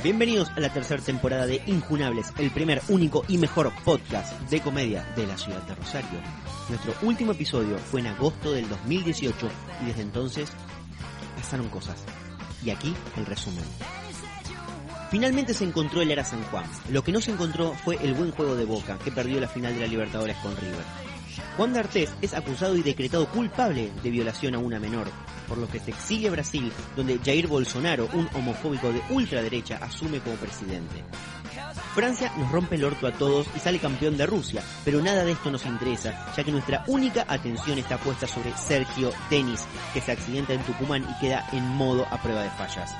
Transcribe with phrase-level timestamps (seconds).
[0.00, 5.02] Bienvenidos a la tercera temporada de Injunables, el primer, único y mejor podcast de comedia
[5.16, 6.20] de la ciudad de Rosario.
[6.68, 9.48] Nuestro último episodio fue en agosto del 2018
[9.82, 10.50] y desde entonces
[11.34, 11.96] pasaron cosas.
[12.64, 13.64] Y aquí el resumen.
[15.10, 16.64] Finalmente se encontró el Era San Juan.
[16.90, 19.74] Lo que no se encontró fue el buen juego de Boca, que perdió la final
[19.74, 20.84] de la Libertadores con River.
[21.56, 25.08] Juan D'Artés es acusado y decretado culpable de violación a una menor,
[25.48, 30.36] por lo que se a Brasil, donde Jair Bolsonaro, un homofóbico de ultraderecha, asume como
[30.36, 31.04] presidente.
[31.94, 35.32] Francia nos rompe el orto a todos y sale campeón de Rusia, pero nada de
[35.32, 40.12] esto nos interesa, ya que nuestra única atención está puesta sobre Sergio Denis, que se
[40.12, 42.94] accidenta en Tucumán y queda en modo a prueba de fallas.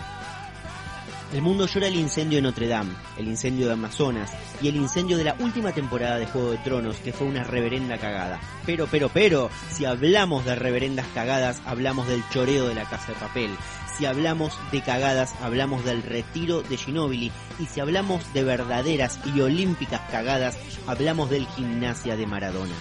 [1.30, 4.32] El mundo llora el incendio de Notre Dame, el incendio de Amazonas
[4.62, 7.98] y el incendio de la última temporada de Juego de Tronos, que fue una reverenda
[7.98, 8.40] cagada.
[8.64, 13.18] Pero, pero, pero, si hablamos de reverendas cagadas, hablamos del choreo de la casa de
[13.18, 13.50] papel.
[13.98, 17.30] Si hablamos de cagadas, hablamos del retiro de Ginóbili.
[17.58, 22.74] Y si hablamos de verdaderas y olímpicas cagadas, hablamos del gimnasia de Maradona.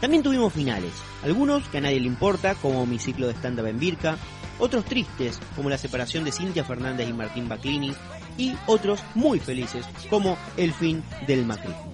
[0.00, 0.92] También tuvimos finales,
[1.24, 4.18] algunos que a nadie le importa, como mi ciclo de stand-up en Birka,
[4.58, 7.94] otros tristes, como la separación de Cintia Fernández y Martín Baclini,
[8.38, 11.92] y otros muy felices, como el fin del macrismo.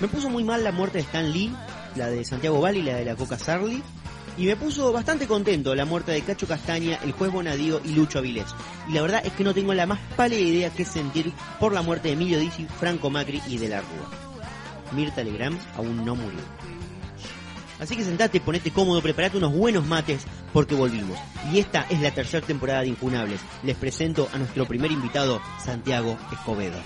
[0.00, 1.54] Me puso muy mal la muerte de Stan Lee,
[1.94, 3.82] la de Santiago Bali y la de la Coca Sarli,
[4.38, 8.18] y me puso bastante contento la muerte de Cacho Castaña, el juez Bonadío y Lucho
[8.18, 8.46] Avilés.
[8.88, 11.82] Y la verdad es que no tengo la más pálida idea que sentir por la
[11.82, 14.30] muerte de Emilio Dizzi, Franco Macri y de la Rúa.
[14.92, 16.40] Mirta Legrand aún no murió.
[17.80, 21.18] Así que sentate, ponete cómodo, preparate unos buenos mates porque volvimos.
[21.52, 23.40] Y esta es la tercera temporada de Impunables.
[23.62, 26.78] Les presento a nuestro primer invitado, Santiago Escobedo.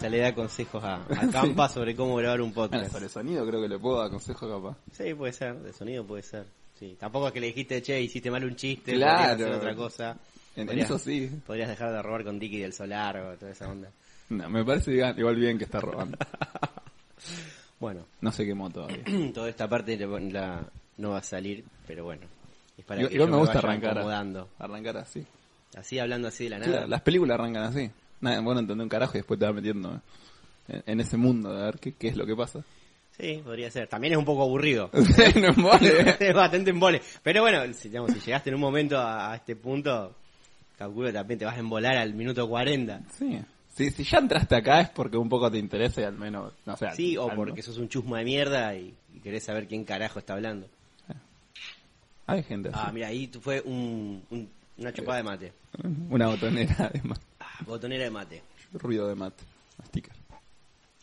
[0.00, 2.94] Ya le da consejos a, a Campa sobre cómo grabar un podcast.
[2.96, 4.76] El sonido creo que le puedo dar consejo capaz.
[4.92, 6.46] Sí, puede ser, de sonido puede ser.
[6.78, 9.34] Sí, tampoco es que le dijiste, che, hiciste mal un chiste, Claro.
[9.34, 10.16] hacer otra cosa.
[10.56, 11.30] En Podrías- eso sí.
[11.46, 13.90] Podrías dejar de robar con Dicky del Solar o toda esa onda.
[14.30, 16.16] No, me parece igual igual bien que está robando.
[17.80, 18.98] Bueno, No se quemó todavía.
[19.34, 20.66] toda esta parte la, la-
[20.98, 22.22] no va a salir, pero bueno.
[22.76, 24.48] Es para Igual, que yo me gusta arrancar, acomodando.
[24.58, 25.26] arrancar así.
[25.76, 26.86] Así hablando así de la nada.
[26.86, 27.90] Las películas arrancan así.
[28.20, 30.00] Nada, bueno, entender un carajo y después te vas metiendo
[30.68, 32.60] en, en ese mundo de ver qué, qué es lo que pasa.
[33.18, 33.86] Sí, podría ser.
[33.88, 34.90] También es un poco aburrido.
[35.36, 36.16] no embole.
[36.20, 37.00] es bastante embole.
[37.22, 40.14] Pero bueno, si, digamos, si llegaste en un momento a, a este punto,
[40.76, 43.00] calculo que también te vas a embolar al minuto 40.
[43.18, 43.40] Sí.
[43.72, 46.76] Sí, si ya entraste acá es porque un poco te interesa y al menos, no
[46.76, 46.90] sé.
[46.96, 50.18] Sí, o al- porque sos un chusma de mierda y, y querés saber quién carajo
[50.18, 50.66] está hablando.
[52.26, 52.78] Hay gente así.
[52.80, 55.52] Ah, mira, ahí fue un, un- una chupada de mate.
[56.10, 57.20] Una botonera además.
[57.40, 58.42] Ah, botonera de mate.
[58.72, 59.42] Ruido de mate.
[59.88, 60.12] Sticker.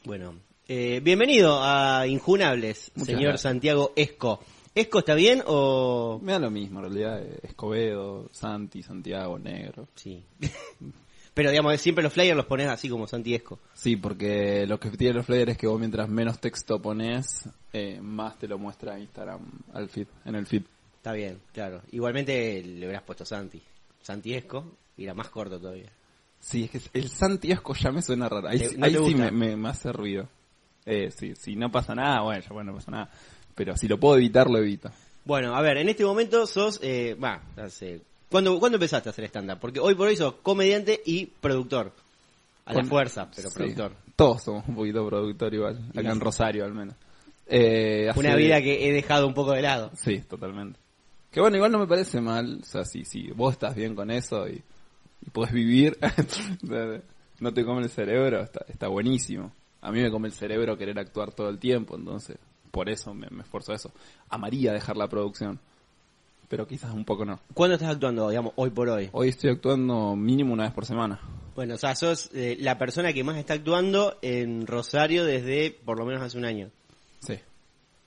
[0.05, 0.35] Bueno,
[0.67, 3.41] eh, bienvenido a Injunables, Muchas señor gracias.
[3.41, 4.39] Santiago Esco.
[4.73, 6.19] ¿Esco está bien o...?
[6.21, 7.21] Me da lo mismo, en realidad.
[7.23, 9.87] eh, Escobedo, Santi, Santiago, Negro.
[9.95, 10.23] Sí.
[11.37, 13.59] Pero digamos, siempre los flyers los pones así como Santi Esco.
[13.75, 17.99] Sí, porque lo que tiene los flyers es que vos mientras menos texto pones, eh,
[18.01, 19.39] más te lo muestra Instagram
[19.73, 20.63] al feed, en el feed.
[20.95, 21.83] Está bien, claro.
[21.91, 23.61] Igualmente le hubieras puesto Santi.
[24.01, 24.65] Santi Esco,
[24.97, 25.91] y era más corto todavía.
[26.39, 28.47] Sí, es que el Santiesco ya me suena raro.
[28.47, 29.17] Ahí, ¿Te- sí- no ahí te sí gusta?
[29.17, 30.27] me, me- me hace ruido.
[30.85, 33.09] Eh, sí, si no pasa nada, bueno, ya bueno, no pasa nada.
[33.53, 34.89] Pero si lo puedo evitar, lo evito.
[35.23, 39.25] Bueno, a ver, en este momento sos, eh, va, hace- ¿cuándo, ¿cuándo empezaste a hacer
[39.25, 39.59] stand-up?
[39.59, 41.91] Porque hoy por hoy sos comediante y productor.
[42.65, 43.93] A la Con- fuerza, pero Sí, productor.
[44.15, 46.95] Todos somos un poquito productor igual, acá en Rosario al menos.
[47.45, 49.91] Eh, Una hace- vida que he dejado un poco de lado.
[49.95, 50.77] Sí, totalmente.
[51.31, 52.59] Que bueno, igual no me parece mal.
[52.61, 54.61] O sea, si, si vos estás bien con eso y,
[55.25, 55.97] y podés vivir,
[57.39, 59.51] no te come el cerebro, está, está buenísimo.
[59.81, 62.37] A mí me come el cerebro querer actuar todo el tiempo, entonces
[62.71, 63.91] por eso me, me esfuerzo a eso.
[64.29, 65.59] Amaría dejar la producción,
[66.47, 67.39] pero quizás un poco no.
[67.53, 69.09] ¿Cuándo estás actuando, digamos, hoy por hoy?
[69.11, 71.19] Hoy estoy actuando mínimo una vez por semana.
[71.55, 75.97] Bueno, o sea, sos eh, la persona que más está actuando en Rosario desde por
[75.97, 76.69] lo menos hace un año.
[77.19, 77.39] Sí.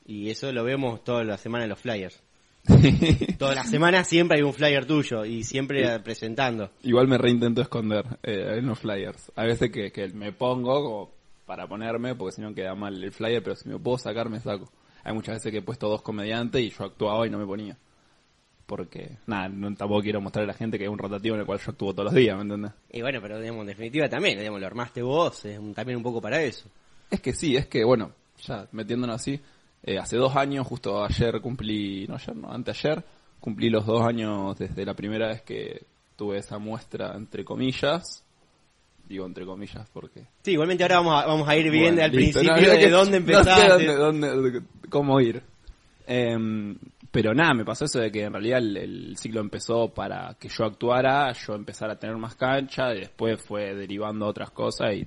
[0.06, 2.22] Y eso lo vemos toda la semana en los flyers.
[3.38, 6.70] Toda la semana siempre hay un flyer tuyo y siempre presentando.
[6.82, 9.32] Igual me reintento esconder eh, en los flyers.
[9.34, 11.10] A veces que, que me pongo como
[11.46, 14.40] para ponerme, porque si no queda mal el flyer, pero si me puedo sacar, me
[14.40, 14.70] saco.
[15.02, 17.76] Hay muchas veces que he puesto dos comediantes y yo actuaba y no me ponía.
[18.70, 21.46] Porque, nada, no, tampoco quiero mostrar a la gente que es un rotativo en el
[21.46, 22.70] cual yo actúo todos los días, ¿me entiendes?
[22.92, 26.04] Y bueno, pero digamos, en definitiva también, digamos, lo armaste vos, es un- también un
[26.04, 26.68] poco para eso.
[27.10, 28.12] Es que sí, es que, bueno,
[28.46, 29.40] ya metiéndonos así,
[29.82, 33.02] eh, hace dos años, justo ayer cumplí, no ayer, no, anteayer,
[33.40, 35.82] cumplí los dos años desde la primera vez que
[36.14, 38.22] tuve esa muestra, entre comillas.
[39.08, 40.20] Digo entre comillas porque...
[40.44, 42.78] Sí, igualmente ahora vamos a, vamos a ir viendo Bueno, al listo, principio no, de
[42.78, 43.86] que dónde no sé empezaste.
[43.96, 45.42] dónde- dónde- cómo ir.
[46.06, 46.76] Em,
[47.10, 50.48] pero nada, me pasó eso de que en realidad el, el ciclo empezó para que
[50.48, 54.94] yo actuara, yo empezara a tener más cancha, y después fue derivando a otras cosas
[54.94, 55.06] y,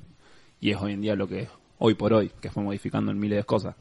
[0.60, 3.20] y es hoy en día lo que es hoy por hoy, que fue modificando en
[3.20, 3.76] miles de cosas.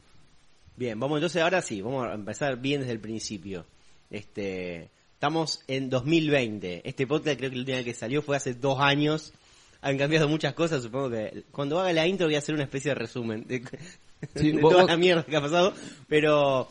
[0.75, 3.65] Bien, vamos entonces ahora sí, vamos a empezar bien desde el principio.
[4.09, 6.81] Este, estamos en 2020.
[6.87, 9.33] Este podcast creo que la última vez que salió fue hace dos años.
[9.81, 12.89] Han cambiado muchas cosas, supongo que cuando haga la intro voy a hacer una especie
[12.89, 13.61] de resumen de,
[14.35, 15.73] Sí, de vos- toda vos- la mierda que ha pasado.
[16.07, 16.69] Pero,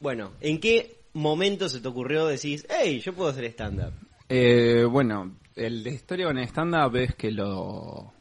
[0.00, 3.92] bueno, ¿en qué momento se te ocurrió decir, hey, yo puedo hacer stand-up?
[4.28, 8.12] Eh, bueno, el de historia con stand-up es que lo...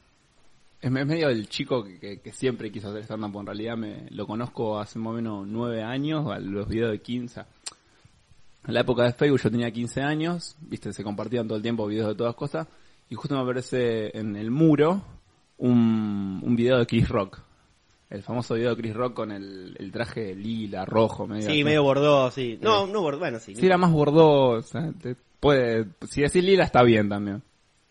[0.81, 4.25] Es me- es medio el chico que, siempre quiso hacer stand-up, en realidad me lo
[4.27, 7.41] conozco hace más o menos nueve años, los videos de 15.
[8.67, 11.87] En la época de Facebook yo tenía 15 años, viste, se compartían todo el tiempo
[11.87, 12.67] videos de todas cosas,
[13.09, 15.01] y justo me aparece en el muro
[15.57, 17.41] un, un video de Chris Rock.
[18.09, 21.63] El famoso video de Chris Rock con el, el traje lila, rojo, medio Sí, así.
[21.63, 22.57] medio bordó, sí.
[22.61, 23.55] No, no bordó, bueno, sí.
[23.55, 24.65] Sí, era más bordeaux.
[24.65, 27.43] o sea, te puede, si decís lila está bien también.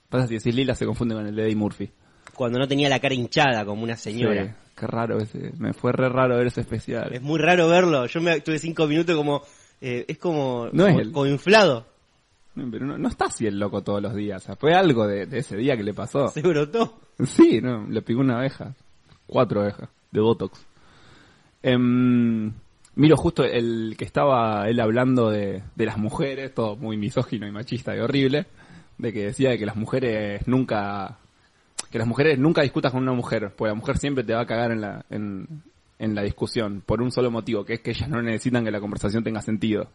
[0.09, 1.91] Pasa si decís lila se confunde con el de Eddie Murphy.
[2.35, 4.45] Cuando no tenía la cara hinchada como una señora.
[4.45, 5.53] Sí, qué raro ese.
[5.59, 7.13] Me fue re raro ver ese especial.
[7.13, 8.07] Es muy raro verlo.
[8.07, 9.43] Yo me tuve cinco minutos como...
[9.81, 11.87] eh, es como, No es como inflado.
[12.57, 14.43] No, Pero no, no está así el loco todos los días.
[14.43, 16.27] O sea, fue algo de, de ese día que le pasó.
[16.29, 16.99] Se brotó.
[17.25, 18.75] Sí, no, le picó una abeja.
[19.27, 20.67] Cuatro abejas de Botox.
[21.63, 22.53] Em,
[22.95, 27.53] miro justo el que estaba él hablando de, de las mujeres, todo muy misógino y
[27.53, 28.47] machista y horrible,
[28.99, 31.19] de que decía de que las mujeres nunca,
[31.91, 34.47] que las mujeres nunca discutas con una mujer, porque la mujer siempre te va a
[34.47, 35.63] cagar en la, en,
[35.99, 38.81] en la discusión, por un solo motivo, que es que ellas no necesitan que la
[38.81, 39.89] conversación tenga sentido.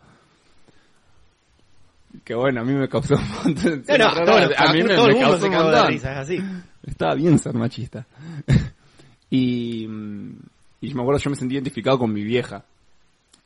[2.24, 5.14] Que bueno, a mí me causó un montón No, no, a, mí me, todo me
[5.14, 5.88] el mundo causó se de montón.
[5.88, 6.40] risa, es así.
[6.86, 8.06] Estaba bien ser machista.
[9.36, 9.86] Y,
[10.80, 12.66] y yo me acuerdo, yo me sentí identificado con mi vieja.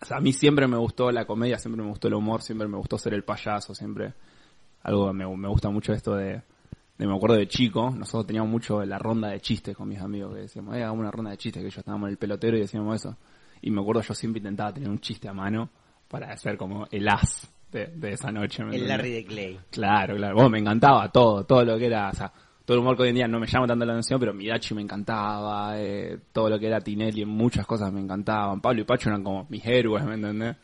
[0.02, 2.68] O sea, a mí siempre me gustó la comedia, siempre me gustó el humor, siempre
[2.68, 4.14] me gustó ser el payaso, siempre.
[4.84, 6.42] Algo me, me gusta mucho esto de,
[6.98, 10.36] de, me acuerdo de chico, nosotros teníamos mucho la ronda de chistes con mis amigos,
[10.36, 12.62] que decíamos, eh, hagamos una ronda de chistes, que yo estábamos en el pelotero y
[12.62, 13.16] decíamos eso.
[13.62, 15.70] Y me acuerdo yo siempre intentaba tener un chiste a mano
[16.10, 18.62] para ser como el as de, de esa noche.
[18.66, 18.90] ¿me El?
[18.90, 19.60] Larry de Clay.
[19.72, 20.36] Claro, claro.
[20.36, 22.34] Bueno, me encantaba todo, todo lo que era, o sea,
[22.68, 24.76] todo el humor que hoy en día no me llama tanto la atención, pero Mirachi
[24.76, 28.60] me encantaba, eh, todo lo que era Tinelli, muchas cosas me encantaban.
[28.60, 30.58] Pablo y Pacho eran como mis héroes, ¿me entendés?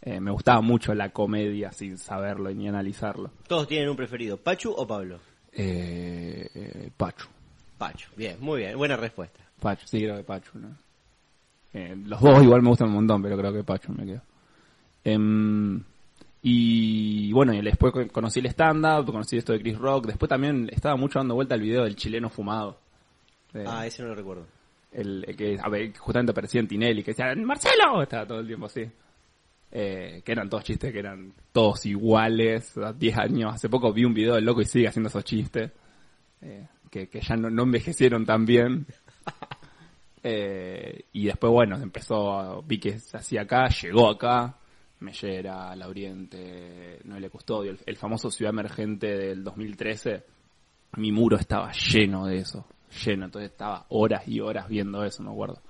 [0.00, 3.30] Eh, me gustaba mucho la comedia sin saberlo ni analizarlo.
[3.46, 5.20] Todos tienen un preferido, Pachu o Pablo.
[5.52, 7.28] Eh, eh, Pacho.
[7.78, 9.38] Pachu, bien, muy bien, buena respuesta.
[9.60, 10.76] Pacho, sí, creo que Pacho, ¿no?
[11.72, 14.22] Eh, los dos igual me gustan un montón, pero creo que Pacho me quedo.
[16.44, 20.06] Y bueno, y después con- conocí el stand-up, conocí esto de Chris Rock.
[20.06, 22.78] Después también estaba mucho dando vuelta el video del chileno fumado.
[23.54, 24.46] Eh, Ah, ese no lo recuerdo.
[24.92, 28.02] el, el que a ver, justamente aparecía en Tinelli, que decía, ¡Marcelo!
[28.02, 28.84] Estaba todo el tiempo así.
[29.74, 33.54] Eh, que eran todos chistes que eran todos iguales, a 10 años.
[33.54, 35.70] Hace poco vi un video del loco y sigue haciendo esos chistes.
[36.42, 38.84] eh, que, que ya no, no envejecieron tan bien.
[40.24, 44.56] Eh, y después, bueno, empezó, vi que se hacía acá, llegó acá,
[45.02, 50.24] Mellera, Lauriente, Noelia Custodio, el, el famoso Ciudad Emergente del 2013,
[50.96, 52.66] mi muro estaba lleno de eso,
[53.04, 55.60] lleno, entonces estaba horas y horas viendo eso, me acuerdo.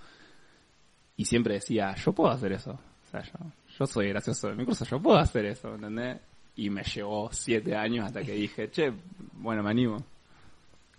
[1.16, 3.33] Y siempre decía, yo puedo hacer eso, o sea, yo,
[3.78, 6.21] yo soy gracioso de mi curso, yo puedo hacer eso, ¿entendés?
[6.56, 8.92] Y me llevó siete años hasta que dije, che,
[9.35, 10.04] bueno, me animo.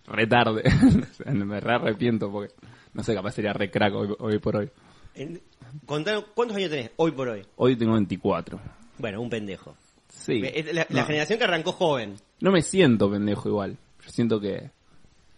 [0.05, 0.63] Re tarde,
[1.25, 2.53] me re arrepiento porque,
[2.93, 4.69] no sé, capaz sería re crack hoy, hoy por hoy.
[5.15, 5.41] En-
[5.85, 7.45] contanos, ¿Cuántos años tenés hoy por hoy?
[7.55, 8.59] Hoy tengo 24.
[8.97, 9.75] Bueno, un pendejo.
[10.09, 10.39] Sí.
[10.41, 11.05] La, la No.
[11.05, 12.15] generación que arrancó joven.
[12.39, 13.77] No me siento pendejo igual.
[14.05, 14.69] Yo siento que,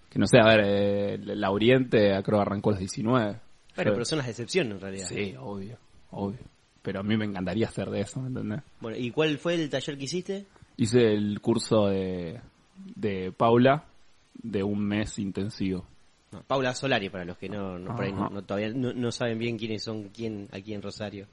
[0.10, 3.40] que no sé, a ver, eh, la Oriente creo que arrancó a los 19.
[3.76, 5.06] Bueno, pero son las excepciones en realidad.
[5.08, 5.78] Sí, obvio,
[6.12, 6.40] obvio.
[6.82, 8.62] Pero a mí me encantaría hacer de eso, ¿me entendés?
[8.80, 10.46] Bueno, ¿y cuál fue el taller que hiciste?
[10.78, 12.40] Hice el curso de,
[12.96, 13.86] de Paula
[14.36, 15.86] de un mes intensivo.
[16.32, 19.12] No, Paula Solari, para los que no, no, por ahí no, no- todavía no, no
[19.12, 21.28] saben bien quiénes son quién aquí en Rosario.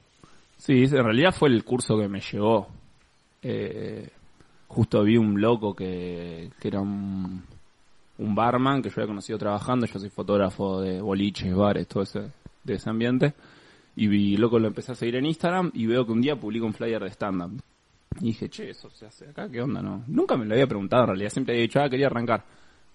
[0.59, 2.69] Sí, en realidad fue el curso que me llegó.
[3.43, 4.09] Eh,
[4.69, 7.43] justo vi un loco que, que era un,
[8.19, 9.87] un barman que yo había conocido trabajando.
[9.87, 12.31] Yo soy fotógrafo de boliches, bares, todo ese,
[12.63, 13.35] de ese ambiente.
[13.97, 16.65] Y vi, loco, lo empecé a seguir en Instagram y veo que un día publica
[16.65, 17.61] un flyer de stand-up.
[18.21, 19.83] Y dije, che, eso se hace acá, ¿qué onda?
[19.83, 22.45] No, nunca me lo había preguntado en realidad, siempre había dicho, ah, quería arrancar.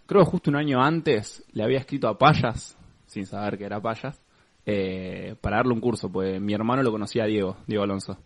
[0.08, 3.82] Creo que justo un año antes le había escrito a Payas, sin saber que era
[3.82, 4.20] Payas,
[4.66, 8.18] eh, para darle un curso, pues mi hermano lo conocía a Diego, Diego Alonso.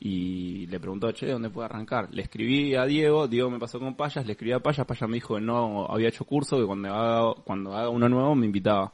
[0.00, 2.08] Y le preguntó, che, ¿dónde puedo arrancar?
[2.14, 5.14] Le escribí a Diego, Diego me pasó con Payas, le escribí a Payas, Payas me
[5.16, 8.92] dijo que no había hecho curso, que cuando haga, cuando haga uno nuevo me invitaba.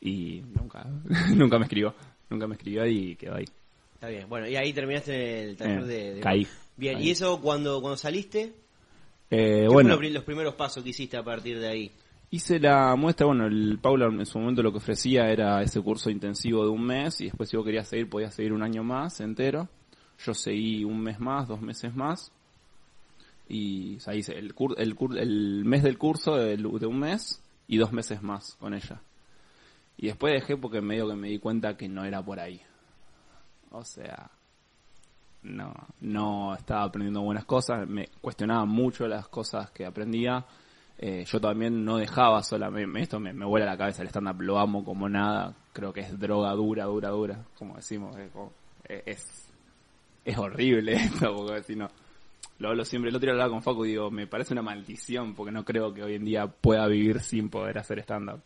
[0.00, 0.84] Y nunca,
[1.34, 1.94] nunca me escribió,
[2.28, 3.44] nunca me escribió y quedó ahí.
[3.94, 4.28] Está bien.
[4.28, 6.46] Bueno, y ahí terminaste el taller Eh, de, de- caí.
[6.76, 7.06] Bien, Caí.
[7.06, 8.52] ¿y eso cuando, cuando saliste?
[9.34, 11.90] Eh, ¿Qué bueno, los, los primeros pasos que hiciste a partir de ahí?
[12.30, 16.08] hice la muestra, bueno, el Paula en su momento lo que ofrecía era ese curso
[16.10, 19.20] intensivo de un mes y después si vos querías seguir podías seguir un año más
[19.20, 19.68] entero.
[20.24, 22.30] Yo seguí un mes más, dos meses más.
[23.48, 26.98] Y o sea, hice el, cur- el, cur- el mes del curso de, de un
[26.98, 29.00] mes y dos meses más con ella.
[29.98, 32.60] Y después dejé porque medio que me di cuenta que no era por ahí.
[33.70, 34.30] O sea,
[35.42, 40.44] no, no estaba aprendiendo buenas cosas, me cuestionaba mucho las cosas que aprendía.
[40.98, 44.58] Eh, yo también no dejaba solamente, esto me, me vuela la cabeza, el stand-up lo
[44.58, 49.48] amo como nada, creo que es droga dura, dura, dura, como decimos, es, es-
[50.24, 51.88] es horrible esto, porque si no,
[52.60, 55.34] lo hablo siempre, el otro día hablaba con Facu y digo, me parece una maldición,
[55.34, 58.40] porque no creo que hoy en día pueda vivir sin poder hacer stand-up.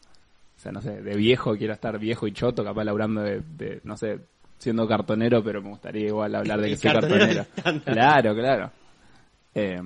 [0.57, 3.81] O sea, no sé, de viejo quiero estar viejo y choto, capaz laburando de, de,
[3.85, 4.19] no sé,
[4.59, 7.47] siendo cartonero, pero me gustaría igual hablar de que soy cartonero.
[7.85, 8.71] Claro, claro.
[9.55, 9.81] Eh,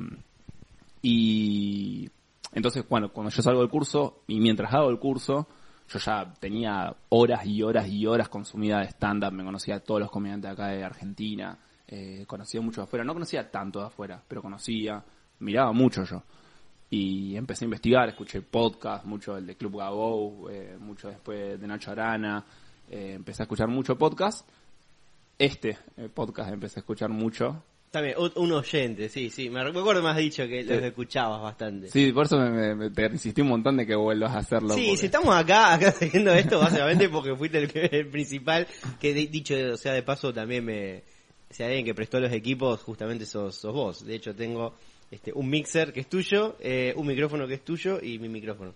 [1.02, 2.08] y
[2.52, 5.46] entonces, bueno, cuando yo salgo del curso, y mientras hago el curso,
[5.88, 10.00] yo ya tenía horas y horas y horas consumidas de stand-up, me conocía a todos
[10.00, 14.22] los comediantes acá de Argentina, eh, conocía mucho de afuera, no conocía tanto de afuera,
[14.26, 15.02] pero conocía,
[15.40, 16.22] miraba mucho yo.
[16.90, 21.66] Y empecé a investigar, escuché podcast, mucho el de Club Gabou, eh, mucho después de
[21.66, 22.44] Nacho Arana,
[22.88, 24.48] eh, empecé a escuchar mucho podcast.
[25.40, 29.48] Este eh, podcast empecé a escuchar mucho, También, un, oyente, sí, sí.
[29.48, 30.84] Me recuerdo has dicho que los Sí.
[30.84, 31.88] escuchabas bastante.
[31.88, 34.74] Sí, por eso me, me- te insistí un montón de que vuelvas a hacerlo.
[34.74, 37.58] Sí, porque- si estamos acá, acá haciendo esto, básicamente porque fuiste
[37.90, 38.66] el, principal,
[39.00, 41.02] que de- dicho o sea de paso también me,
[41.48, 44.04] si alguien que prestó los equipos, justamente sos, sos vos.
[44.06, 44.74] De hecho tengo
[45.10, 48.74] este un mixer que es tuyo, eh, un micrófono que es tuyo y mi micrófono.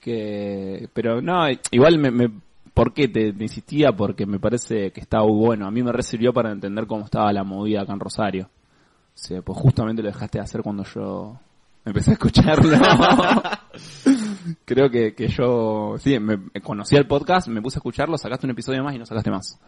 [0.00, 2.30] que pero no igual me, me
[2.74, 3.92] ¿por qué te, te insistía?
[3.92, 5.66] porque me parece que estaba bueno.
[5.66, 8.44] A mí me resirvió para entender cómo estaba la movida acá en Rosario.
[8.44, 11.38] O sea, pues justamente lo dejaste de hacer cuando yo
[11.84, 12.70] empecé a escucharlo.
[14.64, 18.46] Creo que, que yo sí me, me conocí el podcast me puse a escucharlo sacaste
[18.46, 19.58] un episodio más y no sacaste más.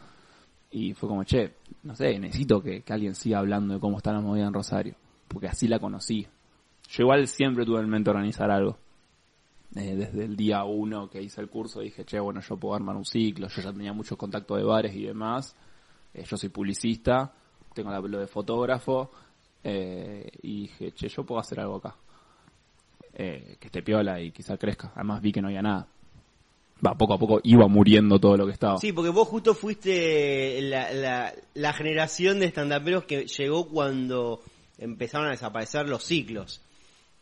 [0.71, 4.13] Y fue como che no sé necesito que, que alguien siga hablando de cómo está
[4.13, 4.95] la movida en Rosario
[5.29, 6.27] porque así la conocí.
[6.89, 8.77] Yo igual siempre tuve en mente organizar algo
[9.77, 12.97] eh, desde el día uno que hice el curso dije, che, bueno, yo puedo armar
[12.97, 15.55] un ciclo, yo ya tenía mucho contacto de bares y demás,
[16.15, 17.33] Eh, yo soy publicista,
[17.75, 19.11] tengo la lo de fotógrafo,
[19.65, 21.97] eh, y dije, che, yo puedo hacer algo acá,
[23.15, 25.87] que esté piola y quizá crezca, además vi que no había nada.
[26.85, 28.77] Va, poco a poco iba muriendo todo lo que estaba.
[28.79, 34.41] Sí, porque vos justo fuiste la, la, la generación de estandaperos que llegó cuando
[34.79, 36.61] empezaron a desaparecer los ciclos.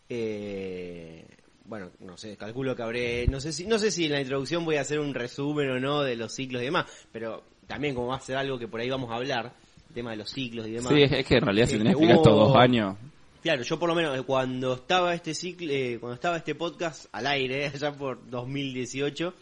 [0.09, 1.27] Eh,
[1.65, 4.65] bueno, no sé, calculo que habré, no sé si, no sé si en la introducción
[4.65, 8.09] voy a hacer un resumen o no de los ciclos y demás, pero también como
[8.09, 9.53] va a ser algo que por ahí vamos a hablar,
[9.89, 10.93] el tema de los ciclos y demás.
[10.93, 12.97] Sí, es, que en realidad si tenés que estos hubo- dos años,
[13.43, 17.07] Claro, yo por lo menos eh, cuando estaba este ciclo, eh, cuando estaba este podcast
[17.13, 19.33] al aire, allá por 2018,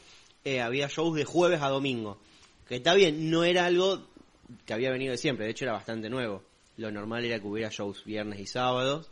[0.45, 2.21] eh, había shows de jueves a domingo.
[2.69, 4.07] Que está bien, no era algo
[4.65, 6.45] que había venido de siempre, de hecho era bastante nuevo.
[6.77, 9.11] Lo normal era que hubiera shows viernes y sábados.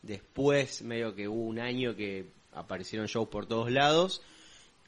[0.00, 4.22] Después, medio que hubo un año que aparecieron shows por todos lados.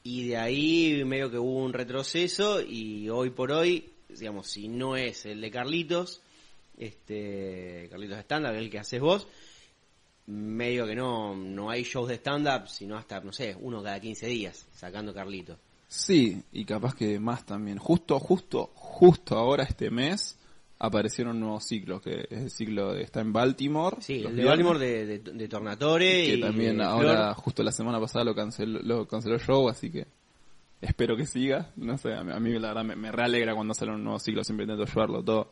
[0.03, 2.61] Y de ahí, medio que hubo un retroceso.
[2.61, 6.21] Y hoy por hoy, digamos, si no es el de Carlitos,
[6.77, 9.27] este Carlitos Stand-Up, el que haces vos,
[10.27, 14.27] medio que no, no hay shows de stand-up, sino hasta, no sé, uno cada 15
[14.27, 15.57] días, sacando Carlitos.
[15.87, 17.77] Sí, y capaz que más también.
[17.77, 20.37] Justo, justo, justo ahora este mes
[20.77, 23.97] aparecieron nuevos ciclos, que es el ciclo de, está en Baltimore.
[24.01, 27.35] Sí, el de Baltimore de, de, de Tornatore Que y también de ahora, Flor.
[27.35, 30.05] justo la semana pasada lo canceló, lo canceló el show, así que
[30.81, 31.71] espero que siga.
[31.77, 34.19] No sé, a mí, a mí la verdad me, me realegra cuando sale un nuevo
[34.19, 35.51] ciclo, siempre intento ayudarlo todo,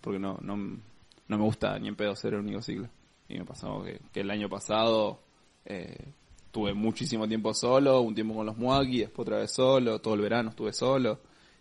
[0.00, 2.88] porque no, no, no me gusta ni en pedo ser el único ciclo.
[3.28, 5.20] Y me pasó que, que el año pasado
[5.64, 6.12] eh,
[6.50, 10.20] tuve muchísimo tiempo solo, un tiempo con los Muaki, después otra vez solo, todo el
[10.20, 11.20] verano estuve solo,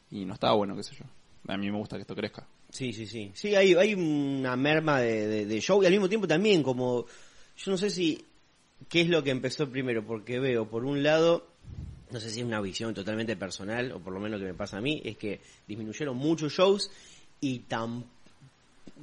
[0.09, 1.05] y no estaba bueno, qué sé yo.
[1.47, 2.45] A mí me gusta que esto crezca.
[2.71, 3.31] Sí, sí, sí.
[3.33, 7.05] Sí, hay, hay una merma de, de- de show y al mismo tiempo también como,
[7.57, 8.23] yo no sé si,
[8.89, 11.47] qué es lo que empezó primero, porque veo, por un lado,
[12.11, 14.57] no sé si es una visión totalmente personal, o por lo menos lo que me
[14.57, 16.89] pasa a mí, es que disminuyeron muchos shows
[17.41, 18.05] y tan,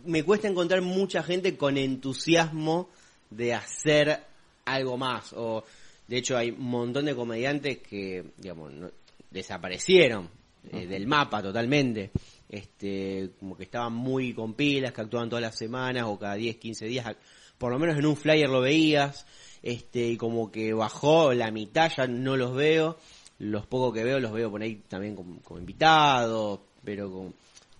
[0.06, 2.88] me cuesta encontrar mucha gente con entusiasmo
[3.30, 4.20] de hacer
[4.64, 5.64] algo más, o
[6.06, 8.90] de hecho hay un montón de comediantes que, digamos, no-
[9.30, 10.30] desaparecieron
[10.72, 12.10] eh, del mapa totalmente.
[12.48, 16.56] Este, como que estaban muy con pilas, que actuaban todas las semanas o cada 10,
[16.56, 17.16] 15 días,
[17.58, 19.26] por lo menos en un flyer lo veías,
[19.62, 22.98] este, y como que bajó la mitad, ya no los veo,
[23.38, 27.34] los pocos que veo los veo por ahí también como, como invitados, pero con,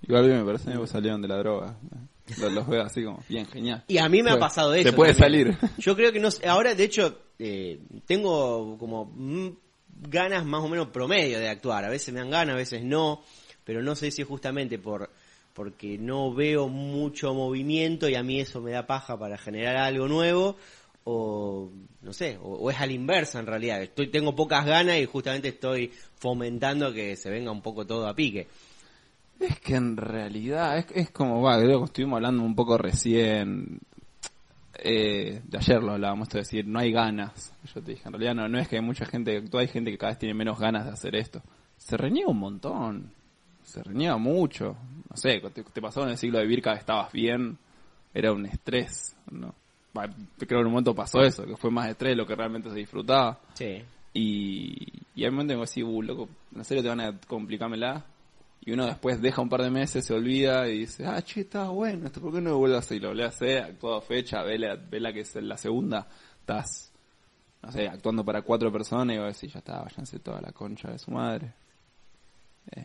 [0.07, 1.77] Igual me parece que salieron de la droga.
[2.41, 3.85] Los, los veo así como, bien, genial.
[3.89, 4.91] Y a mí me ha pasado eso.
[4.91, 5.59] Se puede también.
[5.59, 5.73] salir.
[5.79, 9.13] Yo creo que no ahora de hecho eh, tengo como
[10.01, 11.85] ganas más o menos promedio de actuar.
[11.85, 13.23] A veces me dan ganas, a veces no,
[13.69, 15.11] pero no sé si justamente por
[15.53, 20.09] porque no veo mucho movimiento y a mí eso me da paja para generar algo
[20.09, 20.57] nuevo
[21.05, 21.71] o
[22.01, 23.83] no sé, o, es a la inversa en realidad.
[23.83, 28.15] Estoy tengo pocas ganas y justamente estoy fomentando que se venga un poco todo a
[28.15, 28.47] pique.
[29.39, 33.81] Es que en realidad es, es como, va, creo que estuvimos hablando un poco recién,
[34.79, 37.53] eh, de ayer lo hablábamos, esto de decir, no hay ganas.
[37.75, 39.91] Yo te dije, en realidad no, no es que hay mucha gente que hay gente
[39.91, 41.43] que cada vez tiene menos ganas de hacer esto.
[41.77, 43.13] Se reniega un montón,
[43.69, 44.77] se reniega mucho.
[45.09, 47.59] No sé, te, te pasó en el siglo de Virka que estabas bien,
[48.13, 49.55] era un estrés, ¿no?
[49.93, 52.71] Creo que en un momento pasó eso, que fue más estrés de lo que realmente
[52.71, 53.41] se disfrutaba.
[53.55, 53.83] Sí.
[54.13, 58.05] Y, y hay momentos en que así, uh, loco, en serio te van a complicármela.
[58.61, 61.71] Y uno después deja un par de meses, se olvida y dice, ah, che, estaba
[61.71, 62.99] bueno, esto, ¿por qué no lo vuelvo a hacer?
[62.99, 66.07] Y lo volvés a hacer, actuado fecha, vela, vela que es la segunda,
[66.41, 66.93] estás,
[67.63, 70.91] no sé, actuando para cuatro personas y vos decís, ya está, váyanse toda la concha
[70.91, 71.53] de su madre.
[72.73, 72.85] Eh,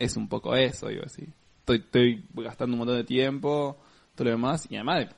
[0.00, 1.24] es un poco eso, digo así.
[1.60, 3.76] Estoy, estoy gastando un montón de tiempo,
[4.16, 5.08] todo lo demás, y además de,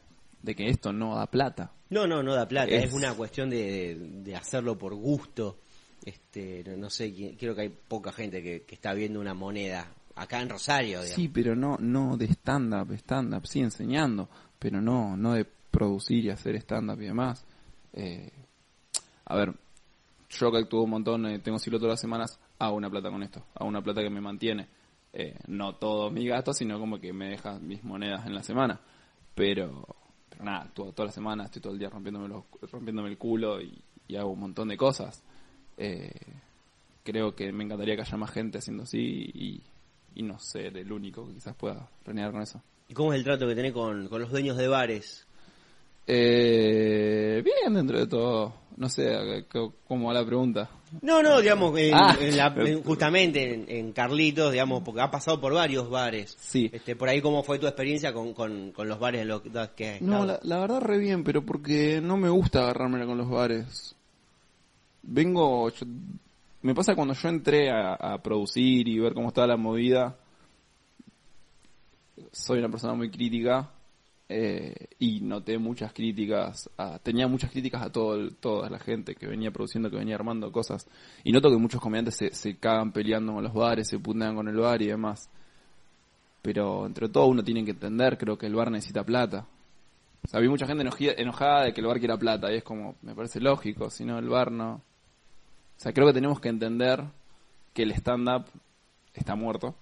[0.43, 1.73] de que esto no da plata.
[1.89, 5.59] No, no, no da plata, es, Es- una cuestión de, de hacerlo por gusto.
[6.05, 9.87] Este, no, no sé, creo que hay poca gente que, que está viendo una moneda
[10.17, 11.15] acá en Rosario, digamos.
[11.15, 16.31] Sí, pero no, no de stand-up, stand-up, sí enseñando, pero no, no de producir y
[16.31, 17.45] hacer stand-up y demás.
[17.93, 18.31] Eh,
[19.27, 19.55] a ver,
[20.31, 23.23] yo que actúo un montón, eh, tengo ciclo todas las semanas, hago una plata con
[23.23, 24.69] esto, hago una plata que me mantiene.
[25.13, 28.81] Eh, no todo mi gasto, sino como que me deja mis monedas en la semana.
[29.35, 29.87] Pero,
[30.29, 33.61] pero nada, actúo toda la semana, estoy todo el día rompiéndome, los, rompiéndome el culo
[33.61, 33.83] y,
[34.17, 35.23] hago un montón de cosas.
[35.79, 36.13] Eh,
[37.03, 39.63] creo que me encantaría que haya más gente haciendo así y,
[40.15, 42.63] y no ser el único que quizás pueda renegar con eso.
[42.89, 45.27] ¿Y cómo es el trato que tenés con, con los dueños de bares?
[46.07, 48.55] Eh, bien dentro de todo.
[48.77, 49.45] No sé
[49.87, 50.69] cómo va la pregunta.
[51.03, 52.17] No, no, digamos, en- Ah.
[52.21, 56.37] en la- en- justamente en, Carlitos, digamos, porque ha pasado por varios bares.
[56.41, 56.69] Sí.
[56.73, 59.43] Este, por ahí, ¿cómo fue tu experiencia con, con, con los bares en los
[59.75, 63.19] que has No, la, la verdad re bien, pero porque no me gusta agarrármela con
[63.19, 63.95] los bares.
[65.03, 65.87] Vengo, yo-
[66.63, 70.17] me pasa cuando yo entré a, a producir y ver cómo estaba la movida,
[72.33, 73.71] soy una persona muy crítica
[74.33, 79.27] eh, y noté muchas críticas, a- tenía muchas críticas a todo toda la gente que
[79.27, 80.87] venía produciendo, que venía armando cosas.
[81.25, 84.49] Y noto que muchos comediantes se, se cagan peleando con los bares, se putean con
[84.49, 85.29] el bar y demás.
[86.43, 89.47] Pero entre todo uno tiene que entender, creo que el bar necesita plata.
[90.25, 90.85] O sea, vi mucha gente
[91.19, 94.19] enojada de que el bar quiera plata y es como, me parece lógico, si no
[94.19, 94.75] el bar no.
[94.75, 97.03] O sea, creo que tenemos que entender
[97.75, 98.45] que el stand-up
[99.15, 99.75] está muerto.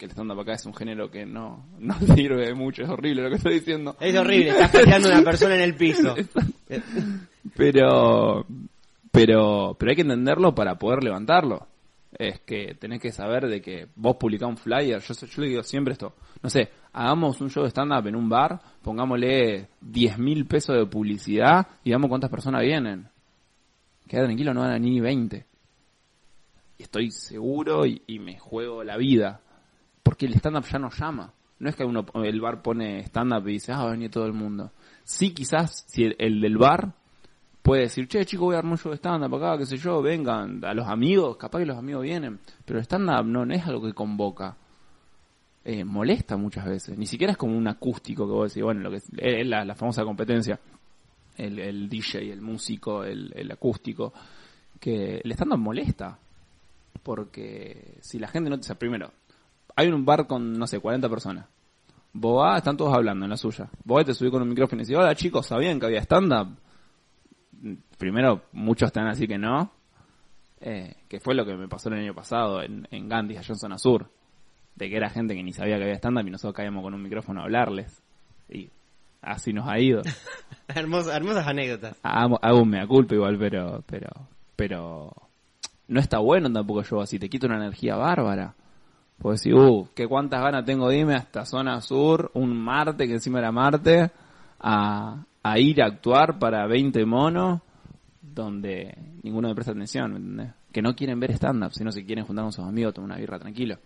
[0.00, 3.22] Que el stand-up acá es un género que no, no sirve de mucho, es horrible
[3.22, 3.94] lo que estoy diciendo.
[4.00, 6.14] Es horrible, estás peleando a una persona en el piso.
[7.56, 8.46] Pero,
[9.10, 11.66] pero, pero hay que entenderlo para poder levantarlo.
[12.16, 15.62] Es que tenés que saber de que vos publicás un flyer, yo, yo le digo
[15.62, 20.46] siempre esto, no sé, hagamos un show de stand-up en un bar, pongámosle 10 mil
[20.46, 23.08] pesos de publicidad y veamos cuántas personas vienen.
[24.06, 25.46] Queda tranquilo, no van a ni 20.
[26.78, 29.40] Y estoy seguro y, y me juego la vida.
[30.10, 31.32] Porque el stand-up ya no llama.
[31.60, 34.26] No es que uno, el bar pone stand-up y dice, ah, va a venir todo
[34.26, 34.72] el mundo.
[35.04, 36.94] Sí, quizás, si el, el del bar
[37.62, 40.02] puede decir, che, chicos, voy a armar un show de stand-up acá, qué sé yo,
[40.02, 42.40] vengan, a los amigos, capaz que los amigos vienen.
[42.64, 44.56] Pero el stand-up no, es algo que convoca.
[45.64, 46.98] Eh, molesta muchas veces.
[46.98, 49.76] Ni siquiera es como un acústico que vos decís, bueno, lo que es, la, la
[49.76, 50.58] famosa competencia.
[51.36, 54.12] El, DJ, el músico, el, acústico.
[54.80, 56.18] Que el stand-up molesta.
[57.00, 58.72] Porque si la gente no te...
[58.72, 59.12] O primero,
[59.76, 61.46] hay un bar con, no sé, 40 personas.
[62.12, 63.68] Vos vas, están todos hablando en la suya.
[63.84, 66.56] Vos te subís con un micrófono y decís, hola chicos, ¿sabían que había stand-up?
[67.98, 69.70] Primero, muchos te van a decir que no.
[70.60, 73.58] Eh, que fue lo que me pasó el año pasado en, en Gandhi, allá en
[73.58, 74.10] zona sur.
[74.74, 77.02] De que era gente que ni sabía que había stand-up y nosotros caíamos con un
[77.02, 78.02] micrófono a hablarles.
[78.48, 78.70] Y
[79.22, 80.02] así nos ha ido.
[80.68, 81.98] Hermosas, hermosas anécdotas.
[82.02, 84.08] hago, hago un mea culpa igual, pero, pero,
[84.54, 85.12] pero
[85.88, 88.54] no está bueno tampoco yo así, te quito una energía bárbara.
[89.20, 93.12] Puedo decir, uh, que cuántas ganas tengo de irme hasta zona sur, un Marte, que
[93.14, 94.10] encima era Marte,
[94.58, 97.60] a, a ir a actuar para 20 monos,
[98.22, 100.52] donde ninguno me presta atención, ¿me entendés?
[100.72, 103.38] Que no quieren ver stand-up, sino se quieren juntar con sus amigos, tomar una birra
[103.38, 103.76] tranquilo.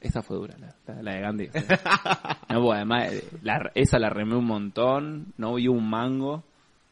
[0.00, 1.48] Esa fue dura, la, la- de Gandhi.
[2.50, 6.44] No, pues además, eh, la- esa la remé un montón, no vi un mango.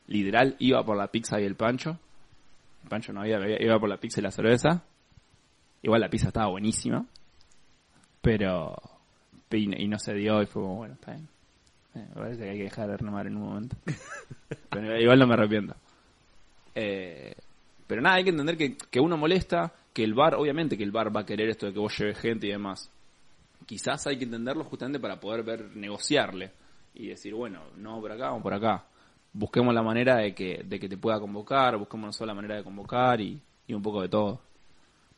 [0.09, 1.99] Literal, iba por la pizza y el pancho.
[2.83, 4.83] El pancho no había, iba por la pizza y la cerveza.
[5.87, 7.07] Igual la pizza estaba buenísima.
[8.21, 8.75] Pero,
[9.53, 11.29] y, y no se dio y fue como, bueno, está bien.
[11.95, 13.77] Eh, me parece que hay que dejar de remar en un momento.
[14.69, 15.77] Pero igual no me arrepiento.
[16.75, 17.33] Eh,
[17.87, 20.91] pero nada, hay que entender que, que uno molesta, que el bar, obviamente que el
[20.91, 22.91] bar va a querer esto de que vos lleves gente y demás.
[23.65, 26.51] Quizás hay que entenderlo justamente para poder ver, negociarle
[26.95, 28.85] y decir, bueno, no por acá, vamos por acá.
[29.33, 32.65] Busquemos la manera de que, de que te pueda convocar, busquemos solo la manera de
[32.65, 34.41] convocar y, y un poco de todo.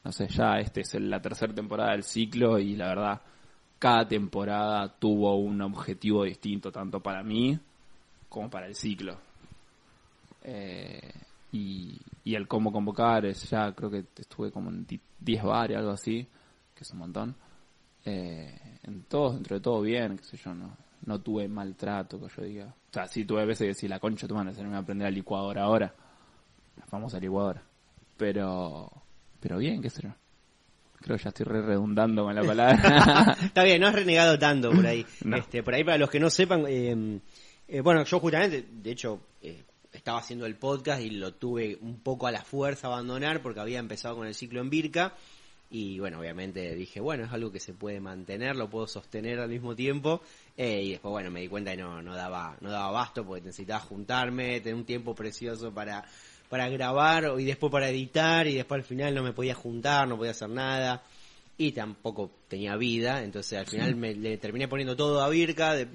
[0.04, 3.20] No sé, ya este es la tercera temporada del ciclo y la verdad,
[3.78, 7.58] cada temporada tuvo un objetivo distinto, tanto para mí
[8.28, 9.18] como para el ciclo.
[10.42, 11.12] Eh,
[11.52, 14.86] y, y el cómo convocar, es ya creo que estuve como en
[15.20, 16.26] 10 bares, algo así,
[16.74, 17.34] que es un montón.
[18.04, 22.28] Eh, en todo, dentro de todo bien, qué sé yo, no, no tuve maltrato, que
[22.34, 22.66] yo diga.
[22.66, 25.06] O sea, sí tuve veces que decir, la concha tu mano, se me a aprender
[25.06, 25.94] la licuadora ahora,
[26.76, 27.62] la famosa licuadora.
[28.16, 28.90] Pero,
[29.40, 30.14] pero bien, qué sé yo.
[31.00, 33.36] Creo que ya estoy re redundando con la palabra.
[33.44, 35.06] Está bien, no has renegado tanto por ahí.
[35.24, 35.36] No.
[35.36, 37.20] Este, por ahí para los que no sepan, eh,
[37.68, 42.00] eh, bueno, yo justamente, de hecho, eh, estaba haciendo el podcast y lo tuve un
[42.00, 45.14] poco a la fuerza abandonar porque había empezado con el ciclo en Virca.
[45.70, 49.50] Y bueno, obviamente dije, bueno, es algo que se puede mantener, lo puedo sostener al
[49.50, 50.22] mismo tiempo.
[50.56, 53.44] Eh, y después, bueno, me di cuenta que no, no daba, no daba abasto porque
[53.44, 56.06] necesitaba juntarme, tener un tiempo precioso para,
[56.48, 60.16] para grabar y después para editar y después al final no me podía juntar, no
[60.16, 61.02] podía hacer nada
[61.56, 65.88] y tampoco tenía vida, entonces al final me le terminé poniendo todo a Virca, de-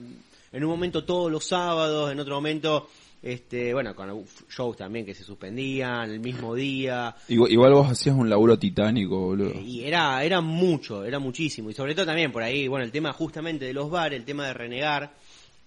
[0.52, 2.88] en un momento todos los sábados, en otro momento,
[3.24, 8.14] este, bueno, con shows también que se suspendían el mismo día, igual, igual vos hacías
[8.16, 9.60] un laburo titánico, boludo.
[9.62, 11.70] y era, era mucho, era muchísimo.
[11.70, 14.46] Y sobre todo también por ahí, bueno, el tema justamente de los bares, el tema
[14.48, 15.14] de renegar,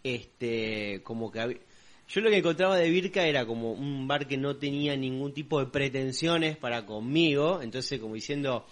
[0.04, 1.60] este, como que
[2.08, 5.58] yo lo que encontraba de Virca era como un bar que no tenía ningún tipo
[5.58, 8.66] de pretensiones para conmigo, entonces como diciendo,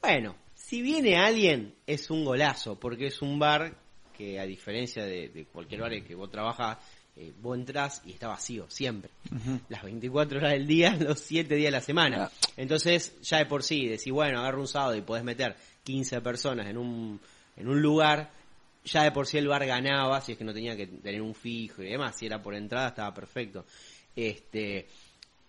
[0.00, 3.76] bueno, si viene alguien es un golazo, porque es un bar
[4.16, 6.78] que a diferencia de, de cualquier bar en que vos trabajas,
[7.14, 9.10] eh, vos entrás y está vacío, siempre.
[9.68, 12.24] Las 24 horas del día, los 7 días de la semana.
[12.24, 12.30] Ah.
[12.56, 15.54] Entonces, ya de por sí, decís, bueno, agarro un sábado y podés meter
[15.84, 17.20] 15 personas en un,
[17.56, 18.32] en un lugar,
[18.84, 21.34] ya de por sí el bar ganaba, si es que no tenía que tener un
[21.34, 23.64] fijo y demás, si era por entrada estaba perfecto.
[24.14, 24.86] Este,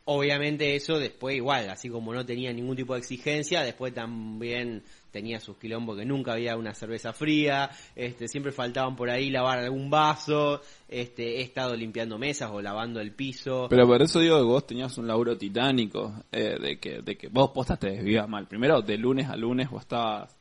[0.06, 5.40] obviamente eso después igual, así como no tenía ningún tipo de exigencia, después también tenía
[5.40, 9.90] sus quilombos que nunca había una cerveza fría, este, siempre faltaban por ahí lavar algún
[9.90, 13.68] vaso, este, he estado limpiando mesas o lavando el piso.
[13.70, 17.28] Pero por eso digo que vos tenías un laburo titánico, eh, de que de que
[17.28, 18.48] vos postas te desvivías mal.
[18.48, 20.36] Primero, de lunes a lunes vos estabas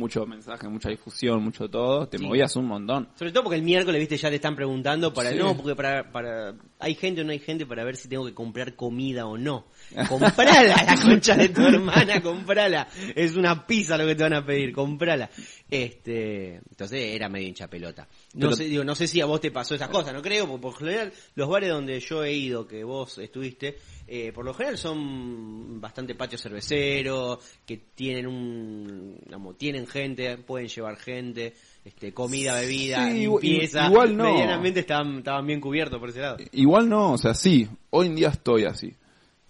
[0.00, 2.24] mucho mensaje, mucha difusión, mucho todo, te Sí.
[2.24, 3.08] movías un montón.
[3.14, 5.36] Sobre todo porque el miércoles, viste, ya te están preguntando para Sí.
[5.38, 8.34] no, porque para, para, hay gente o no hay gente para ver si tengo que
[8.34, 9.66] comprar comida o no.
[10.08, 12.86] Comprala, la concha de tu hermana, comprala.
[13.14, 15.28] Es una pizza lo que te van a pedir, comprala.
[15.68, 18.06] Este, entonces era medio hincha pelota.
[18.34, 20.46] No Pero- sé, digo, no sé si a vos te pasó esas cosas, no creo,
[20.46, 24.44] porque por lo general los bares donde yo he ido, que vos estuviste, eh, por
[24.44, 31.54] lo general son bastante patios cerveceros, que tienen un, digamos, tienen gente, pueden llevar gente,
[31.84, 34.24] este, comida, bebida, Sí, limpieza, igual no.
[34.32, 36.36] medianamente estaban, estaban bien cubiertos por ese lado.
[36.52, 38.92] Igual no, o sea, sí, hoy en día estoy así.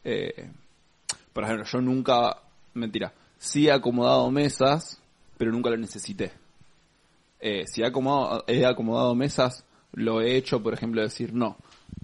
[0.05, 0.51] Eh,
[1.33, 2.37] por ejemplo, yo nunca,
[2.75, 5.01] mentira, sí he acomodado mesas,
[5.39, 6.33] pero nunca lo necesité.
[7.41, 11.57] Eh, si he acomodado, mesas, lo he hecho, por ejemplo, decir no.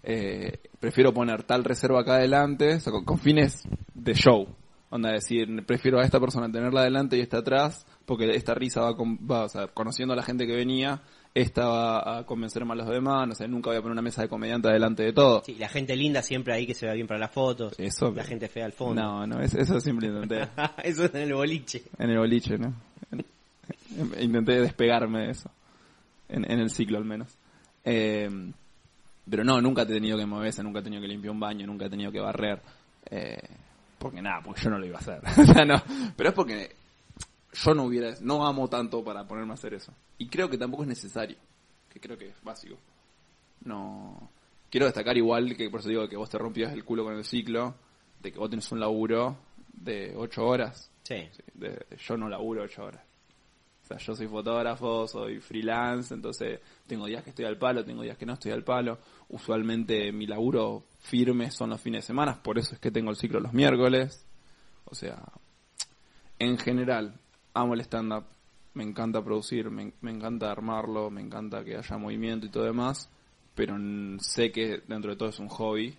[0.02, 3.62] Eh, prefiero poner tal reserva acá adelante, con, con fines
[3.94, 4.48] de show.
[4.88, 8.96] Onda, decir, prefiero a esta persona tenerla adelante y esta atrás, porque esta risa va,
[8.96, 11.02] con- va, o sea, conociendo a la gente que venía,
[11.38, 14.02] esta va a convencer más a los demás, no sé, nunca voy a poner una
[14.02, 15.42] mesa de comediante adelante de todo.
[15.44, 18.24] Sí, la gente linda siempre ahí que se ve bien para las fotos, Eso, la
[18.24, 19.02] gente fea al fondo.
[19.02, 20.48] No, no, es- eso siempre intenté.
[20.82, 21.82] Eso es en el boliche.
[21.98, 22.74] en el boliche, ¿no?
[23.12, 23.24] En-
[24.20, 25.50] Intenté despegarme de eso.
[26.28, 27.28] En, en el ciclo al menos.
[27.84, 28.28] Eh,
[29.28, 31.86] pero no, nunca he tenido que moverse, nunca he tenido que limpiar un baño, nunca
[31.86, 32.60] he tenido que barrer.
[33.10, 33.38] Eh,
[33.98, 35.20] porque nada, porque yo no lo iba a hacer.
[35.38, 35.82] o sea, no.
[36.16, 36.70] Pero es porque
[37.64, 39.92] yo no hubiera, no amo tanto para ponerme a hacer eso.
[40.18, 41.36] Y creo que tampoco es necesario.
[41.88, 42.76] Que creo que es básico.
[43.64, 44.30] No.
[44.70, 47.24] Quiero destacar igual que por eso digo que vos te rompías el culo con el
[47.24, 47.74] ciclo,
[48.20, 49.36] de que vos tenés un laburo
[49.72, 50.90] de 8 horas.
[51.02, 51.28] Sí.
[51.32, 53.00] Sí, de- yo no laburo ocho horas.
[53.84, 58.02] O sea, yo soy fotógrafo, soy freelance, entonces tengo días que estoy al palo, tengo
[58.02, 58.98] días que no estoy al palo.
[59.28, 63.16] Usualmente mi laburo firme son los fines de semana, por eso es que tengo el
[63.16, 64.26] ciclo los miércoles.
[64.86, 65.22] O sea,
[66.40, 67.14] en general,
[67.56, 68.24] amo el stand-up,
[68.74, 73.08] me encanta producir, me, encanta armarlo, me encanta que haya movimiento y todo demás,
[73.54, 73.74] pero
[74.18, 75.96] sé que dentro de todo es un hobby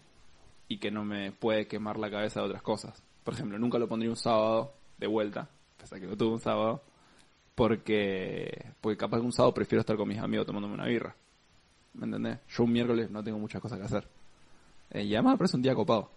[0.68, 3.02] y que no me puede quemar la cabeza de otras cosas.
[3.24, 6.40] Por ejemplo, nunca lo pondría un sábado de vuelta, pese a que lo tuve un
[6.40, 6.84] sábado,
[7.56, 11.16] Porque, porque capaz que un sábado prefiero estar con mis amigos tomándome una birra.
[11.96, 12.38] ¿Me entendés?
[12.50, 14.08] Yo un miércoles no tengo muchas cosas que hacer.
[14.92, 16.12] Eh, y además me parece un día copado.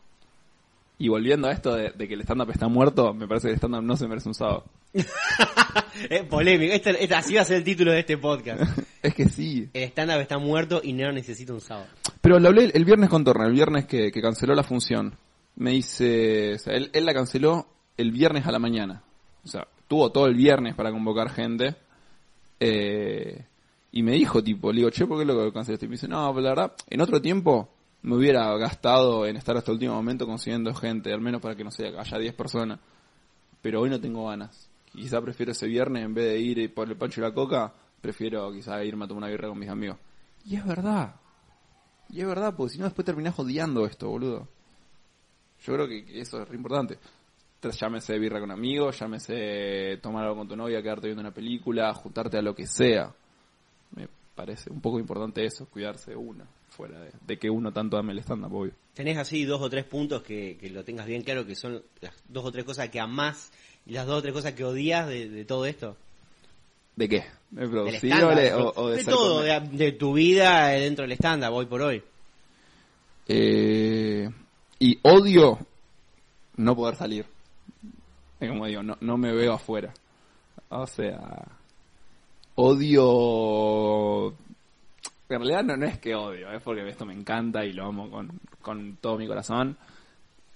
[0.99, 3.57] Y volviendo a esto de, de que el stand-up está muerto, me parece que el
[3.57, 4.65] stand-up no se merece un sábado.
[6.11, 6.73] es polémico.
[6.73, 8.63] Este, este- así va a ser el título de este podcast.
[9.03, 9.69] es que sí.
[9.73, 11.87] El stand-up está muerto y no necesita un sábado.
[12.21, 15.15] Pero lo hablé el viernes con Torna, el viernes que, que canceló la función.
[15.57, 19.03] Me dice, o sea, él, él la canceló el viernes a la mañana.
[19.45, 21.75] O sea, tuvo todo el viernes para convocar gente.
[22.59, 23.45] Eh,
[23.93, 25.87] y me dijo, tipo, le digo, che, ¿por qué lo cancelaste?
[25.87, 27.69] Y me dice, no, pero la verdad, en otro tiempo
[28.03, 31.65] me hubiera gastado en estar hasta el último momento consiguiendo gente, al menos para que
[31.65, 32.79] no sé, haya 10 personas.
[33.61, 34.70] Pero hoy no tengo ganas.
[34.93, 38.51] Quizá prefiero ese viernes, en vez de ir por el pancho y la coca, prefiero
[38.53, 39.99] quizá irme a tomar una birra con mis amigos.
[40.45, 41.15] Y es verdad.
[42.09, 44.49] Y es verdad, porque si no después terminás odiando esto, boludo.
[45.65, 46.99] Yo creo que, eso es re importante.
[47.63, 52.39] Llámese birra con amigos, llámese tomar algo con tu novia, quedarte viendo una película, juntarte
[52.39, 53.15] a lo que sea.
[53.95, 57.97] Me parece un poco importante eso, cuidarse de uno, fuera de, de que uno tanto
[57.99, 58.73] ame el stand-up, obvio.
[58.95, 62.15] ¿Tenés así dos o tres puntos que, que lo tengas bien claro, que son las
[62.29, 63.51] dos o tres cosas que amás
[63.87, 65.97] y las dos o tres cosas que odias de, de todo esto?
[66.97, 67.25] ¿De qué?
[67.51, 71.67] ¿De producir o, o- de de ser todo, de tu vida dentro del stand-up, hoy
[71.67, 72.03] por hoy.
[73.29, 74.29] Eh,
[74.79, 75.59] y odio
[76.57, 77.25] no poder salir.
[78.41, 79.93] Es como digo, no, no me veo afuera.
[80.69, 81.47] O sea,
[82.55, 84.35] odio...
[85.31, 88.11] En realidad no, no es que odio, es porque esto me encanta y lo amo
[88.11, 89.77] con, con todo mi corazón.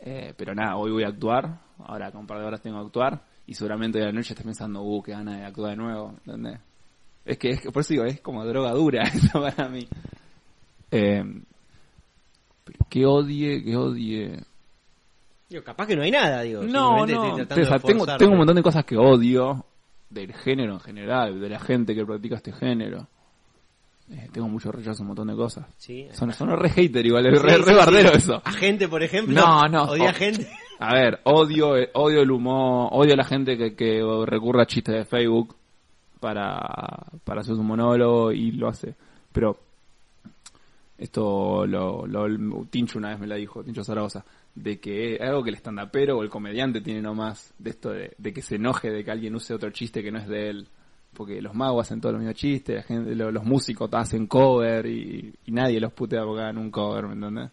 [0.00, 2.86] Eh, pero nada, hoy voy a actuar, ahora con un par de horas tengo que
[2.86, 6.14] actuar y seguramente de la noche estés pensando, uh, qué ganas de actuar de nuevo,
[6.26, 6.60] ¿entendés?
[7.24, 9.86] Es que, es por eso digo, es como droga dura eso para mí.
[10.90, 11.22] Eh,
[12.88, 14.40] que odie, que odie.
[15.48, 16.62] Digo, capaz que no hay nada, digo.
[16.62, 17.38] No, no.
[17.38, 19.64] estoy O sea, tengo, tengo un montón de cosas que odio
[20.10, 23.08] del género en general, de la gente que practica este género.
[24.10, 25.66] Eh, tengo mucho rechazo, un montón de cosas.
[25.78, 26.08] Sí.
[26.12, 27.74] Son, son re hater igual, es Sí, re, sí, re sí.
[27.74, 28.42] bardero eso.
[28.44, 29.34] A gente, por ejemplo.
[29.34, 29.84] No, no.
[29.84, 30.14] Odia Oh.
[30.14, 30.46] gente.
[30.78, 34.66] A ver, odio, eh, odio el humor, odio a la gente que, que recurre a
[34.66, 35.56] chistes de Facebook
[36.20, 36.58] para,
[37.24, 38.94] para hacer su monólogo y lo hace.
[39.32, 39.58] Pero
[40.98, 45.42] esto lo, lo Tincho una vez me la dijo, Tincho Zaragoza, de que es algo
[45.42, 48.90] que el estandapero o el comediante tiene nomás, de esto de, de que se enoje
[48.90, 50.68] de que alguien use otro chiste que no es de él.
[51.14, 54.84] Porque los magos hacen todos los mismos chistes, la gente, lo- los músicos hacen cover
[54.86, 57.50] y, y nadie los putea porque hagan un cover, ¿me entendés?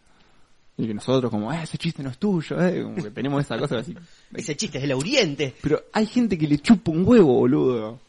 [0.78, 3.58] Y que nosotros como, eh, ese chiste no es tuyo, eh, como que tenemos esa
[3.58, 3.96] cosa así.
[4.34, 5.54] Ese chiste es del Oriente.
[5.62, 8.00] Pero hay gente que le chupa un huevo, boludo.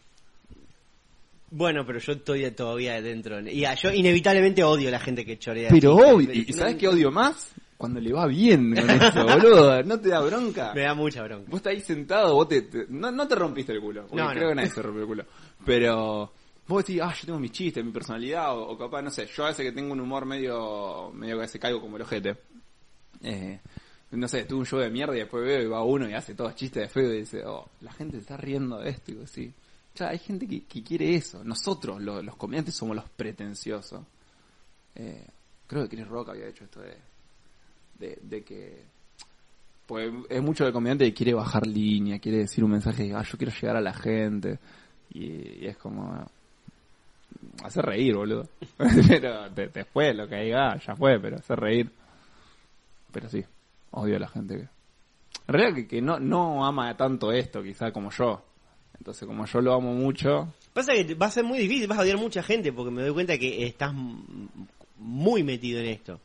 [1.50, 3.40] Bueno, pero yo estoy todavía dentro.
[3.46, 5.68] Y ah, yo inevitablemente odio a la gente que chorea.
[5.70, 6.14] Pero chistes.
[6.14, 7.52] obvio, ¿y sabes qué odio más?
[7.82, 9.82] Cuando le va bien con esto, boludo.
[9.82, 10.72] ¿No te da bronca?
[10.74, 11.50] Me da mucha bronca.
[11.50, 14.30] Vos estás ahí sentado, vos te, te- no, no te rompiste el culo, porque No,
[14.30, 14.48] creo no.
[14.50, 15.24] que nadie se rompió el culo.
[15.66, 16.32] Pero
[16.68, 19.44] vos decís, ah, yo tengo mis chistes, mi personalidad, o, o capaz, no sé, yo
[19.44, 22.36] a veces que tengo un humor medio, medio que a veces caigo como el ojete.
[23.22, 23.60] Eh,
[24.12, 26.34] no sé, tuve un show de mierda y después veo y va uno y hace
[26.34, 29.14] todos chistes de feo y dice, oh, la gente se está riendo de esto y
[29.14, 29.52] digo, sí.
[29.94, 31.42] Ya, hay gente que, que quiere eso.
[31.44, 34.02] Nosotros, lo- los comediantes, somos los pretenciosos.
[34.94, 35.26] Eh,
[35.66, 36.96] creo que Chris Rock había hecho esto de,
[38.02, 38.82] de, de que
[39.86, 43.22] pues es mucho del comediante que quiere bajar línea, quiere decir un mensaje de, ah,
[43.22, 44.58] yo quiero llegar a la gente.
[45.12, 46.24] Y, es como,
[47.64, 48.48] hacer reír, boludo.
[49.08, 51.90] pero de- después lo que diga, ya fue, pero hacer reír.
[53.12, 53.44] Pero sí,
[53.90, 54.62] odio a la gente que...
[55.48, 58.42] En realidad que, que no, no ama tanto esto, quizá como yo.
[58.96, 62.02] Entonces, como yo lo amo mucho, Pasa que va a ser muy difícil, vas a
[62.02, 63.92] odiar mucha gente porque me doy cuenta que estás
[64.96, 66.18] muy metido en esto.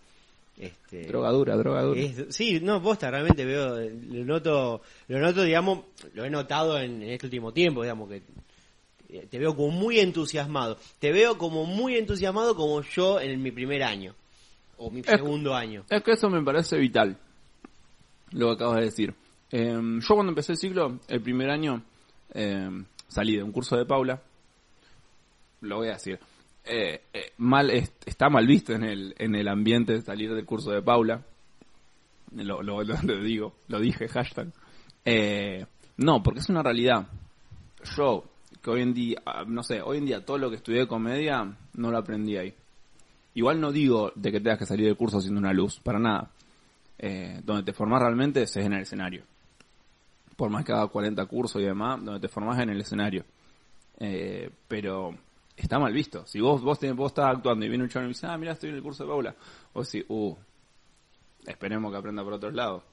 [0.58, 2.00] Este, drogadura, drogadura.
[2.00, 7.02] es- sí, no, posta, realmente veo, lo noto, lo noto, digamos, lo he notado en,
[7.04, 8.24] en este último tiempo, digamos, que
[9.10, 10.78] eh, te veo como muy entusiasmado.
[11.00, 14.15] Te veo como muy entusiasmado como yo en mi primer año,
[14.78, 15.84] o mi segundo año.
[15.89, 17.17] Es que eso me parece vital,
[18.32, 19.13] lo que acabas de decir.
[19.52, 21.84] Eh, yo cuando empecé el ciclo, el primer año,
[22.34, 22.67] eh,
[23.08, 24.22] salí de un curso de Paula,
[25.62, 26.20] lo voy a decir,
[26.69, 30.71] eh, eh, mal es- está mal visto en el, en el ambiente salir del curso
[30.71, 31.23] de Paula,
[32.34, 32.84] lo, lo,
[33.23, 34.51] digo, lo dije, hashtag.
[35.06, 35.65] Eh,
[35.97, 37.08] no, porque es una realidad.
[37.95, 38.25] Yo,
[38.62, 40.88] que hoy en día, ah, no sé, hoy en día todo lo que estudié de
[40.88, 42.53] comedia, no lo aprendí ahí.
[43.34, 46.32] Igual no digo de que tengas que salir del curso siendo una luz, para nada.
[47.43, 49.23] Donde te formás realmente es en el escenario.
[50.36, 53.23] Por más que haga 40 cursos y demás, donde te formás en el escenario.
[54.67, 55.15] Pero
[55.58, 56.26] está mal visto.
[56.28, 58.54] Si vos vos, tenés, vos estás actuando y viene un chaval y dice, ah, mira,
[58.54, 59.36] estoy en el curso de Paula.
[59.74, 60.36] Vos decís, uh,
[61.46, 62.84] esperemos que aprenda por otros lados.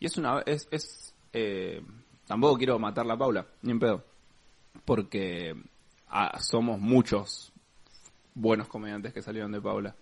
[0.00, 1.82] Y es una, es, es, eh,
[2.26, 4.04] tampoco quiero matar la Paula, ni en pedo.
[4.84, 5.54] porque
[6.08, 7.52] ah, somos muchos
[8.34, 9.94] buenos comediantes que salieron de Paula.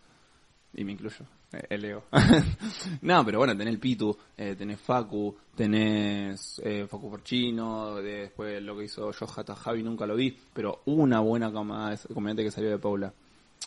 [0.76, 2.04] Y me incluyo, eh, el Leo.
[3.02, 8.76] no, pero bueno, tenés el Pitu, eh, tenés Facu, tenés eh, Facu Porchino, después lo
[8.76, 13.12] que hizo Johata Javi nunca lo vi, pero una buena comediante que salió de Paula.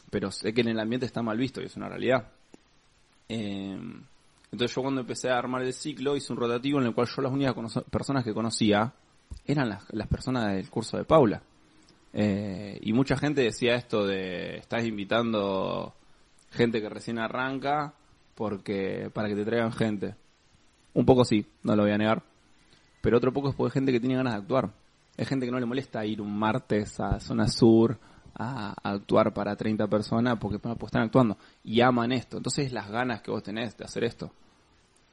[0.09, 2.29] Pero sé que en el ambiente está mal visto y es una realidad.
[3.29, 3.77] Eh,
[4.51, 7.21] entonces yo cuando empecé a armar el ciclo hice un rotativo en el cual yo
[7.21, 7.55] las únicas
[7.89, 8.93] personas que conocía
[9.45, 11.41] eran las, las personas del curso de Paula.
[12.13, 15.93] Eh, y mucha gente decía esto de estás invitando
[16.57, 17.93] gente que recién arranca
[18.35, 20.15] porque para que te traigan gente.
[20.93, 22.23] Un poco sí, no lo voy a negar.
[23.01, 24.71] Pero otro poco es porque gente que tiene ganas de actuar.
[25.17, 27.97] Hay gente que no le molesta ir un martes a Zona Sur
[28.35, 32.37] a, actuar para 30 personas porque pues, están actuando y aman esto.
[32.37, 34.31] Entonces las ganas que vos tenés de hacer esto.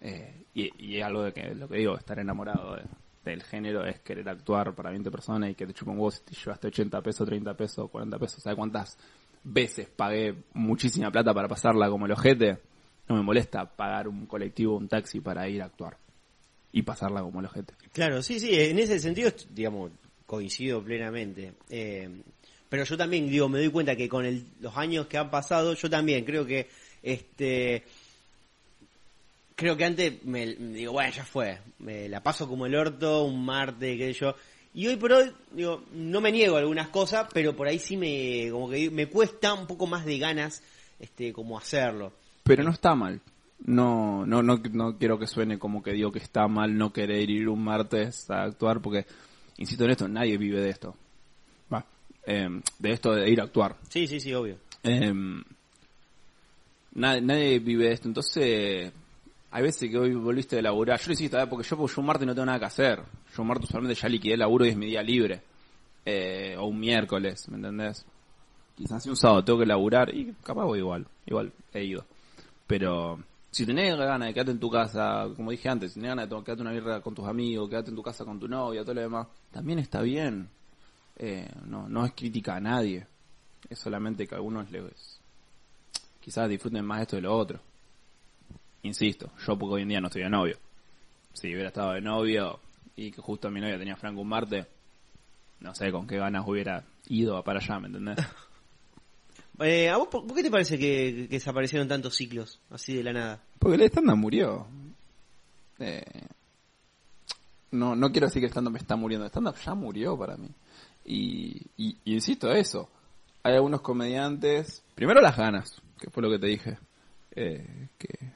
[0.01, 2.85] Eh, y, y es algo de que lo que digo, estar enamorado de-
[3.25, 6.35] del género es querer actuar para 20 personas y que te chupen vos si te
[6.35, 8.43] llevaste 80 pesos, 30 pesos, 40 pesos.
[8.43, 8.99] ¿Sabes cuántas
[9.45, 12.59] veces pagué muchísima plata para pasarla como el ojete?
[13.09, 15.97] No me molesta pagar un colectivo, un taxi para ir a actuar
[16.73, 17.75] y pasarla como el ojete.
[17.93, 19.93] Claro, sí, sí, en ese sentido, digamos,
[20.27, 21.53] coincido plenamente.
[21.69, 22.09] Eh,
[22.69, 25.75] pero yo también, digo, me doy cuenta que con el- los años que han pasado,
[25.75, 26.69] yo también creo que,
[27.03, 27.85] este,
[29.55, 33.45] creo que antes me digo, bueno, ya fue, me la paso como el orto, un
[33.45, 34.35] martes, qué sé yo.
[34.75, 37.97] Y hoy por hoy, digo, no me niego a algunas cosas, pero por ahí sí
[37.97, 40.65] me, como que me cuesta un poco más de ganas,
[40.99, 42.13] este, como hacerlo.
[42.43, 43.21] Pero no está mal.
[43.67, 47.31] No, no, no, no quiero que suene como que digo que está mal no querer
[47.31, 49.07] ir un martes a actuar, porque,
[49.59, 50.97] insisto en esto, nadie vive de esto.
[51.73, 51.87] Va,
[52.27, 52.49] eh,
[52.81, 53.77] de esto de ir a actuar.
[53.89, 54.59] Sí, sí, sí, obvio.
[54.83, 55.15] Eh,
[56.95, 58.93] nadie, nadie vive de esto, entonces
[59.55, 60.99] hay veces que hoy volviste de laburar.
[60.99, 61.47] Yo lo hiciste, ¿eh?
[61.47, 63.01] porque yo, yo un martes no tengo nada que hacer.
[63.37, 65.43] Yo un martes usualmente ya liquidé el laburo y es mi día libre.
[66.05, 68.05] Eh, o un miércoles, ¿me entendés?
[68.75, 72.05] Quizás si un sábado tengo que laburar y capaz voy igual, igual he ido.
[72.67, 76.29] Pero si tenés ganas de quedarte en tu casa, como dije antes, si tenés ganas
[76.29, 78.95] de quedarte una birra con tus amigos, quedarte en tu casa con tu novia, todo
[78.95, 80.49] lo demás, también está bien.
[81.15, 83.07] Eh, no, no es crítica a nadie.
[83.71, 85.21] Es solamente que a algunos les
[86.19, 87.61] quizás disfruten más esto de lo otro.
[88.85, 90.59] Insisto, yo porque hoy en día no estoy de novio.
[91.33, 92.61] Si hubiera estado de novio
[92.97, 94.67] y que justo mi novia tenía Franco un Marte,
[95.61, 98.19] no sé con qué ganas hubiera ido para allá, ¿me entendés?
[99.61, 103.05] Eh, ¿A vos por, por qué te parece que, que desaparecieron tantos ciclos así de
[103.05, 103.41] la nada?
[103.61, 104.67] Porque el stand murió.
[105.79, 106.03] Eh,
[107.71, 109.25] no, no quiero decir que el stand-up está muriendo.
[109.25, 110.49] El stand-up ya murió para mí.
[111.05, 112.91] Y, y, y insisto, eso.
[113.45, 114.83] Hay algunos comediantes.
[114.97, 116.79] Primero las ganas, que fue lo que te dije.
[117.37, 118.33] Eh, que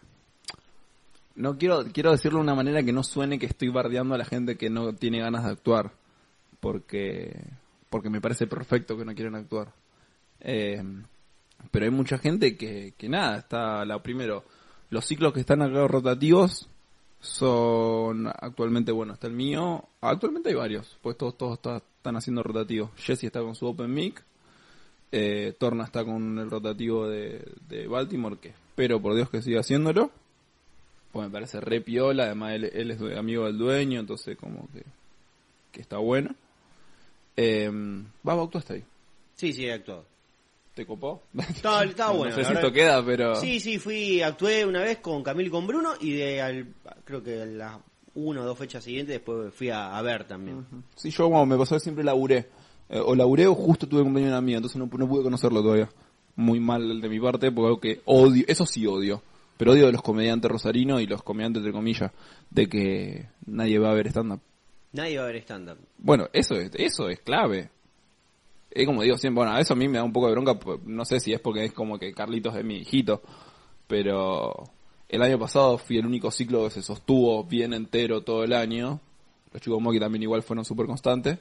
[1.39, 4.25] no quiero quiero decirlo de una manera que no suene que estoy bardeando a la
[4.25, 5.93] gente que no tiene ganas de actuar.
[6.61, 7.35] Porque
[7.91, 9.73] porque me parece perfecto que no quieren actuar.
[10.41, 10.83] Eh,
[11.71, 14.45] pero hay mucha gente que, que nada, está la primero,
[14.91, 16.69] los ciclos que están acá rotativos
[17.21, 22.43] son actualmente, bueno, está el mío, actualmente hay varios, pues todos, todos está- están haciendo
[22.43, 22.91] rotativos.
[22.97, 24.23] Jesse está con su Open Mic,
[25.11, 29.61] eh, Torna está con el rotativo de, de Baltimore, que espero por Dios que siga
[29.61, 30.11] haciéndolo,
[31.19, 34.85] pues me parece re piola, además él, él es amigo del dueño, entonces como que,
[35.73, 36.33] que está bueno.
[37.37, 37.69] Eh,
[38.23, 38.85] Baba, tú está ahí.
[39.35, 40.05] Sí, sí, he actuado.
[40.75, 41.25] ¿Te copó?
[41.37, 42.37] Estaba, estaba bueno.
[42.37, 43.35] no sé si esto queda, pero...
[43.35, 46.69] Sí, sí, fui, actué una vez con Camilo y con Bruno y de al,
[47.05, 47.79] creo que las
[48.15, 50.65] una o dos fechas siguientes después fui a, a ver también.
[50.95, 52.49] Sí, yo como me pasó siempre laburé.
[52.89, 55.63] Eh, o laburé o justo tuve cumpleaños de una amiga, entonces no, no pude conocerlo
[55.63, 55.89] todavía.
[56.37, 59.21] Muy mal de mi parte, porque algo que odio, eso sí odio.
[59.59, 62.13] Pero odio de los comediantes rosarinos y los comediantes, entre comillas,
[62.49, 64.41] de que nadie va a ver stand-up.
[64.93, 65.79] Nadie va a ver stand-up.
[65.99, 67.69] Bueno, eso es, eso es clave.
[68.71, 70.59] Es como digo siempre, bueno, a eso a mí me da un poco de bronca,
[70.59, 73.21] pues, no sé si es porque es como que Carlitos es mi hijito,
[73.87, 74.55] pero
[75.09, 79.01] el año pasado fui el único ciclo que se sostuvo bien entero todo el año.
[79.53, 81.39] Los chicos Moki también igual fueron súper constantes.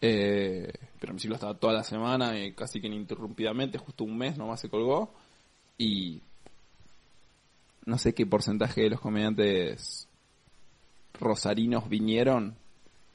[0.00, 4.38] Eh, pero mi ciclo estaba toda la semana, y casi que ininterrumpidamente, justo un mes
[4.38, 5.12] nomás se colgó.
[5.76, 6.22] Y
[7.86, 10.08] no sé qué porcentaje de los comediantes
[11.18, 12.50] rosarinos vinieron,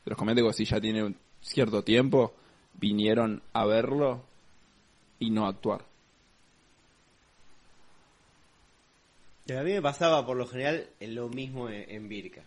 [0.06, 2.34] de los comediantes que ya tienen cierto tiempo,
[2.74, 4.24] vinieron a verlo
[5.20, 5.86] y no a actuar.
[9.50, 12.44] A mí me pasaba por lo general lo mismo en, en Birka.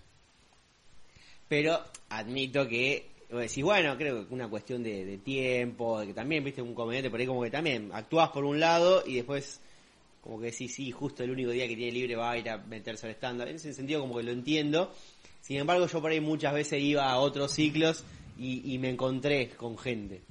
[1.49, 6.45] Pero admito que, decís, bueno, creo que una cuestión de, de tiempo, de que también,
[6.45, 9.61] viste, un comediante por ahí como que también actúas por un lado y después
[10.23, 12.57] como que decís, sí, justo el único día que tiene libre va a ir a
[12.57, 13.49] meterse al estándar.
[13.49, 14.91] En ese sentido como que lo entiendo.
[15.43, 18.05] Sin embargo, yo por ahí muchas veces iba a otros ciclos
[18.39, 20.23] y, y me encontré con gente.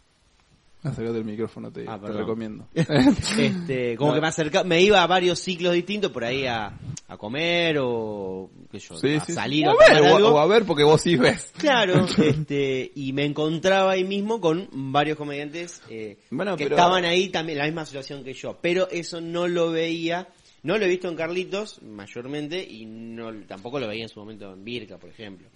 [0.83, 2.67] Acércate el micrófono, te, Ah, te recomiendo.
[2.73, 4.15] Este, como No.
[4.15, 6.71] que me acerca, me iba a varios ciclos distintos por ahí a,
[7.11, 9.33] a comer o qué sé yo, Sí, a sí, sí.
[9.33, 10.29] salir o a ver, o a- algo.
[10.29, 11.51] o a ver porque vos sí ves.
[11.57, 17.03] Claro, este, y me encontraba ahí mismo con varios comediantes eh, Bueno, que pero- estaban
[17.03, 20.29] ahí también en la misma situación que yo, pero eso no lo veía,
[20.63, 24.53] no lo he visto en Carlitos mayormente y no tampoco lo veía en su momento
[24.53, 25.49] en Virka, por ejemplo.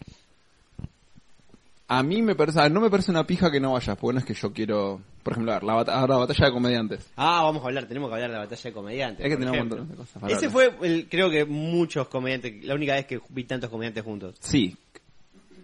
[1.87, 4.13] A mí me parece, a ver, no me parece una pija que no vayas, porque
[4.13, 6.51] no es que yo quiero, por ejemplo, a ver, la, bat- ahora la batalla de
[6.51, 7.11] comediantes.
[7.15, 9.23] Ah, vamos a hablar, tenemos que hablar de la batalla de comediantes.
[9.25, 10.71] Es que tenemos un montón de cosas para Ese hablar.
[10.79, 14.35] fue, el- creo que muchos comediantes, la única vez que vi tantos comediantes juntos.
[14.39, 14.75] Sí,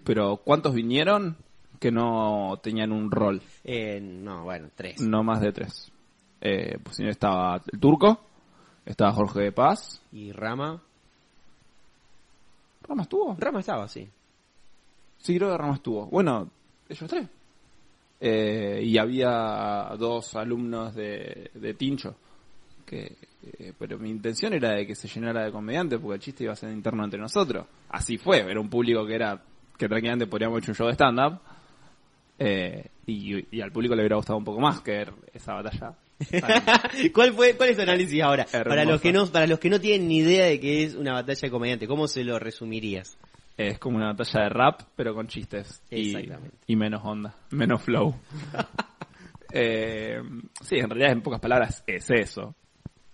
[0.04, 1.38] pero ¿cuántos vinieron
[1.80, 3.42] que no tenían un rol?
[3.64, 5.02] Eh, no, bueno, tres.
[5.02, 5.92] No más de tres.
[6.40, 8.20] Eh, pues si no estaba el turco,
[8.86, 10.00] estaba Jorge de Paz.
[10.12, 10.80] Y Rama.
[12.88, 13.36] ¿Rama estuvo?
[13.40, 14.08] Rama estaba, sí.
[15.22, 16.08] Sí, creo que Rama estuvo.
[16.08, 16.50] Bueno,
[16.90, 17.28] ellos tres.
[18.20, 22.16] Eh, y había dos alumnos de, de Tincho.
[22.86, 23.16] Que,
[23.60, 26.54] eh, pero mi intención era de que se llenara de comediantes porque el chiste iba
[26.54, 27.68] a ser interno entre nosotros.
[27.90, 29.42] Así fue, era un público que era
[29.78, 31.40] que tranquilamente podríamos haber hecho un show de stand-up.
[32.40, 35.96] Eh, y, y al público le hubiera gustado un poco más que ver esa batalla.
[37.14, 38.46] ¿Cuál fue, cuál es tu análisis ahora?
[38.52, 38.70] Hermosa.
[38.70, 41.14] Para los que no, para los que no tienen ni idea de qué es una
[41.14, 43.18] batalla de comediante, ¿cómo se lo resumirías?
[43.68, 45.84] Es como una batalla de rap, pero con chistes.
[45.90, 46.16] Y,
[46.68, 48.16] y menos onda, menos flow.
[49.54, 50.22] Eh,
[50.62, 52.56] sí, en realidad, en pocas palabras, es eso.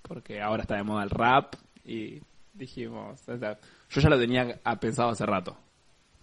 [0.03, 2.21] Porque ahora está de moda el rap y
[2.53, 3.21] dijimos...
[3.27, 3.57] o sea,
[3.89, 5.57] yo ya lo tenía pensado hace rato.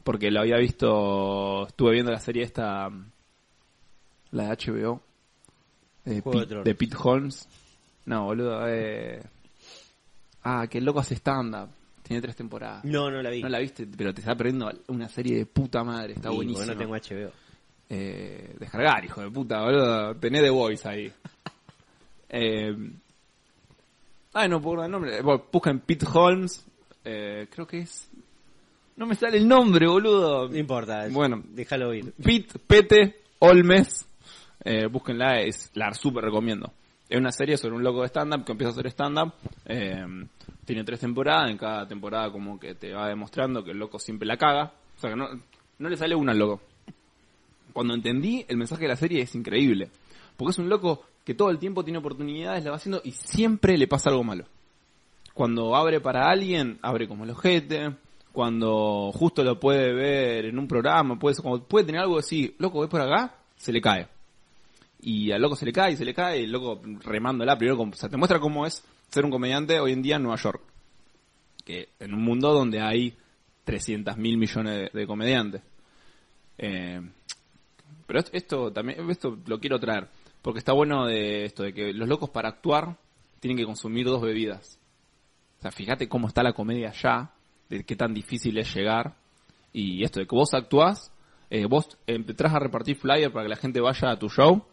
[0.04, 1.66] Porque lo había visto...
[1.66, 2.88] Estuve viendo la serie esta...
[4.30, 5.02] La de HBO.
[6.04, 6.64] De, Pete, Tronos.
[6.64, 7.48] de Pete Holmes.
[8.04, 8.68] No, boludo.
[8.68, 9.22] Eh...
[10.42, 11.70] Ah, que el loco hace stand-up.
[12.07, 12.84] Tiene tres temporadas.
[12.84, 13.42] No, no la vi.
[13.42, 16.66] No la viste, pero te está perdiendo una serie de puta madre, está Sí, buenísima.
[16.66, 17.32] no tengo HBO.
[17.88, 20.14] Eh, descargar, hijo de puta, boludo.
[20.16, 21.12] Tenés The Voice ahí.
[22.28, 22.76] eh,
[24.34, 25.22] ay, no puedo dar el nombre.
[25.22, 26.66] Bueno, buscan Pete Holmes.
[27.05, 28.07] Eh, creo que es...
[28.96, 30.48] No me sale el nombre, boludo.
[30.48, 31.09] No importa.
[31.11, 31.42] Bueno.
[31.48, 32.12] Déjalo ir.
[32.22, 34.07] Pete, Pete, Olmes.
[34.62, 36.70] Eh, búsquenla, es, la super recomiendo.
[37.09, 39.34] Es una serie sobre un loco de stand-up que empieza a hacer stand-up.
[39.66, 40.07] eh,
[40.64, 44.26] tiene tres temporadas, en cada temporada como que te va demostrando que el loco siempre
[44.26, 44.72] la caga.
[44.96, 45.28] O sea que no,
[45.78, 46.62] le sale una al loco.
[47.72, 49.90] Cuando entendí, el mensaje de la serie es increíble.
[50.36, 53.76] Porque es un loco que todo el tiempo tiene oportunidades, la va haciendo y siempre
[53.76, 54.44] le pasa algo malo.
[55.34, 57.96] Cuando abre para alguien, abre como el ojete.
[58.32, 62.80] Cuando justo lo puede ver en un programa, puede, como puede tener algo así, loco,
[62.80, 64.09] ves por acá, se le cae.
[65.07, 67.78] Y al loco se le cae y se le cae, y el loco remándola, primero,
[67.78, 70.62] o te muestra cómo es ser un comediante hoy en día en Nueva York.
[71.62, 73.14] Que en un mundo donde hay
[73.64, 75.61] 300 mil millones de, comediantes.
[76.57, 77.02] Eh,
[78.07, 80.09] pero esto, también, esto lo quiero traer,
[80.40, 82.96] porque está bueno de esto, de que los locos para actuar
[83.40, 84.78] tienen que consumir dos bebidas.
[85.59, 87.30] O sea, fíjate cómo está la comedia allá,
[87.68, 89.16] de qué tan difícil es llegar,
[89.70, 91.12] y esto de que vos actuás,
[91.50, 94.64] eh, vos empezás a repartir flyer para que la gente vaya a tu show,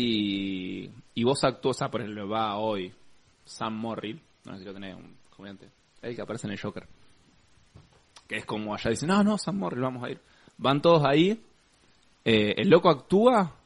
[0.00, 2.94] y, y o sea, por ejemplo, va hoy
[3.44, 5.68] Sam Morrill, no sé si lo tenés, un comediante,
[6.02, 6.86] el que aparece en el Joker,
[8.28, 10.20] que es como allá dicen, no, no, Sam Morrill, vamos a ir.
[10.56, 11.42] Van todos ahí,
[12.24, 13.56] eh, el loco actúa,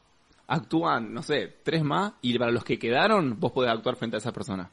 [0.47, 4.19] actúan, no sé, tres más, y para los que quedaron, vos podés actuar frente a
[4.19, 4.71] esa persona.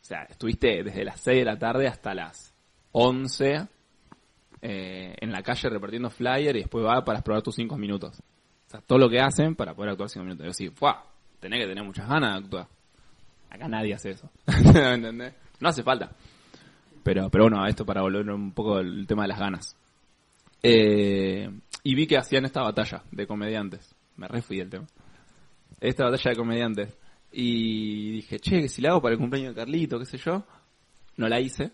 [0.00, 2.54] O sea, estuviste desde las 6 de la tarde hasta las
[2.92, 3.66] 11
[4.62, 8.22] eh, en la calle repartiendo flyer y después va para probar tus 5 minutos.
[8.70, 10.46] O sea, todo lo que hacen para poder actuar 5 minutos.
[10.46, 11.04] Yo sí, ¡fua!
[11.40, 12.68] Tenés que tener muchas ganas de actuar.
[13.50, 14.30] Acá nadie hace eso.
[14.46, 15.34] ¿Entendés?
[15.58, 16.12] No hace falta.
[17.02, 19.76] Pero, pero bueno, esto para volver un poco el tema de las ganas.
[20.62, 21.50] Eh,
[21.82, 23.92] y vi que hacían esta batalla de comediantes.
[24.14, 24.86] Me refui del tema.
[25.80, 26.98] Esta batalla de comediantes.
[27.32, 30.44] Y dije, che, que si la hago para el cumpleaños de Carlito, qué sé yo.
[31.16, 31.72] No la hice.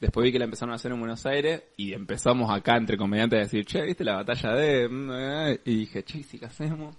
[0.00, 3.36] Después vi que la empezaron a hacer en Buenos Aires y empezamos acá entre comediantes
[3.36, 4.88] a decir, che, ¿viste la batalla de...?
[4.88, 5.60] mm, eh?".
[5.64, 6.94] Y dije, che, ¿y si la hacemos?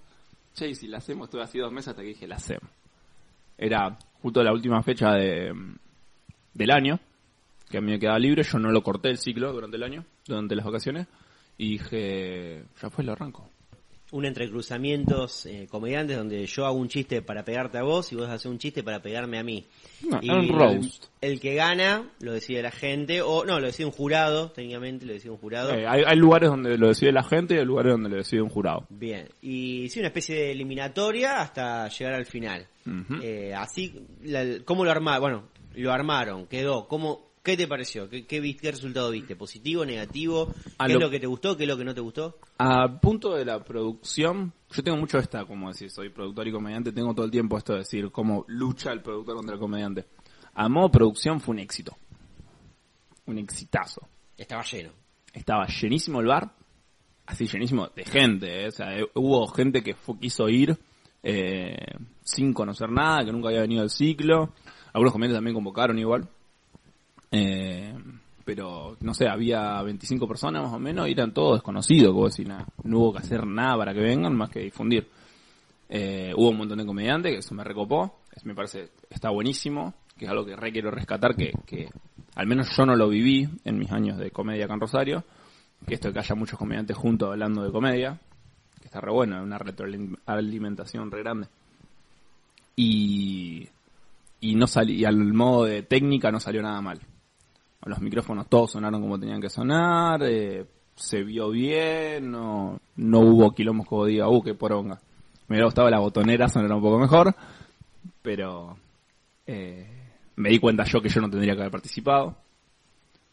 [0.54, 1.28] Che, ¿y si la hacemos?
[1.28, 2.70] Estuve así dos meses hasta que dije, la hacemos.
[3.58, 5.54] Era justo la última fecha de,
[6.54, 7.00] del año,
[7.70, 10.06] que a mí me quedaba libre, yo no lo corté el ciclo durante el año,
[10.26, 11.08] durante las vacaciones,
[11.58, 13.50] y dije, ya fue, lo arranco.
[14.12, 18.28] Un entrecruzamientos eh, comediantes donde yo hago un chiste para pegarte a vos y vos
[18.28, 19.66] haces un chiste para pegarme a mí.
[20.10, 21.06] No, y un roast.
[21.22, 25.06] El, el que gana lo decide la gente, o no, lo decide un jurado, técnicamente
[25.06, 25.74] lo decide un jurado.
[25.74, 28.42] Eh, hay, hay lugares donde lo decide la gente y hay lugares donde lo decide
[28.42, 28.86] un jurado.
[28.90, 32.66] Bien, y sí, una especie de eliminatoria hasta llegar al final.
[33.22, 33.94] Eh, así,
[34.24, 35.22] la- ¿cómo lo armaron?
[35.22, 35.44] Bueno,
[35.76, 36.88] lo armaron, quedó.
[36.88, 38.08] ¿Cómo, ¿Qué te pareció?
[38.10, 39.36] ¿Qué, qué, viste- qué resultado viste?
[39.36, 40.54] ¿Positivo, negativo?
[40.78, 41.58] A ¿Qué lo- es lo que te gustó?
[41.58, 42.38] ¿Qué es lo que no te gustó?
[42.60, 46.92] A punto de la producción, yo tengo mucho esta, como decir, soy productor y comediante,
[46.92, 50.06] tengo todo el tiempo esto de decir cómo lucha el productor contra el comediante.
[50.54, 51.96] A modo producción fue un éxito.
[53.26, 54.08] Un exitazo.
[54.38, 54.92] Estaba lleno.
[55.34, 56.52] Estaba llenísimo el bar,
[57.26, 58.68] así llenísimo de gente, ¿eh?
[58.68, 60.78] o sea, eh, hubo gente que fue- quiso ir
[61.24, 61.76] eh,
[62.24, 64.54] sin conocer nada, que nunca había venido al ciclo.
[64.94, 66.30] Algunos comediantes también convocaron igual.
[67.32, 67.94] Eh,
[68.46, 72.48] pero, no sé, había 25 personas más o menos y eran todos desconocidos, como decir,
[72.84, 75.08] no hubo que hacer nada para que vengan más que difundir.
[75.88, 79.94] Eh, hubo un montón de comediantes, que eso me recopó, eso me parece, está buenísimo,
[80.18, 81.90] que es algo que re quiero rescatar, que, que
[82.36, 85.24] al menos yo no lo viví en mis años de comedia acá en Rosario,
[85.88, 88.20] que esto de que haya muchos comediantes juntos hablando de comedia,
[88.80, 91.48] que está re bueno, es una retroalimentación re grande.
[92.76, 93.68] Y,
[94.42, 97.00] y no sali- y al modo de técnica no salió nada mal.
[97.86, 100.66] Los micrófonos todos sonaron como tenían que sonar, eh,
[100.96, 105.00] se vio bien, no, no hubo quilombos como diga, uh, qué poronga.
[105.48, 107.34] Me hubiera gustado la botonera sonar un poco mejor,
[108.22, 108.78] pero
[109.48, 109.88] eh,
[110.36, 112.36] me di cuenta yo que yo no tendría que haber participado,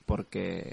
[0.07, 0.73] porque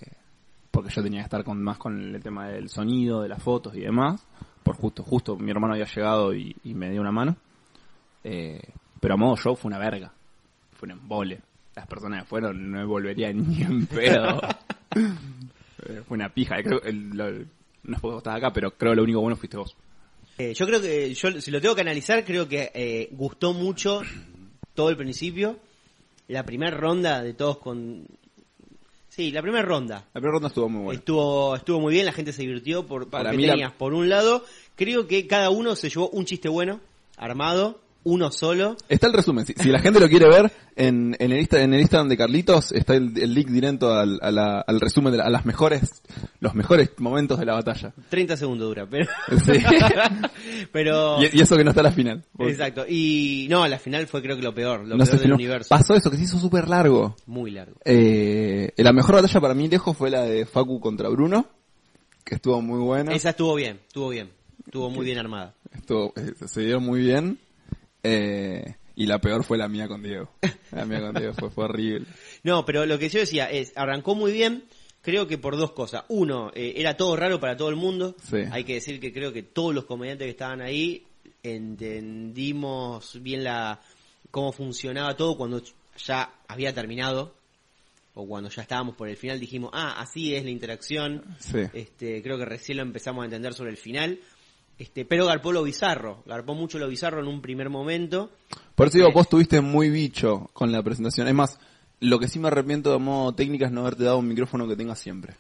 [0.74, 3.76] porque yo tenía que estar con más con el tema del sonido, de las fotos
[3.76, 4.26] y demás,
[4.64, 7.36] por justo, justo mi hermano había llegado y, me dio una mano,
[8.24, 8.60] eh,
[9.00, 10.12] pero a modo show fue una verga,
[10.72, 11.42] fue un embole.
[11.76, 14.42] Las personas que fueron no volvería ni en pedo.
[15.86, 16.62] Eh, fue una pija.
[16.64, 19.58] Creo, el- lo- no es porque vos acá, pero creo que lo único bueno fuiste
[19.58, 19.76] vos.
[20.38, 24.02] Eh, yo creo que, yo si lo tengo que analizar, creo que eh, gustó mucho
[24.74, 25.60] todo el principio.
[26.30, 28.06] La primera ronda de todos con...
[29.10, 30.06] Sí, la primera ronda.
[30.14, 31.00] La primera ronda estuvo muy buena.
[31.00, 33.94] Estuvo, estuvo muy bien, la gente se divirtió por, Para porque mí la- tenías, por
[33.94, 34.46] un lado,
[34.76, 36.80] creo que cada uno se llevó un chiste bueno,
[37.18, 38.76] armado, uno solo.
[38.90, 39.46] Está el resumen.
[39.46, 42.18] Si, si la gente lo quiere ver, en, en, el, Insta- en el Instagram de
[42.18, 45.46] Carlitos está el, el link directo al, a la- al resumen de la- a las
[45.46, 46.02] mejores,
[46.40, 47.94] los mejores momentos de la batalla.
[48.10, 49.08] 30 segundos dura, pero...
[49.46, 49.54] Sí.
[50.72, 51.22] pero...
[51.24, 52.24] y, y eso que no está la final.
[52.40, 52.86] Exacto.
[52.88, 55.70] Y no, la final fue creo que lo peor, lo No peor del universo.
[55.70, 57.16] Pasó eso, que se hizo súper largo.
[57.26, 57.76] Muy largo.
[57.86, 61.48] Eh, la mejor batalla para mí lejos fue la de Facu contra Bruno,
[62.24, 63.14] que estuvo muy buena.
[63.14, 64.30] Esa estuvo bien, estuvo bien.
[64.66, 65.54] Estuvo muy bien armada.
[65.74, 67.38] Estuvo, eh, se dio muy bien.
[68.04, 70.30] Eh, y la peor fue la mía con Diego.
[70.72, 72.06] La mía con Diego fue, fue horrible.
[72.44, 74.66] No, pero lo que yo decía es, arrancó muy bien,
[75.02, 76.04] creo que por dos cosas.
[76.10, 78.16] Uno, eh, era todo raro para todo el mundo.
[78.22, 78.40] Sí.
[78.52, 81.06] Hay que decir que creo que todos los comediantes que estaban ahí
[81.42, 83.80] entendimos bien la
[84.32, 85.62] cómo funcionaba todo cuando
[85.98, 87.36] ya había terminado
[88.16, 91.24] o cuando ya estábamos por el final dijimos, ah, así es la interacción.
[91.40, 91.60] Sí.
[91.74, 94.20] Este, creo que recién lo empezamos a entender sobre el final.
[94.78, 98.32] Este, pero garpó lo bizarro, garpó mucho lo bizarro en un primer momento.
[98.76, 101.28] Por eso digo, vos tuviste muy bicho con la presentación.
[101.28, 101.60] Es más,
[102.00, 104.76] lo que sí me arrepiento de modo técnica es no haberte dado un micrófono que
[104.76, 105.36] tengas siempre.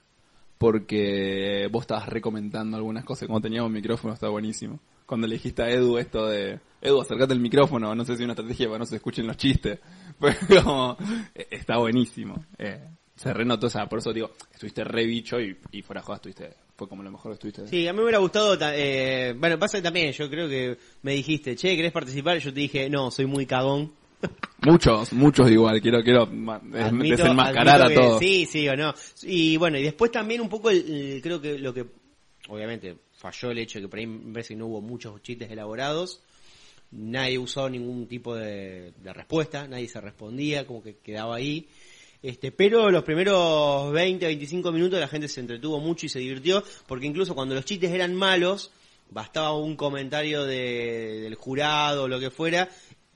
[0.57, 3.27] Porque vos estabas recomendando algunas cosas.
[3.27, 4.79] Como teníamos un micrófono, está buenísimo.
[5.05, 8.25] Cuando le dijiste a Edu esto de, Edu, acercate el micrófono, no sé si es
[8.25, 9.79] una estrategia para no se escuchen los chistes.
[10.19, 10.97] Pero como,
[11.35, 12.45] eh, está buenísimo.
[12.57, 16.05] Eh, se renotó, o sea, por eso digo, estuviste re bicho y, y fuera de
[16.05, 17.67] jodas estuviste, fue como lo mejor que estuviste.
[17.67, 20.77] Sí, a mí me hubiera gustado, ta- eh, bueno, pasa que también, yo creo que
[21.03, 22.37] me dijiste, che, ¿querés participar?
[22.39, 23.93] Yo te dije, no, soy muy cagón.
[24.65, 28.19] Muchos, muchos igual, quiero, quiero Admito- desenmascarar admito a todos.
[28.19, 28.93] Sí, sí o no.
[29.23, 31.85] Y bueno, y después también un poco, el, el- creo que lo que,
[32.47, 35.51] obviamente, falló el hecho de que por ahí me parece que no hubo muchos chistes
[35.51, 36.21] elaborados.
[36.91, 41.67] Nadie usó ningún tipo de, de respuesta, nadie se respondía, como que quedaba ahí.
[42.23, 46.63] Este, pero los primeros 20, 25 minutos la gente se entretuvo mucho y se divirtió,
[46.87, 48.71] porque incluso cuando los chistes eran malos,
[49.11, 52.69] bastaba un comentario de- del jurado o lo que fuera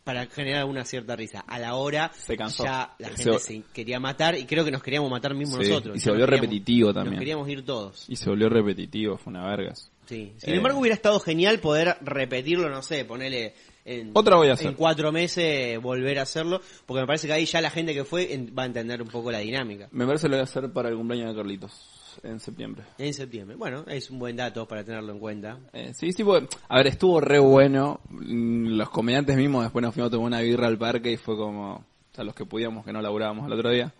[0.03, 1.39] para generar una cierta risa.
[1.47, 2.63] A la hora Se cansó.
[2.65, 5.97] ya la gente se, quería matar y creo que nos queríamos matar mismo Sí, nosotros.
[5.97, 7.15] y se volvió nos repetitivo también.
[7.15, 8.05] Nos queríamos ir todos.
[8.09, 9.89] Y se volvió repetitivo, fue una vergas.
[10.05, 10.31] Sí.
[10.37, 10.57] Sin Eh.
[10.57, 13.53] embargo, hubiera estado genial poder repetirlo, no sé, ponerle
[13.87, 14.67] en, Otra voy a hacer.
[14.67, 18.03] en cuatro meses volver a hacerlo, porque me parece que ahí ya la gente que
[18.03, 19.87] fue en- va a entender un poco la dinámica.
[19.91, 22.83] Me parece que lo voy a hacer para el cumpleaños de Carlitos, en septiembre.
[22.97, 23.55] En septiembre.
[23.55, 25.57] Bueno, es un buen dato para tenerlo en cuenta.
[25.73, 27.99] Eh, sí, sí, porque, a ver, estuvo re bueno.
[28.09, 31.37] Mm, Los comediantes mismos después nos fuimos a tomar una birra al parque y fue
[31.37, 31.83] como, o
[32.15, 33.93] sea, los que podíamos, que no laburábamos el otro día.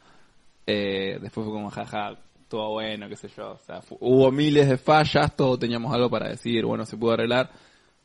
[0.66, 3.52] Eh, después fue como, jaja, estuvo bueno, qué sé yo.
[3.52, 7.12] O sea, fu- hubo miles de fallas, todos teníamos algo para decir, bueno, se pudo
[7.14, 7.50] arreglar,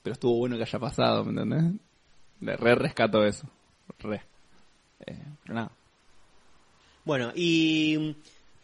[0.02, 1.80] pero estuvo bueno que haya pasado, ¿me entendés?
[2.40, 3.46] De re rescato eso.
[4.00, 4.20] Re.
[5.06, 5.70] Eh, pero nada.
[7.04, 8.14] Bueno, y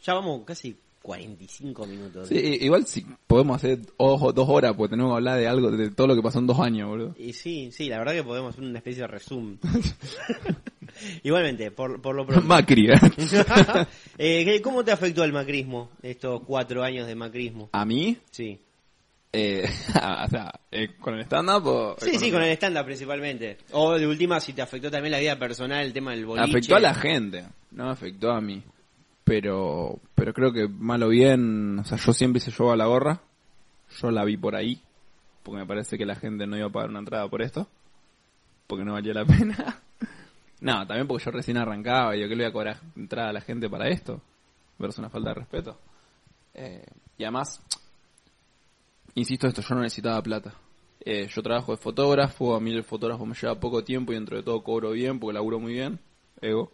[0.05, 2.29] ya vamos casi 45 minutos.
[2.29, 5.71] Sí, i- igual si podemos hacer ojo, dos horas, porque tenemos que hablar de algo,
[5.71, 7.15] de todo lo que pasó en dos años, boludo.
[7.19, 9.59] Y sí, sí, la verdad que podemos hacer una especie de resumen.
[11.23, 12.47] Igualmente, por, por lo pronto.
[12.47, 12.95] Macri, ¿eh?
[14.19, 17.69] Eh, ¿qué- ¿Cómo te afectó el macrismo, estos cuatro años de macrismo?
[17.73, 18.59] A mí, Sí.
[19.33, 19.65] Eh,
[19.95, 21.97] o sea, eh, con el stand-up o...
[21.99, 23.59] Sí, sí, con el stand-up principalmente.
[23.73, 26.51] O de última, si te afectó también la vida personal, el tema del boliche.
[26.51, 28.63] Afectó a la gente, no afectó a mí.
[29.25, 32.87] Pero, pero creo que mal o bien, o sea, yo siempre hice yo a la
[32.87, 33.21] gorra.
[34.01, 34.81] Yo la vi por ahí.
[35.43, 37.69] Porque me parece que la gente no iba a pagar una entrada por esto.
[38.67, 39.83] Porque no valía la pena.
[40.61, 43.33] No, también porque yo recién arrancaba y yo que le voy a cobrar entrada a
[43.35, 44.21] la gente para esto.
[44.79, 45.79] Parece una falta de respeto.
[46.55, 46.87] Eh,
[47.19, 47.63] y además,
[49.19, 50.55] insisto esto, yo no necesitaba plata.
[51.01, 54.37] Eh, yo trabajo de fotógrafo, a mí el fotógrafo me lleva poco tiempo y dentro
[54.37, 55.99] de todo cobro bien porque laburo muy bien.
[56.41, 56.73] Ego.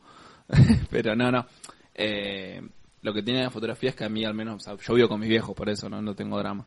[0.91, 1.47] Pero no, no.
[1.95, 2.61] Eh,
[3.03, 5.09] lo que tiene la fotografía es que a mí al menos, o sea, yo vivo
[5.09, 6.67] con mis viejos, por eso no, no tengo drama.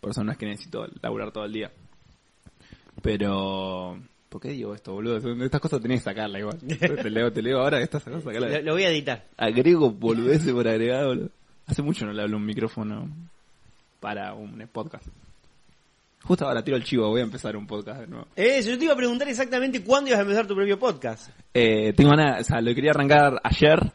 [0.00, 1.72] Por eso no es que necesito laburar todo el día.
[3.02, 3.98] Pero...
[4.28, 5.16] ¿Por qué digo esto, boludo?
[5.42, 6.58] Estas cosas tenés que sacarla igual.
[6.60, 8.58] Te leo, te leo ahora, estas cosas sacarla.
[8.58, 9.24] Lo, lo voy a editar.
[9.38, 11.30] Agrego boludeces por agregar, boludo.
[11.66, 13.08] Hace mucho no le hablo un micrófono
[14.00, 15.06] para un podcast.
[16.22, 18.26] Justo ahora tiro el chivo, voy a empezar un podcast de nuevo.
[18.36, 21.30] Eh, yo te iba a preguntar exactamente cuándo ibas a empezar tu propio podcast.
[21.54, 23.92] Eh, tengo ganas, o sea, lo quería arrancar ayer,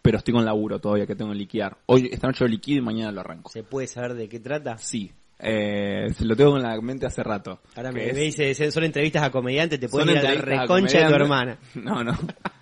[0.00, 1.76] pero estoy con laburo todavía que tengo que liquidar.
[1.86, 3.50] Hoy, esta noche lo liquido y mañana lo arranco.
[3.50, 4.78] ¿Se puede saber de qué trata?
[4.78, 7.60] Sí, eh, se lo tengo en la mente hace rato.
[7.76, 11.00] Ahora me, es- me dice, son entrevistas a comediantes, te pueden ir a la reconcha
[11.00, 11.58] de tu hermana.
[11.74, 12.16] No, no.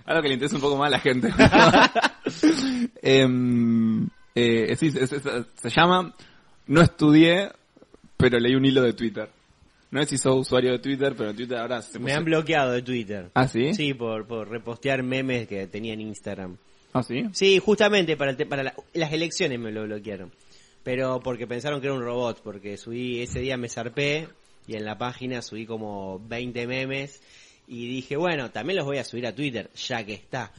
[0.07, 1.29] Algo que le interesa un poco más a la gente.
[3.03, 6.13] Em, eh, sí, se, se- se llama
[6.67, 7.51] No estudié,
[8.17, 9.29] pero leí un hilo de Twitter.
[9.91, 12.73] No sé si sos usuario de Twitter, pero en Twitter ahora se Me han bloqueado
[12.73, 13.31] de Twitter.
[13.35, 13.75] ¿Ah, sí?
[13.75, 16.57] Sí, por, por repostear memes que tenía en Instagram.
[16.95, 17.25] ¿Ah, sí?
[17.33, 20.33] Sí, justamente para, el te- para la- las elecciones me lo bloquearon.
[20.83, 24.29] Pero porque pensaron que era un robot, porque subí, ese día me zarpé
[24.67, 27.21] y en la página subí como 20 memes
[27.69, 30.53] y dije, bueno, también los voy a subir a Twitter, ya que está.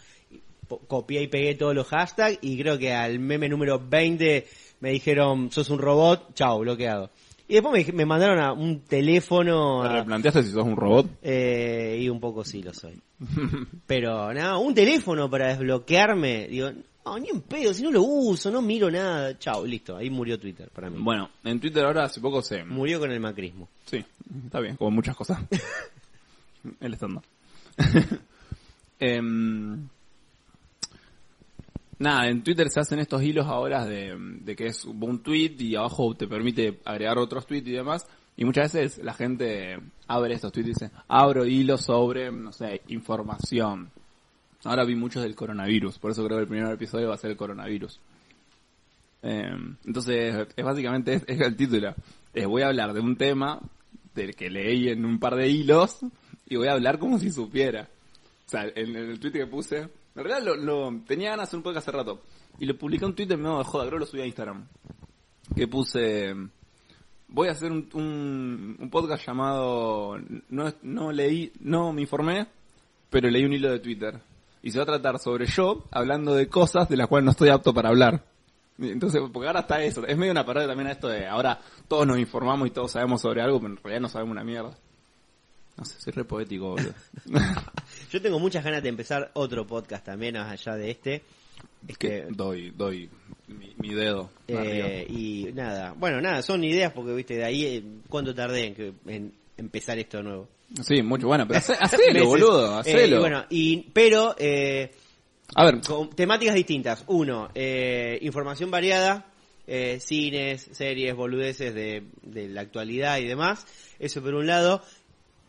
[0.88, 4.48] Copié y pegué todos los hashtags y creo que al meme número 20
[4.82, 7.10] me dijeron, sos un robot, chao, bloqueado.
[7.48, 9.84] Y después me, mandaron a un teléfono...
[9.84, 11.08] ¿Te replanteaste si sos un robot?
[11.22, 13.00] eh, y un poco sí lo soy.
[13.86, 16.48] Pero nada, un teléfono para desbloquearme.
[16.48, 16.72] Digo,
[17.06, 19.38] no, ni en pedo, si no lo uso, no miro nada.
[19.38, 20.98] Chao, listo, ahí murió Twitter para mí.
[21.00, 22.64] Bueno, en Twitter ahora hace poco se...
[22.64, 23.70] Murió con el macrismo.
[23.86, 24.04] Sí,
[24.46, 25.40] está bien, como muchas cosas.
[26.80, 27.24] El estándar.
[29.00, 29.90] Em,
[32.00, 35.76] nada, en Twitter se hacen estos hilos ahora de, de que es un tweet y
[35.76, 38.06] abajo te permite agregar otros tweets y demás.
[38.36, 39.78] Y muchas veces la gente
[40.08, 43.92] abre estos tweets y dice, abro hilos sobre, no sé, información.
[44.64, 47.32] Ahora vi muchos del coronavirus, por eso creo que el primer episodio va a ser
[47.32, 48.00] el coronavirus.
[49.22, 51.94] Eh, entonces, es básicamente es, el título.
[52.34, 53.60] Eh, voy a hablar de un tema
[54.16, 56.00] del que leí en un par de hilos
[56.48, 57.90] y voy a hablar como si supiera.
[58.46, 61.50] O sea, en, en el tweet que puse, en realidad lo, lo- tenía ganas de
[61.50, 62.22] hacer un podcast hace rato
[62.60, 64.68] y lo publiqué en Twitter, me de joda, creo lo subí a Instagram.
[65.56, 66.34] Que puse,
[67.28, 70.18] voy a hacer un, un, un podcast llamado
[70.50, 72.48] no, no leí, no me informé,
[73.10, 74.20] pero leí un hilo de Twitter.
[74.62, 77.50] Y se va a tratar sobre yo hablando de cosas de las cuales no estoy
[77.50, 78.24] apto para hablar.
[78.80, 80.06] Entonces, porque ahora está eso.
[80.08, 83.22] Es medio una parodia también a esto de ahora todos nos informamos y todos sabemos
[83.22, 84.76] sobre algo, pero en realidad no sabemos una mierda.
[85.78, 86.94] No sé, soy re poético, boludo.
[88.14, 91.24] Yo tengo muchas ganas de empezar otro podcast también, más allá de este.
[91.88, 93.10] Es que doy, doy
[93.48, 94.30] mi, mi dedo.
[94.48, 98.76] Eh, y nada, bueno, nada, son ideas porque, viste, de ahí, eh, ¿cuánto tardé en,
[98.76, 100.48] que- en empezar esto nuevo?
[100.84, 101.26] Sí, mucho.
[101.26, 103.16] Bueno, pero hace- hacelo, boludo, Eh, hacelo.
[103.16, 104.92] y bueno, y, pero, eh,
[105.56, 107.04] a ver, con temáticas distintas.
[107.08, 109.26] Uno, eh, información variada,
[109.66, 113.66] eh, cines, series, boludeces de, de la actualidad y demás.
[113.98, 114.84] Eso por un lado.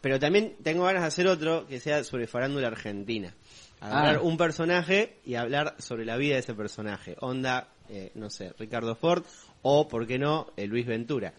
[0.04, 3.32] Pero también tengo ganas de hacer otro que sea sobre farándula argentina.
[3.80, 4.20] Agarrar Ah.
[4.20, 7.16] un personaje y hablar sobre la vida de ese personaje.
[7.20, 9.24] Onda, eh, no sé, Ricardo Ford
[9.62, 11.32] o, ¿por qué no, eh, Luis Ventura.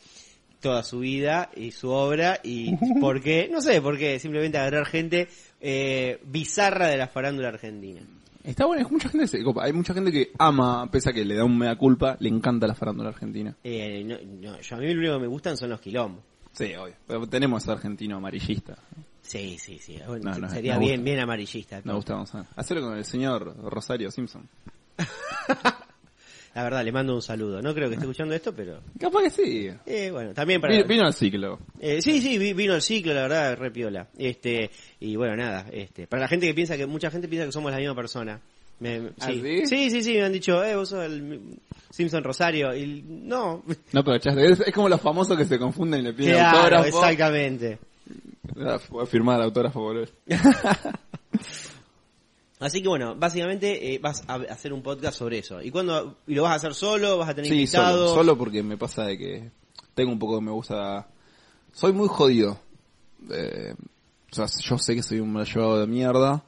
[0.61, 4.87] Toda su vida y su obra y por qué, no sé, por qué, simplemente agarrar
[4.87, 5.27] gente
[5.61, 8.01] eh, bizarra de la farándula argentina.
[8.43, 9.63] está bueno, es mucha gente se copa.
[9.65, 12.65] Hay mucha gente que ama, pese a que le da un mea culpa, le encanta
[12.65, 13.55] la farándula argentina.
[13.63, 14.17] Eh, no,
[14.49, 16.23] no, yo a mí lo único que me gustan son los quilombos.
[16.55, 16.95] Sí, obvio.
[17.07, 18.77] Pero tenemos ese argentino amarillista.
[19.21, 19.99] Sí, sí, sí.
[20.07, 21.81] Bueno, No, no, sería bien, bien amarillista.
[21.83, 24.47] Me gusta, vamos a hacerlo con el señor Rosario Simpson.
[26.55, 27.61] La verdad, le mando un saludo.
[27.61, 29.69] No creo que esté escuchando esto, pero Capaz que sí.
[29.85, 30.73] eh, bueno, también para.
[30.73, 31.59] Vino, vino al ciclo.
[31.81, 34.07] Eh, sí, sí, vi- vino el ciclo, la verdad, re piola.
[34.17, 37.51] Este, y bueno, nada, este, para la gente que piensa que, mucha gente piensa que
[37.51, 38.39] somos la misma persona.
[38.79, 39.41] Me- ¿Ah, sí.
[39.41, 39.65] sí?
[39.67, 41.59] sí, sí, sí, me han dicho, eh, vos sos el
[41.91, 42.75] Simpson Rosario.
[42.75, 43.63] Y no,
[43.93, 44.45] No aprovechaste.
[44.51, 46.85] Es, es como los famosos que se confunden y le piden claro, autógrafo.
[47.05, 47.79] exactamente.
[48.59, 50.07] Ah, Voy a firmar el autógrafo, boludo.
[52.59, 55.61] Así que bueno, básicamente eh, vas a hacer un podcast sobre eso.
[55.61, 56.17] ¿Y cuándo?
[56.25, 57.17] ¿Y lo vas a hacer solo?
[57.17, 58.09] ¿Vas a tener Sí, invitados?
[58.09, 59.51] solo, solo porque me pasa de que
[59.93, 61.07] tengo un poco que me gusta...
[61.73, 62.57] Soy muy jodido.
[63.29, 63.73] Eh,
[64.31, 66.43] o sea, yo sé que soy un mal llevado de mierda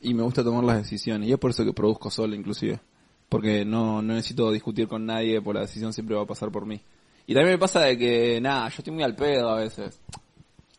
[0.00, 1.28] y me gusta tomar las decisiones.
[1.28, 2.80] Y es por eso que produzco solo, inclusive.
[3.28, 6.66] Porque no, no necesito discutir con nadie, por la decisión siempre va a pasar por
[6.66, 6.80] mí.
[7.26, 10.00] Y también me pasa de que, nada, yo estoy muy al pedo a veces.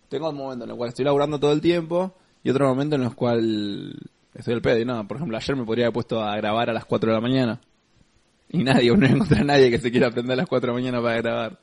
[0.07, 3.03] Tengo un momento en el cual estoy laburando todo el tiempo y otro momento en
[3.03, 3.93] el cual
[4.33, 4.79] estoy al pedo.
[4.79, 7.15] Y nada, por ejemplo, ayer me podría haber puesto a grabar a las 4 de
[7.15, 7.61] la mañana.
[8.49, 10.79] Y nadie, no encontré a nadie que se quiera aprender a las 4 de la
[10.79, 11.59] mañana para grabar.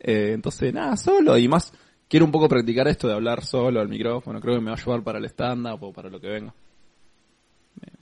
[0.00, 1.38] Eh, entonces, nada, solo.
[1.38, 1.72] Y más,
[2.06, 4.38] quiero un poco practicar esto de hablar solo al micrófono.
[4.40, 6.54] Creo que me va a ayudar para el stand-up o para lo que venga.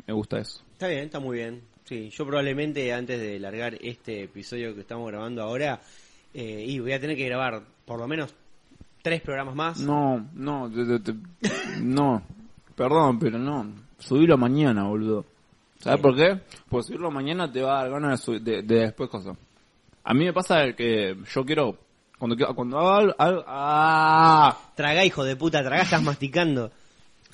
[0.06, 0.62] Me, gusta eso.
[0.72, 1.62] Está bien, está muy bien.
[1.84, 5.80] Sí, yo probablemente antes de largar este episodio que estamos grabando ahora,
[6.34, 8.34] eh, y voy a tener que grabar por lo menos
[9.02, 9.80] tres programas más.
[9.80, 11.18] No, no, te- te- te-
[11.80, 12.22] no.
[12.76, 13.66] Perdón, pero no.
[13.98, 15.24] Subirlo mañana, boludo.
[15.80, 16.02] ¿Sabes Sí.
[16.02, 16.40] por qué?
[16.68, 19.36] Porque subirlo mañana te va a dar ganas de, subir- de, de después cosas.
[20.04, 21.76] A mí me pasa que yo quiero...
[22.18, 23.14] Cuando, quiero- cuando hago algo...
[23.18, 24.56] algo- ¡Ah!
[24.76, 26.70] Tragá, hijo de puta, tragá, estás masticando.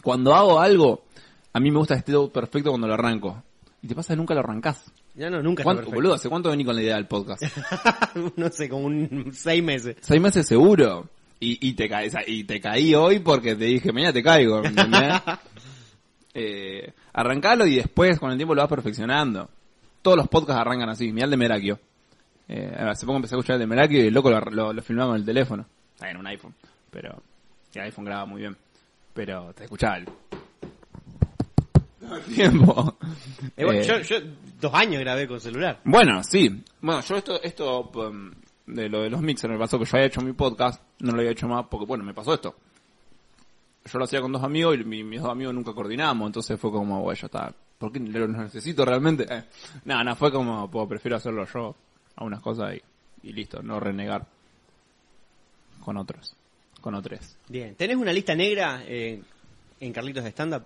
[0.03, 1.05] Cuando hago algo,
[1.53, 3.43] a mí me gusta esté todo perfecto cuando lo arranco.
[3.83, 4.93] Y te pasa que nunca lo arrancás.
[5.15, 5.95] Ya no, nunca está ¿Cuánto, perfecto.
[5.97, 7.43] boludo, ¿hace cuánto vení con la idea del podcast?
[8.37, 9.97] no sé, como un seis meses.
[10.01, 11.09] Seis meses seguro.
[11.41, 14.69] Y, y te caí, y te caí hoy porque te dije, mañana te caigo, ¿me
[14.69, 15.15] ¿entendés?
[16.35, 19.49] eh, arrancalo y después con el tiempo lo vas perfeccionando.
[20.03, 21.79] Todos los podcasts arrancan así, mirá el de Merakio.
[22.49, 24.83] Eh, hace poco empecé a escuchar el de Merakio y el loco lo, lo, lo
[24.83, 25.67] filmaba con el teléfono.
[25.95, 26.55] Está en un iPhone,
[26.91, 27.23] pero
[27.75, 28.57] el iPhone graba muy bien.
[29.15, 30.09] Pero te escuchaba el...
[32.35, 32.97] Tiempo.
[33.57, 34.17] Eh, bueno, Eh, yo, yo
[34.61, 35.81] dos años grabé con celular.
[35.85, 36.63] bueno, sí.
[36.81, 38.31] Bueno, yo esto, esto um,
[38.67, 41.19] de lo de los mixers me pasó que yo había hecho mi podcast, no lo
[41.19, 42.55] había hecho más porque, bueno, me pasó esto.
[43.91, 46.71] Yo lo hacía con dos amigos y mi- mis dos amigos nunca coordinamos, entonces fue
[46.71, 47.55] como, bueno, ya está.
[47.79, 49.25] ¿Por qué lo necesito realmente?
[49.31, 49.45] Eh,
[49.85, 51.75] no, no, fue como, pues, prefiero hacerlo yo,
[52.17, 54.27] algunas cosas y, y listo, no renegar
[55.85, 56.35] con otros,
[56.81, 57.37] con otros.
[57.49, 59.23] Bien, ¿tenés una lista negra eh,
[59.81, 60.65] en Carlitos de Stand Up?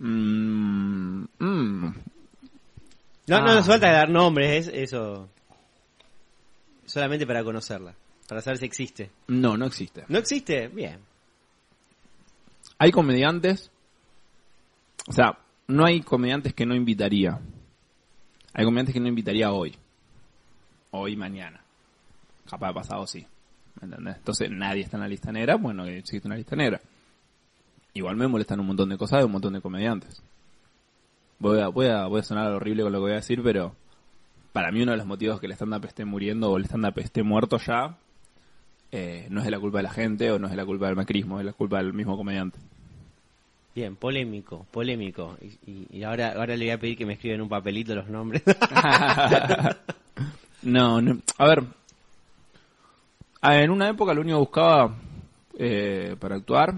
[0.00, 1.94] Mm, mm.
[3.28, 3.58] No, no Ah.
[3.58, 5.28] hace falta dar nombres, es eso.
[6.86, 7.94] Solamente para conocerla,
[8.28, 9.10] para saber si existe.
[9.28, 10.04] No, no existe.
[10.08, 10.68] ¿No existe?
[10.68, 10.98] Bien.
[12.78, 13.70] Hay comediantes,
[15.06, 15.38] o sea,
[15.68, 17.38] no hay comediantes que no invitaría.
[18.54, 19.76] Hay comediantes que no invitaría hoy.
[20.92, 21.60] Hoy, mañana.
[22.48, 23.24] Capaz pasado, sí.
[23.80, 24.16] ¿Me entendés?
[24.16, 26.80] Entonces nadie está en la lista negra, bueno, existe una lista negra.
[27.94, 30.22] Igual me molestan un montón de cosas de un montón de comediantes.
[31.38, 33.74] Voy a, voy a, voy a sonar horrible con lo que voy a decir, pero
[34.52, 37.22] para mí uno de los motivos que el stand-up esté muriendo o el stand-up esté
[37.22, 37.96] muerto ya,
[38.92, 40.86] eh, no es de la culpa de la gente o no es de la culpa
[40.86, 42.58] del macrismo, es de la culpa del mismo comediante.
[43.74, 45.36] Bien, polémico, polémico.
[45.66, 48.42] Y, y- ahora, ahora le voy a pedir que me escriban un papelito los nombres.
[50.62, 51.64] no, no, a ver.
[53.40, 54.94] A ver, En una época lo único que buscaba
[55.56, 56.74] eh, para actuar,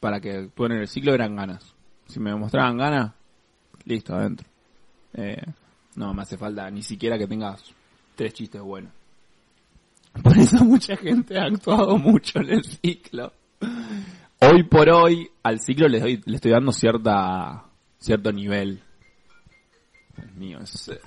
[0.00, 1.74] para que actúen en el ciclo, eran ganas.
[2.06, 3.12] Si me mostraban ganas,
[3.84, 4.46] listo, adentro.
[5.14, 5.42] Eh,
[5.96, 7.62] no me hace falta ni siquiera que tengas
[8.14, 8.92] tres chistes buenos.
[10.22, 13.32] Por eso mucha gente ha actuado mucho en el ciclo.
[14.40, 17.64] Hoy por hoy, al ciclo le, doy, le estoy dando cierta
[17.98, 18.80] cierto nivel.
[20.16, 20.88] Dios mío, es...
[20.88, 21.00] eh,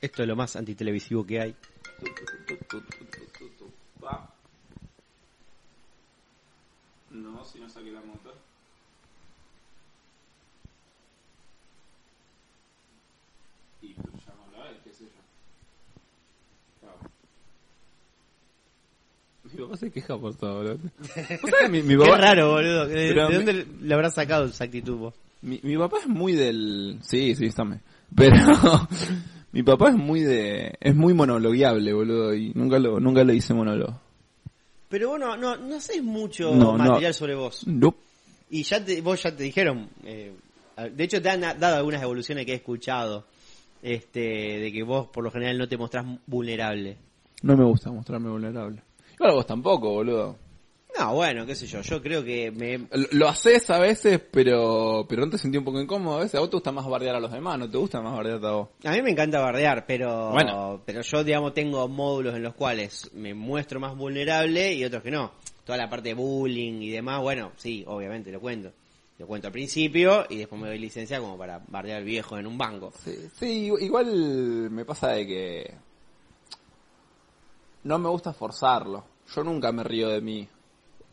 [0.00, 1.56] Esto es lo más antitelevisivo que hay.
[7.14, 8.34] No, si no saqué la moto.
[13.82, 15.10] Y pues llámalo a él, qué sé yo.
[19.52, 20.78] Mi papá se queja por todo, boludo.
[21.42, 21.70] ¿Vos sabés?
[21.70, 22.86] Mi, mi Qué papá, raro, boludo.
[22.88, 25.14] ¿De, Pero de me- dónde le habrás sacado esa actitud vos?
[25.42, 26.98] mi, mi papá es muy del...
[27.02, 27.64] Sí, sí, está
[28.16, 28.34] Pero
[29.52, 30.74] mi papá es muy de...
[30.80, 32.34] Es muy monologueable, boludo.
[32.34, 34.00] Y nunca lo, nunca le hice monólogo.
[34.94, 36.78] Pero vos no, no, no haces mucho No, no.
[36.78, 37.66] material sobre vos.
[37.66, 37.96] No.
[38.48, 40.32] Y ya te, vos ya te dijeron, eh,
[40.92, 43.26] de hecho te han dado algunas evoluciones que he escuchado,
[43.82, 46.96] este, de que vos por lo general no te mostrás vulnerable.
[47.42, 48.82] No me gusta mostrarme vulnerable.
[49.14, 50.36] Igual vos tampoco, boludo.
[50.98, 52.86] No, bueno, qué sé yo, yo creo que me...
[53.12, 56.36] Lo, haces a veces, pero pero no te sentí un poco incómodo a veces.
[56.36, 58.52] A vos te gusta más bardear a los demás, no te gusta más bardear a
[58.52, 58.68] vos.
[58.84, 60.82] A mí me encanta bardear, pero Bueno.
[60.84, 65.10] pero yo, digamos, tengo módulos en los cuales me muestro más vulnerable y otros que
[65.10, 65.32] no.
[65.64, 68.70] Toda la parte de bullying y demás, bueno, sí, obviamente lo cuento.
[69.18, 72.46] Lo cuento al principio y después me doy licencia como para bardear al viejo en
[72.46, 72.92] un banco.
[73.04, 75.74] Sí, sí, igual me pasa de que
[77.84, 79.04] no me gusta forzarlo.
[79.34, 80.48] Yo nunca me río de mí.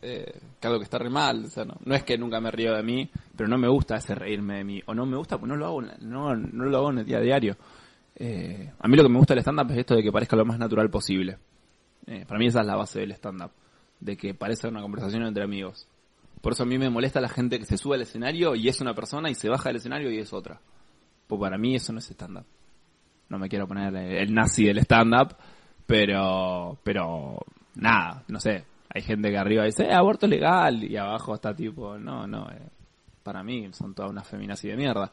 [0.04, 1.44] Eh, que algo que está re mal.
[1.44, 3.96] O sea, no, no es que nunca me río de mí, pero no me gusta
[3.96, 4.82] ese reírme de mí.
[4.86, 7.18] O no me gusta, pues no lo hago, no, no lo hago en el día
[7.18, 7.56] a diario.
[8.16, 10.44] Eh, a mí lo que me gusta del stand-up es esto de que parezca lo
[10.44, 11.38] más natural posible.
[12.06, 13.52] Eh, para mí esa es la base del stand-up.
[14.00, 15.86] De que parezca una conversación entre amigos.
[16.40, 18.80] Por eso a mí me molesta la gente que se sube al escenario y es
[18.80, 20.60] una persona y se baja del escenario y es otra.
[21.28, 22.44] Pues para mí eso no es stand-up.
[23.28, 25.36] No me quiero poner el, el nazi del stand-up,
[25.86, 27.38] pero, pero,
[27.76, 28.64] nada, no sé.
[28.94, 32.68] Hay gente que arriba dice, eh, aborto legal, y abajo está tipo, no, no, eh,
[33.22, 35.10] para mí son todas unas feminazis de mierda.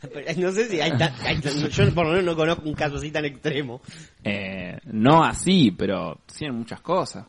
[0.00, 2.74] Pero No sé si hay, tan- hay tan- yo por lo menos no conozco un
[2.74, 3.80] caso así tan extremo.
[4.24, 7.26] Eh, no así, pero sí en muchas cosas.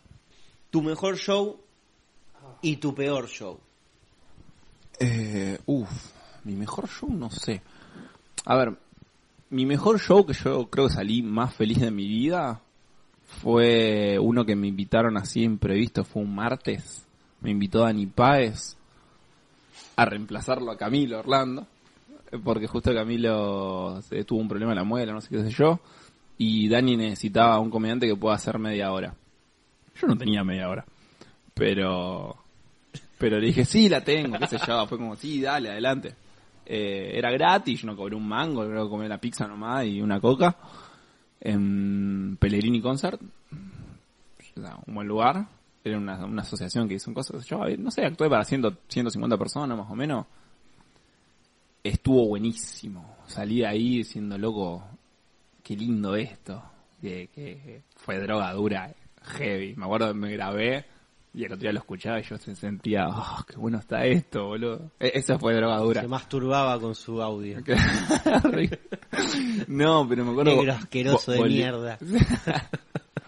[0.69, 1.59] Tu mejor show
[2.61, 3.59] y tu peor show.
[4.99, 5.89] Eh, uf,
[6.43, 7.61] mi mejor show no sé.
[8.45, 8.77] A ver,
[9.49, 12.61] mi mejor show que yo creo que salí más feliz de mi vida
[13.41, 17.05] fue uno que me invitaron así imprevisto, fue un martes.
[17.41, 18.75] Me invitó Dani Páez
[19.95, 21.65] a reemplazarlo a Camilo Orlando,
[22.31, 25.49] eh, porque justo Camilo se- tuvo un problema en la muela, no sé qué sé
[25.51, 25.79] yo,
[26.37, 29.15] y Dani necesitaba un comediante que pueda hacer media hora.
[29.99, 30.85] Yo no tenía media hora,
[31.53, 32.35] pero
[33.17, 34.87] pero le dije, sí, la tengo, qué sé yo.
[34.87, 36.15] Fue como, sí, dale, adelante.
[36.65, 40.19] Eh, era gratis, yo no cobré un mango, que comí la pizza nomás y una
[40.19, 40.55] coca.
[41.41, 43.21] En Pellegrini Concert.
[44.85, 45.47] Un buen lugar.
[45.83, 47.45] Era una, una asociación que hizo cosas.
[47.45, 50.27] Yo, no sé, actué para 100, 150 personas más o menos.
[51.83, 53.17] Estuvo buenísimo.
[53.25, 54.83] Salí de ahí diciendo, loco,
[55.63, 56.63] qué lindo esto.
[57.01, 59.75] Que, que fue droga dura, heavy.
[59.75, 60.85] Me acuerdo me grabé
[61.33, 64.47] y el otro día lo escuchaba y yo se sentía, oh, qué bueno está esto,
[64.47, 64.91] boludo.
[64.99, 66.01] E- Esa fue droga dura.
[66.01, 67.59] Se masturbaba con su audio.
[69.67, 70.55] no, pero me acuerdo.
[70.55, 71.97] Negro asqueroso de mierda.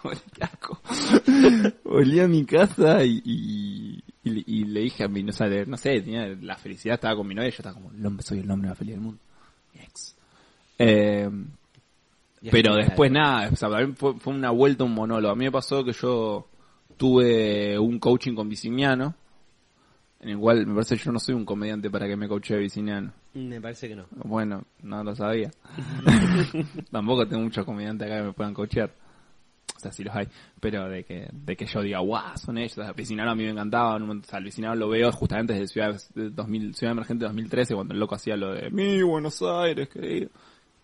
[1.84, 5.76] Volví a mi casa y, y, y- y le dije a mi, no sé, no
[5.76, 8.40] sé, tenía la felicidad, estaba con mi novia y yo estaba como, el hombre, soy
[8.40, 9.20] el hombre más feliz del mundo.
[9.74, 10.14] Ex.
[10.78, 11.28] Eh,
[12.42, 15.32] Y pero después nada, o sea, fue, fue una vuelta, un monólogo.
[15.32, 16.46] A mí me pasó que yo
[16.96, 19.14] tuve un coaching con Viciniano,
[20.20, 22.56] en el cual me parece que yo no soy un comediante para que me coachee
[22.58, 23.12] Viciniano.
[23.34, 24.04] Me parece que no.
[24.12, 25.50] Bueno, no lo sabía.
[26.90, 28.90] Tampoco tengo muchos comediantes acá que me puedan coachear.
[29.76, 30.28] O sea, sí los hay.
[30.60, 32.78] Pero de que, de que yo diga, guau, son ellos.
[32.78, 33.96] O sea, a mí me encantaba.
[33.96, 37.92] O sea, el Vecinaro lo veo justamente desde Ciudad, de 2000, Ciudad Emergente 2013, cuando
[37.94, 40.30] el loco hacía lo de mi Buenos Aires, querido.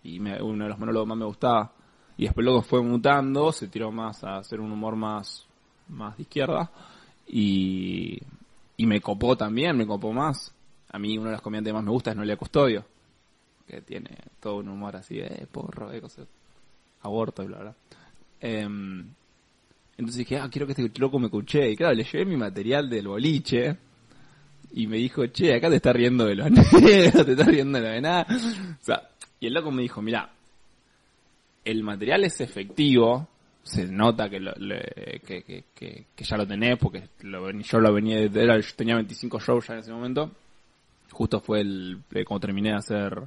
[0.03, 1.73] Y me- uno de los monólogos más me gustaba.
[2.17, 5.47] Y después luego fue mutando, se tiró más a hacer un humor más,
[5.91, 6.71] más de izquierda.
[7.27, 8.19] Y,
[8.77, 10.53] y me copó también, me copó más.
[10.91, 12.83] A mí uno de los comediantes más me gusta es Noelia Custodio
[13.71, 16.27] que tiene todo un humor así de porro, de cosas,
[17.03, 17.75] aborto y bla, bla.
[18.41, 19.05] Em,
[19.97, 21.71] entonces dije, ah, quiero que este loco me escuche.
[21.71, 23.77] Y claro, le llevé mi material del boliche
[24.73, 27.87] y me dijo, che, acá te estás riendo de los negros, te estás riendo de
[27.87, 28.27] lo de nada.
[28.29, 30.29] O sea, y el loco me dijo, mira,
[31.63, 33.29] el material es efectivo,
[33.63, 38.17] se nota que, lo- le- que, que, que, ya lo tenés, porque yo lo venía
[38.27, 40.31] de, era, yo tenía 25 shows ya en ese momento.
[41.11, 43.21] Justo fue el, eh, como terminé de hacer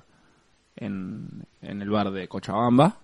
[0.77, 1.29] en,
[1.63, 2.99] en el bar de Cochabamba.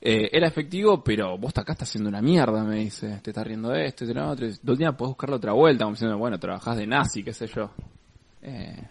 [0.00, 3.18] Eh, era efectivo, pero vos acá estás haciendo una mierda, me dice.
[3.22, 4.46] Te estás riendo de esto, de lo otro.
[4.62, 7.70] Dos días podés buscarle otra vuelta, como diciendo, bueno, trabajás de nazi, qué sé yo.
[8.42, 8.82] Eh,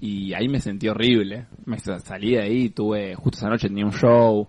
[0.00, 1.46] y ahí me sentí horrible.
[1.64, 4.48] Me sa- salí de ahí, tuve, justo esa noche tenía un show.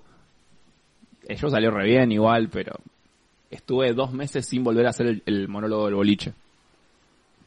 [1.28, 2.74] El show salió re bien igual, pero
[3.50, 6.34] estuve dos meses sin volver a hacer el, el monólogo del boliche.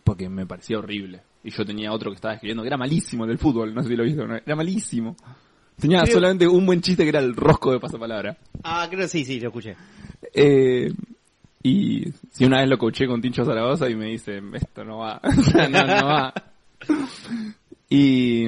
[0.05, 1.21] Porque me parecía horrible.
[1.43, 3.97] Y yo tenía otro que estaba escribiendo que era malísimo del fútbol, no sé si
[3.97, 4.37] lo viste o no.
[4.37, 5.17] Era malísimo.
[5.79, 8.37] Tenía Creo- solamente un buen chiste que era el rosco de pasapalabra.
[8.63, 9.77] Ah, creo que sí, sí, lo escuché.
[10.33, 10.93] Eh,
[11.63, 15.21] y si una vez lo coaché con Tincho Zaragoza y me dice, esto no va,
[15.71, 16.35] no, no va.
[17.89, 18.47] Y,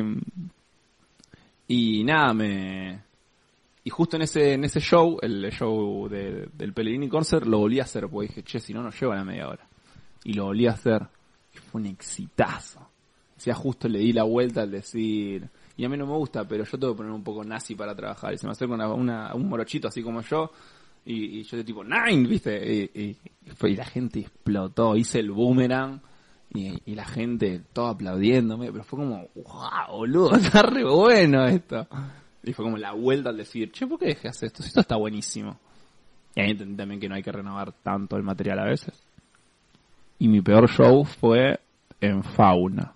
[1.69, 3.01] y nada, me,
[3.87, 7.79] y justo en ese, en ese show, el show de- del Pellegrini Concert, lo volví
[7.79, 9.65] a hacer, porque dije, che, si no, nos lleva la media hora.
[10.25, 11.07] Y lo volví a hacer.
[11.55, 12.81] Y fue un exitazo.
[12.81, 16.43] O sea, justo le di la vuelta al decir, y a mí no me gusta,
[16.49, 18.35] pero yo tengo que poner un poco nazi para trabajar.
[18.35, 20.51] Y se me acerca una, una- un morochito así como yo,
[21.05, 23.17] y, yo de tipo, nine, viste, y, y-
[23.69, 26.01] y la gente explotó, hice el boomerang,
[26.53, 31.87] y, y la gente todo aplaudiéndome, pero fue como, wow, boludo, está re bueno esto.
[32.47, 34.63] Y fue como la vuelta al decir, che, ¿por qué dejé hacer esto?
[34.63, 35.59] Si Esto está buenísimo.
[36.37, 38.95] Y ahí entendí también que no hay que renovar tanto el material a veces.
[40.21, 41.59] Y mi peor show fue
[42.01, 42.95] en fauna.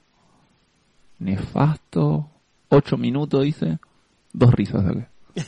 [1.19, 2.31] Nefasto.
[2.69, 3.79] Ocho minutos, dice.
[4.33, 5.09] Dos risas saqué.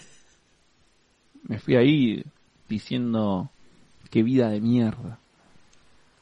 [1.45, 2.25] Me fui ahí
[2.69, 3.51] diciendo
[4.11, 5.21] qué vida de mierda.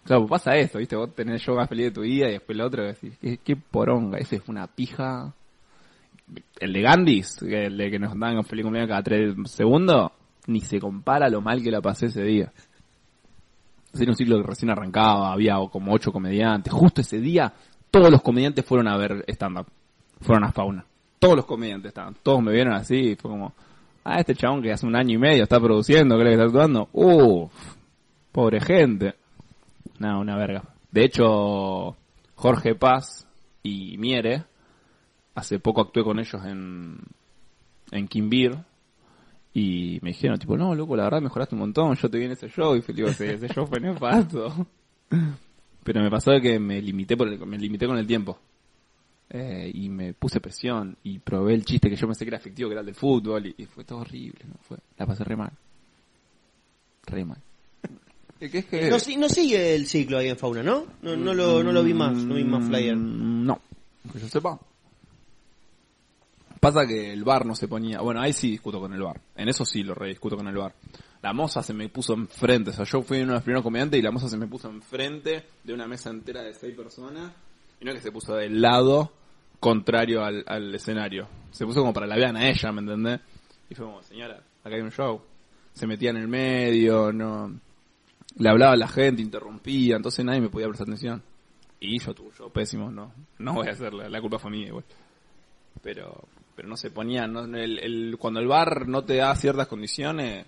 [0.05, 0.97] Claro, pues pasa esto, ¿viste?
[0.97, 3.57] Vos tenés yo más feliz de tu vida y después el otro decís, qué, qué
[3.57, 5.33] poronga, ese fue una pija.
[6.59, 10.13] El de Gandhis, el de que nos daban feliz cumpleaños cada tres segundos,
[10.47, 12.53] ni se compara lo mal que la pasé ese día.
[13.99, 16.73] Era un ciclo que recién arrancaba, había como ocho comediantes.
[16.73, 17.53] Justo ese día,
[17.91, 19.67] todos los comediantes fueron a ver stand-up.
[20.21, 20.85] Fueron a Fauna.
[21.19, 22.15] Todos los comediantes estaban.
[22.23, 23.53] Todos me vieron así fue como,
[24.05, 26.89] ah, este chabón que hace un año y medio está produciendo, ¿qué le está actuando?
[26.93, 27.53] Uff,
[28.33, 29.15] pobre gente.
[29.99, 30.63] No, una verga.
[30.91, 31.97] De hecho,
[32.35, 33.27] Jorge Paz
[33.63, 34.45] y Miere,
[35.41, 36.99] hace poco actué con ellos en,
[37.91, 38.57] en Kimbir,
[39.53, 42.33] y me dijeron, tipo, no, loco, la verdad mejoraste un montón, yo te vi en
[42.33, 44.67] ese show, y tipo, ese, ese show fue nefasto.
[45.83, 48.39] Pero me pasó que me limité, por el- me limité con el tiempo.
[49.33, 52.69] Eh, y me puse presión, y probé el chiste que yo pensé que era efectivo,
[52.69, 54.55] que era el del fútbol, y, y fue todo horrible, ¿no?
[54.63, 55.53] fue, la pasé re mal.
[57.07, 57.39] Re mal.
[58.39, 58.89] Que es que...
[58.91, 60.85] No, si- no sigue el ciclo ahí en Fauna, ¿no?
[61.03, 62.97] No, no, lo, no lo vi más, no vi más flyer.
[62.97, 63.61] Mm, No,
[64.13, 64.59] que yo sepa.
[66.61, 68.01] Pasa que el bar no se ponía.
[68.01, 69.21] Bueno, ahí sí discuto con el bar.
[69.35, 70.75] En eso sí lo rediscuto con el bar.
[71.23, 72.71] La moza se me puso enfrente.
[72.71, 74.69] O sea, yo fui uno de los primeros comediantes y la moza se me puso
[74.69, 77.33] enfrente de una mesa entera de seis personas.
[77.81, 79.11] Y no es que se puso del lado
[79.59, 81.29] contrario al, al escenario.
[81.51, 83.21] Se puso como para la vean a ella, ¿me entendés?
[83.71, 85.23] Y fue como, señora, acá hay un show.
[85.73, 87.59] Se metía en el medio, no.
[88.37, 91.23] Le hablaba a la gente, interrumpía, entonces nadie me podía prestar atención.
[91.81, 94.85] Y yo tuve yo pésimo, no, no voy a hacerla, la culpa fue mía igual.
[95.83, 96.25] Pero,
[96.61, 100.45] pero no se ponía, no, el, el- cuando el bar no te da ciertas condiciones,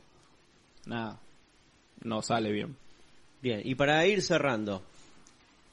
[0.84, 1.18] nada,
[2.04, 2.76] no sale bien.
[3.40, 4.82] Bien, y para ir cerrando,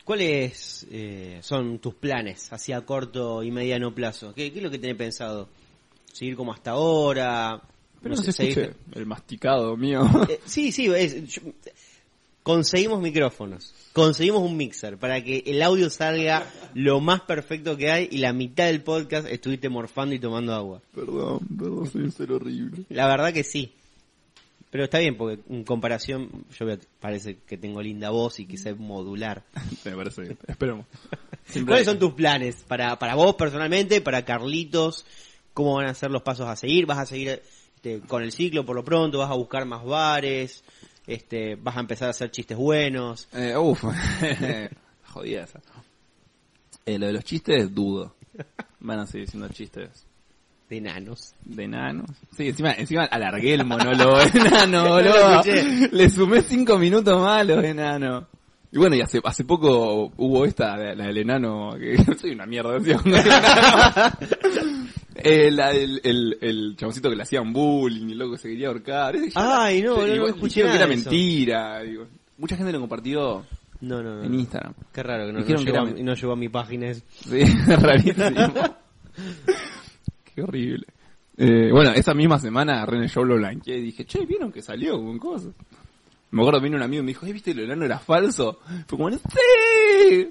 [0.06, 4.34] ¿cuáles eh, son tus planes hacia corto y mediano plazo?
[4.34, 5.50] ¿Qué, qué es lo que tenés pensado?
[6.14, 7.62] ¿Seguir como hasta ahora?
[8.02, 10.04] Pero No no, sé, se escuche seguir- el masticado mío.
[10.30, 11.42] Eh, sí, sí, es- yo-
[12.50, 18.10] conseguimos micrófonos, conseguimos un mixer para que el audio salga lo más perfecto que hay
[18.12, 20.82] y la mitad del podcast estuviste morfando y tomando agua.
[20.92, 22.86] perdón, perdón, soy un ser horrible.
[22.90, 23.72] La verdad que sí.
[24.72, 28.58] Pero está bien, porque en comparación, yo veo, parece que tengo linda voz y que
[28.58, 29.44] sé modular.
[29.86, 30.88] Me parece bien, esperemos.
[31.68, 35.06] ¿Cuáles son tus planes para, para vos personalmente, para Carlitos?
[35.54, 36.88] ¿Cómo van a ser los pasos a seguir?
[36.88, 37.44] ¿Vas a seguir
[37.76, 39.20] este, con el ciclo por lo pronto?
[39.20, 40.64] ¿Vas a buscar más bares?
[41.10, 43.28] Este, ¿Vas a empezar a hacer chistes buenos?
[43.34, 43.84] Eh, uf,
[45.08, 45.60] jodida esa.
[46.86, 48.16] Eh, lo de los chistes, dudo.
[48.80, 50.06] Van a seguir siendo chistes
[50.70, 51.34] De enanos.
[51.44, 52.12] de enanos.
[52.38, 55.42] Sí, encima, encima alargué el monólogo enano, boludo.
[55.92, 58.26] Le sumé cinco minutos más a los enanos.
[58.72, 62.46] Y bueno, y hace, hace poco hubo esta, la, la del enano, que soy una
[62.46, 63.00] mierda, decía,
[65.24, 65.60] el.
[65.60, 69.16] Eh, del- el, el chaboncito que le hacían bullying y el loco se quería ahorcar.
[69.36, 71.80] Ay, no, no, no escuché que era mentira.
[71.82, 72.08] digo.
[72.38, 73.46] mucha gente lo compartió
[73.82, 74.24] No, no, no.
[74.24, 74.34] en.
[74.34, 74.74] Instagram.
[74.94, 76.88] Qué raro que no, no llegó, a, no llegó a mi página.
[76.90, 77.04] eso.
[77.10, 78.54] Sí, rarísimo.
[80.36, 80.86] Qué horrible.
[81.38, 84.98] Eh, bueno, esa misma semana el show lo blanqueé y dije, che, ¿vieron que salió
[84.98, 85.54] con cosas?
[86.32, 88.60] Me acuerdo, vino un amigo y me dijo, ¿eh, viste, el enano era falso?
[88.88, 90.30] Fue como, ¡sí!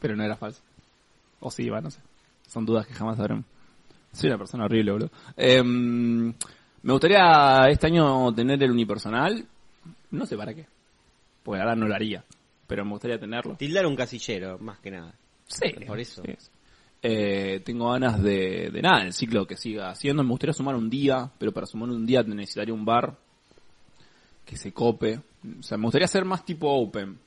[0.00, 0.60] Pero no era falso.
[1.40, 2.00] O sí, va, no sé.
[2.48, 3.44] Son dudas que jamás sabremos.
[4.14, 5.10] Soy una persona horrible, boludo.
[5.36, 6.32] Em,
[6.82, 9.44] me gustaría este año tener el unipersonal.
[10.12, 10.66] No sé para qué.
[11.42, 12.24] Porque ahora no lo haría.
[12.66, 13.56] Pero me gustaría tenerlo.
[13.56, 15.14] Tildar un casillero, más que nada.
[15.46, 16.22] Sí, Por eso.
[16.24, 16.32] sí.
[17.02, 20.22] Eh, tengo ganas de, de nada, el ciclo que siga haciendo.
[20.22, 23.14] Me gustaría sumar un día, pero para sumar un día necesitaría un bar
[24.46, 25.20] que se cope.
[25.58, 27.18] O sea, me gustaría ser más tipo open.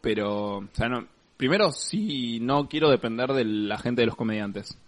[0.00, 4.78] Pero, o sea, no, primero sí no quiero depender de la gente de los comediantes.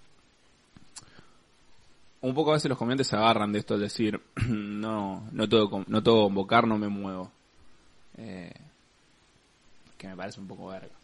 [2.23, 5.85] Un poco a veces los comediantes se agarran de esto, es decir, no, no todo,
[5.87, 7.31] no todo convocar, no me muevo.
[8.19, 8.53] Eh,
[9.97, 10.95] que me parece un poco verga.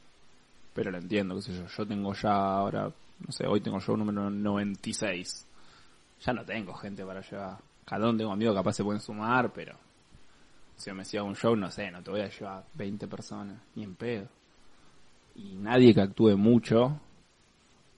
[0.75, 1.67] Pero lo entiendo, qué sé yo.
[1.67, 5.47] Yo tengo ya ahora, no sé, hoy tengo show número 96.
[6.21, 7.59] Ya no tengo gente para llevar.
[7.85, 9.77] Cada uno tengo amigos capaz se pueden sumar, pero
[10.77, 13.85] si me decía un show, no sé, no te voy a llevar 20 personas, ni
[13.85, 14.29] en pedo.
[15.35, 17.01] Y nadie que actúe mucho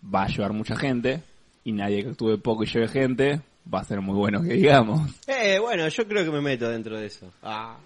[0.02, 1.22] va a llevar mucha gente,
[1.68, 3.42] y nadie que actúe poco y lleve gente
[3.72, 5.02] va a ser muy bueno que digamos.
[5.26, 7.30] Eh, bueno, yo creo que me meto dentro de eso.
[7.42, 7.76] Ah.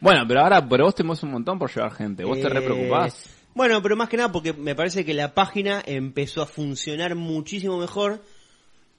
[0.00, 3.30] Bueno, pero ahora, pero vos te un montón por llevar gente, vos te re preocupás.
[3.54, 7.78] Bueno, pero más que nada porque me parece que la página empezó a funcionar muchísimo
[7.78, 8.22] mejor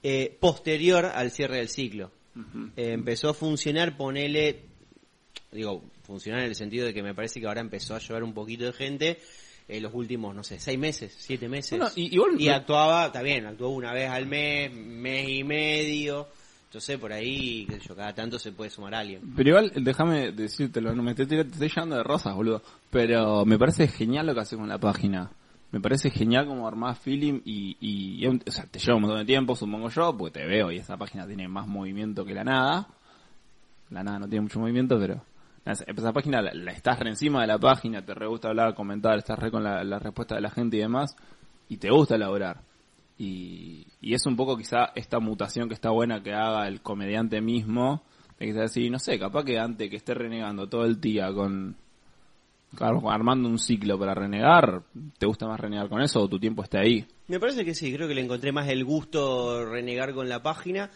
[0.01, 2.09] eh, posterior al cierre del ciclo.
[2.75, 4.61] Eh, empezó a funcionar, ponele,
[5.51, 8.33] digo, funcionar en el sentido de que me parece que ahora empezó a llevar un
[8.33, 9.19] poquito de gente
[9.67, 11.77] en los últimos, no sé, seis meses, siete meses.
[11.79, 16.27] Bueno, y- actuaba, está bien, actuó una vez al mes, mes y medio.
[16.65, 19.21] Entonces por ahí, qué sé yo, cada tanto se puede sumar alguien.
[19.35, 22.63] Pero igual, déjame decírtelo, no me estoy, tirando- te estoy llenando de rosas, boludo.
[22.89, 25.31] Pero me parece genial lo que haces con la página.
[25.71, 29.19] Me parece genial como armás feeling y, y, y, o sea, te lleva un montón
[29.19, 32.43] de tiempo, supongo yo, porque te veo y esa página tiene más movimiento que la
[32.43, 32.87] nada.
[33.89, 35.23] La nada no tiene mucho movimiento, pero
[35.65, 39.39] esa, página la, estás re encima de la página, te re gusta hablar, comentar, estás
[39.39, 41.15] re con la, respuesta de la gente y demás,
[41.69, 42.61] y te gusta elaborar.
[43.17, 47.41] Y, y es un poco quizá esta mutación que está buena que haga el comediante
[47.41, 48.03] mismo,
[48.39, 51.31] de que sea así, no sé, capaz que antes que esté renegando todo el día
[51.33, 51.77] con,
[52.81, 54.83] armando un ciclo para renegar,
[55.17, 57.05] ¿te gusta más renegar con eso o tu tiempo está ahí?
[57.27, 60.89] Me parece que sí, creo que le encontré más el gusto renegar con la página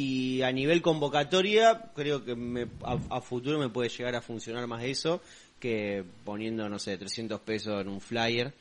[0.00, 4.66] y a nivel convocatoria creo que me- a, a futuro me puede llegar a funcionar
[4.66, 5.20] más eso
[5.58, 8.52] que poniendo, no sé, 300 pesos en un flyer.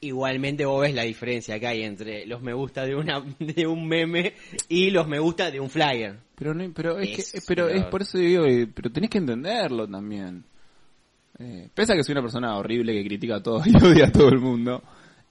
[0.00, 3.86] Igualmente vos ves la diferencia que hay entre los me gusta de una de un
[3.86, 4.34] meme
[4.68, 6.16] y los me gusta de un flyer.
[6.36, 8.44] Pero no, pero es, Es que, pero es por eso digo,
[8.74, 10.44] pero tenés que entenderlo también.
[11.38, 14.12] Eh, pese a que soy una persona horrible que critica a todo y odia a
[14.12, 14.82] todo el mundo,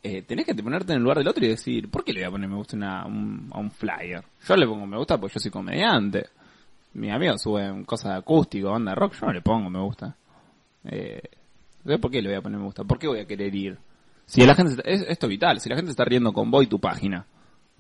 [0.04, 2.28] eh, tenés que ponerte en el lugar del otro y decir, ¿por qué le voy
[2.28, 4.24] a poner me gusta una- un- a un flyer?
[4.48, 6.28] Yo le pongo me gusta porque yo soy comediante.
[6.94, 10.16] Mis amigos suben cosas de acústico, banda de rock, yo no le pongo me gusta.
[10.86, 11.22] Eh,
[12.00, 12.84] ¿por qué le voy a poner me gusta?
[12.84, 13.78] ¿Por qué voy a querer ir?
[14.26, 16.68] Si la gente, es, esto es vital, si la gente está riendo con vos y
[16.68, 17.26] tu página,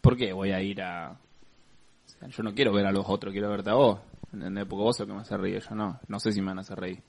[0.01, 3.31] ¿por qué voy a ir a, o sea, yo no quiero ver a los otros,
[3.31, 3.99] quiero verte a vos.
[4.33, 4.65] ¿Entendés?
[4.65, 5.99] Porque vos sos el que me hace reír, yo no.
[6.07, 6.99] No sé si me van a hacer reír.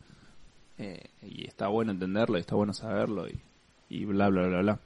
[0.79, 3.41] Eh, y está bueno entenderlo, y está bueno saberlo, y,
[3.91, 4.79] y bla, bla, bla, bla.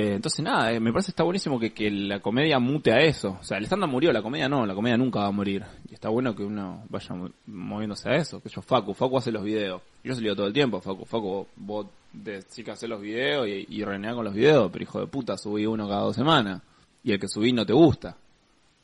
[0.00, 3.00] Eh, entonces nada, eh, me parece que está buenísimo que, que la comedia mute a
[3.00, 3.36] eso.
[3.40, 5.64] O sea, el stand murió, la comedia no, la comedia nunca va a morir.
[5.90, 8.40] Y está bueno que uno vaya mo- moviéndose a eso.
[8.40, 9.82] Que yo, Facu, Facu hace los videos.
[10.04, 13.66] Yo se lo todo el tiempo, Facu, Facu, vos decís que haces los videos y,
[13.68, 13.82] y
[14.14, 16.62] con los videos, pero hijo de puta, subí uno cada dos semanas.
[17.02, 18.16] Y el que subí no te gusta.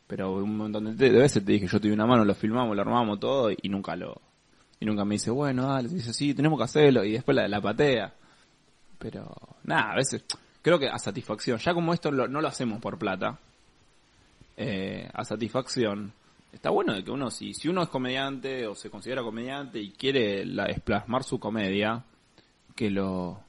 [0.09, 2.83] Pero un montón de, veces te dije, yo te di una mano, lo filmamos, lo
[2.83, 4.21] armamos todo y nunca lo...
[4.81, 8.13] Y nunca me dice, bueno, dale, dice, sí, tenemos que hacerlo y después la patea.
[8.99, 10.25] Pero, nada, a veces,
[10.65, 13.39] creo que a satisfacción, ya como esto no lo hacemos por plata,
[14.57, 16.15] eh, a satisfacción,
[16.53, 19.91] está bueno de que uno, si, si uno es comediante o se considera comediante y
[19.91, 22.03] quiere la, plasmar su comedia,
[22.75, 23.41] que lo,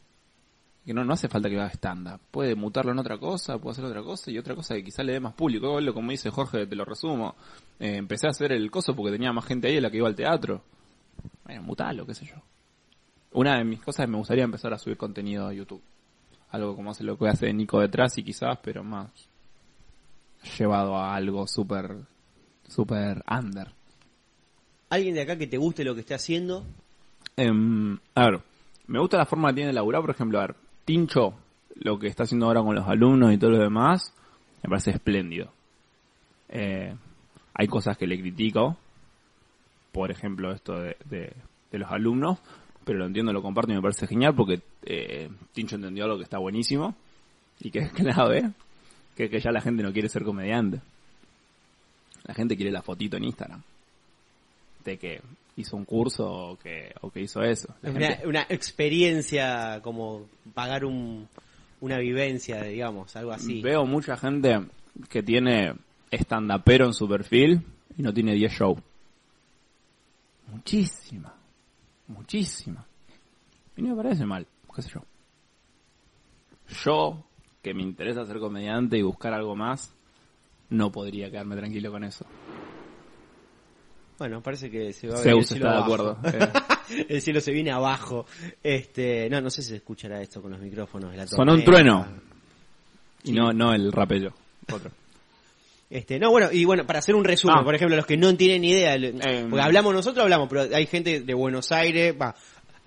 [0.85, 2.19] que no, no hace falta que haga stand-up.
[2.31, 5.13] Puede mutarlo en otra cosa, puede hacer otra cosa y otra cosa que quizá le
[5.13, 5.79] dé más público.
[5.93, 7.35] Como dice Jorge, te lo resumo.
[7.79, 10.09] Eh, empecé a hacer el coso porque tenía más gente ahí de la que iba
[10.09, 10.63] al teatro.
[11.45, 12.35] Bueno, mutalo, qué sé yo.
[13.31, 15.81] Una de mis cosas es me gustaría empezar a subir contenido a YouTube.
[16.55, 19.09] Algo como hace lo que hace Nico detrás y quizás, pero más
[20.57, 21.95] llevado a algo súper,
[22.67, 23.71] súper under.
[24.89, 26.63] ¿Alguien de acá que te guste lo que esté haciendo?
[27.35, 28.39] Em, a ver,
[28.87, 31.33] me gusta la forma que tiene de laburar, por ejemplo, a ver, Tincho,
[31.75, 34.13] lo que está haciendo ahora con los alumnos y todo lo demás,
[34.63, 35.51] me parece espléndido.
[36.49, 36.95] Eh,
[37.53, 38.77] hay cosas que le critico,
[39.91, 41.33] por ejemplo, esto de, de-
[41.71, 42.37] de los alumnos,
[42.85, 46.23] pero lo entiendo, lo comparto y me parece genial porque eh, Tincho entendió algo que
[46.23, 46.95] está buenísimo
[47.59, 48.51] y que es clave,
[49.15, 50.79] que es que ya la gente no quiere ser comediante.
[52.23, 53.61] La gente quiere la fotito en Instagram
[54.83, 55.21] de que
[55.57, 57.73] hizo un curso o que, o que hizo eso.
[57.81, 61.27] La una, gente- una experiencia como pagar un,
[61.81, 63.61] una vivencia, digamos, algo así.
[63.61, 64.59] Veo mucha gente
[65.09, 65.73] que tiene
[66.11, 67.61] stand-upero en su perfil
[67.97, 68.79] y no tiene 10 shows.
[70.51, 71.33] Muchísima.
[72.07, 72.85] Muchísima.
[73.77, 75.01] Y no me parece mal, qué sé yo.
[76.83, 77.23] Yo,
[77.61, 79.93] que me interesa ser comediante y buscar algo más,
[80.69, 82.25] no podría quedarme tranquilo con eso.
[84.17, 86.17] Bueno, parece que se va a venir el cielo está de acuerdo.
[86.23, 88.25] Eh, el cielo se viene abajo.
[88.63, 91.63] Este, no, no sé si se escuchará esto con los micrófonos de la Sonó un
[91.63, 92.07] trueno.
[93.23, 93.33] y Sí.
[93.33, 94.33] no, no el rapello.
[94.71, 94.91] Otro.
[95.95, 97.63] Este, no, bueno, y bueno, para hacer un resumen, Ah.
[97.63, 99.49] por ejemplo, los que no tienen ni idea, Em.
[99.49, 102.35] porque hablamos nosotros, hablamos, pero hay gente de Buenos Aires, va,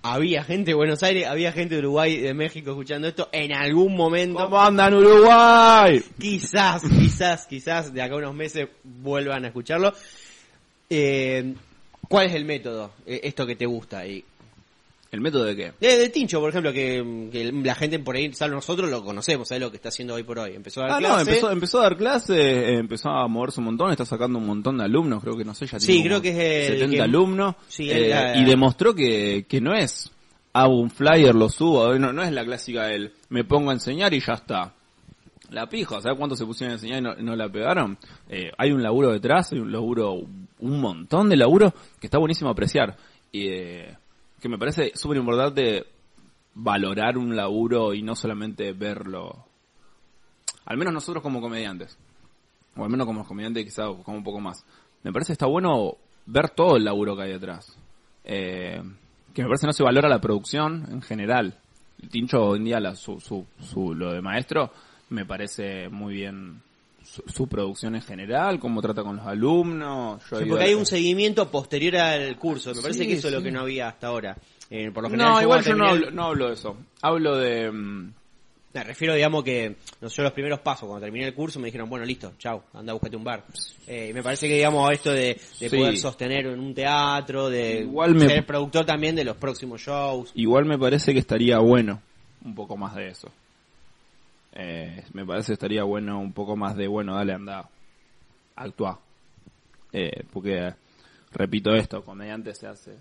[0.03, 3.97] había gente de Buenos Aires, había gente de Uruguay, de México escuchando esto en algún
[3.97, 4.39] momento.
[4.45, 6.03] ¿Cómo andan Uruguay?
[6.19, 9.95] Quizás, quizás, quizás de acá a unos meses vuelvan a escucharlo.
[10.91, 11.55] Eh,
[12.09, 12.93] ¿Cuál es el método?
[13.07, 14.07] Eh, esto que te gusta.
[14.07, 14.23] Y,
[15.11, 15.73] ¿El método de qué?
[15.81, 19.49] de, de Tincho, por ejemplo, que, que la gente por ahí, salvo nosotros, lo conocemos,
[19.49, 20.55] ¿sabes lo que está haciendo hoy por hoy?
[20.55, 21.31] Empezó a dar Ah, no, clase.
[21.31, 24.77] empezó, empezó a dar clases, eh, empezó a moverse un montón, está sacando un montón
[24.77, 26.31] de alumnos, creo que no sé, ya Sí, tiene creo como que
[26.65, 30.11] es el 70 que- alumnos, Sí, eh, y demostró que, que no es,
[30.53, 34.13] hago un flyer, lo subo, no, no es la clásica del, me pongo a enseñar
[34.13, 34.75] y ya está.
[35.51, 37.97] La pija, ¿sabes cuántos se pusieron a enseñar y no, no la pegaron?
[38.29, 40.13] Eh, hay un laburo detrás, hay un laburo,
[40.59, 42.95] un montón de laburo que está buenísimo apreciar.
[43.33, 43.97] Y eh,
[44.41, 45.87] que me parece súper importante
[46.55, 49.45] valorar un laburo y no solamente verlo.
[50.67, 51.99] Al menos nosotros como comediantes.
[52.77, 54.65] O al menos como comediantes quizás como un poco más.
[55.03, 55.97] Me parece está bueno
[56.27, 57.77] ver todo el laburo que hay detrás.
[58.25, 58.83] Eh,
[59.35, 61.59] que me parece no se valora la producción en general.
[62.03, 64.71] El Tincho hoy en día la, su, su, su, lo de maestro
[65.11, 66.63] me parece muy bien
[67.13, 70.23] su, su producción en general, cómo trata con los alumnos.
[70.31, 72.75] Yo Sí, porque hay un seguimiento posterior al curso.
[72.75, 74.37] Me parece Sí, que eso es lo que no había hasta ahora.
[74.71, 76.77] Eh, por lo general, No, yo igual yo no hablo, no hablo de eso.
[77.03, 77.71] Hablo de...
[77.71, 78.13] mm,
[78.75, 81.67] Me refiero, digamos, que no sé, yo los primeros pasos, cuando terminé el curso, me
[81.67, 83.45] dijeron, bueno, listo, chao, anda, búscate un bar.
[83.87, 85.77] Eh, y me parece que, digamos, esto de, de Sí.
[85.77, 90.31] poder sostener en un teatro, de Igual me- ser productor también de los próximos shows.
[90.35, 92.03] Igual me parece que estaría bueno
[92.45, 93.33] un poco más de eso.
[94.61, 97.71] Eh, me parece estaría bueno un poco más de, bueno, dale, anda,
[98.57, 98.99] actúa.
[99.93, 100.75] Eh, porque,
[101.31, 102.99] repito esto, comediante se hace...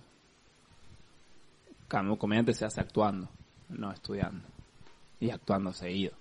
[1.87, 3.27] Comediante se hace actuando,
[3.69, 4.47] no estudiando.
[5.19, 6.13] Y actuando seguido.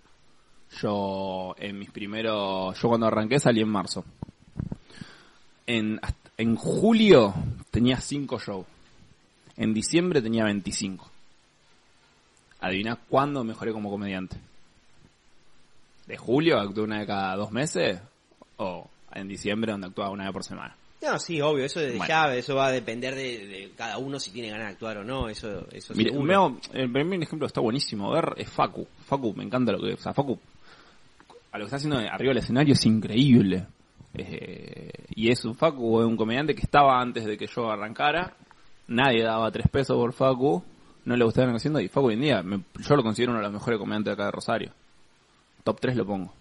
[0.81, 2.81] Yo, en mis primeros...
[2.81, 4.05] Yo cuando arranqué salí en marzo.
[5.67, 6.01] En,
[6.39, 7.35] en julio
[7.71, 8.65] tenía cinco shows.
[9.59, 11.11] En diciembre tenía 25.
[12.61, 14.39] Adivina cuándo mejoré como comediante.
[16.07, 18.01] ¿De julio actué una vez cada dos meses?
[18.59, 20.77] ¿O en diciembre donde actuaba una vez por semana?
[21.03, 22.07] No, sí, obvio, eso de Bueno.
[22.07, 25.05] llave, eso va a depender de, de cada uno si tiene ganas de actuar o
[25.05, 28.11] no, eso, eso Mire, hago- el primer ejemplo está buenísimo.
[28.11, 28.87] A ver, es Facu.
[29.07, 29.93] Facu, me encanta lo que...
[29.93, 30.39] O sea, Facu,
[31.53, 33.67] a lo que está haciendo arriba del escenario es increíble.
[34.15, 38.35] Eh, y es un Facu, es un comediante que estaba antes de que yo arrancara.
[38.89, 40.63] Nadie daba tres pesos por Facu.
[41.05, 41.81] No le gustaba lo que haciendo.
[41.81, 44.15] Y Facu hoy en día, me- yo lo considero uno de los mejores comediantes de
[44.15, 44.73] acá de Rosario.
[45.67, 46.33] Top 3 lo pongo.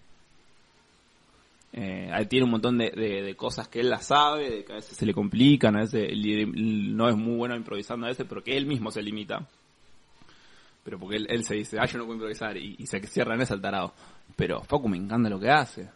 [1.72, 4.76] Eh, ahí tiene un montón de, de- cosas que él las sabe, de que a
[4.76, 6.12] veces se le complican, a veces
[6.54, 9.44] no es muy bueno improvisando a veces, pero que él mismo se limita.
[10.84, 13.54] Pero porque él, se dice, ah, yo no puedo improvisar, y, se cierra en ese
[13.54, 13.92] alterado.
[14.36, 15.88] Pero Facu me encanta lo que hace.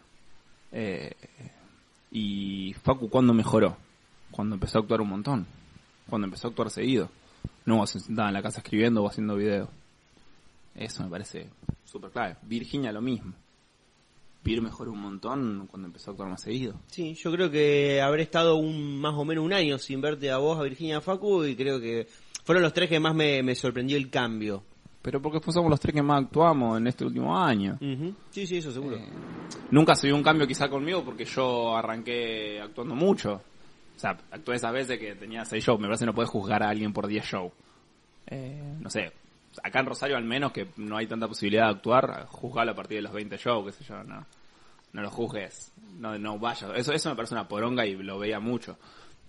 [0.73, 1.15] Eh,
[2.11, 3.77] y Facu, ¿cuándo mejoró?
[4.29, 5.47] Cuando empezó a actuar un montón.
[6.09, 7.09] Cuando empezó a actuar seguido.
[7.65, 9.69] No se sentaba en la casa escribiendo o haciendo videos.
[10.75, 11.49] Eso me parece
[11.83, 12.37] súper clave.
[12.43, 13.33] Virginia lo mismo.
[14.43, 16.79] Vir mejoró un montón cuando empezó a actuar más seguido.
[16.87, 20.37] Sí, yo creo que habré estado un más o menos un año sin verte a
[20.37, 22.07] vos, a Virginia a Facu, y creo que
[22.43, 24.63] fueron los tres que más me, me sorprendió el cambio.
[25.01, 27.77] Pero porque somos los tres que más actuamos en este último año.
[28.29, 28.97] Sí, sí, eso seguro.
[28.97, 29.09] Eh,
[29.71, 33.41] nunca se vio un cambio quizá conmigo porque yo arranqué actuando mucho.
[33.95, 35.79] O sea, actué esas veces que tenía seis shows.
[35.79, 37.51] Me parece que no puedes juzgar a alguien por 10 shows.
[38.27, 39.11] Eh, no sé.
[39.63, 42.97] Acá en Rosario al menos que no hay tanta posibilidad de actuar, juzgalo a partir
[42.97, 44.25] de los 20 shows, qué sé yo, no.
[44.93, 45.71] No lo juzgues.
[45.99, 46.69] No, no vayas.
[46.75, 48.77] Eso, eso me parece una poronga y lo veía mucho.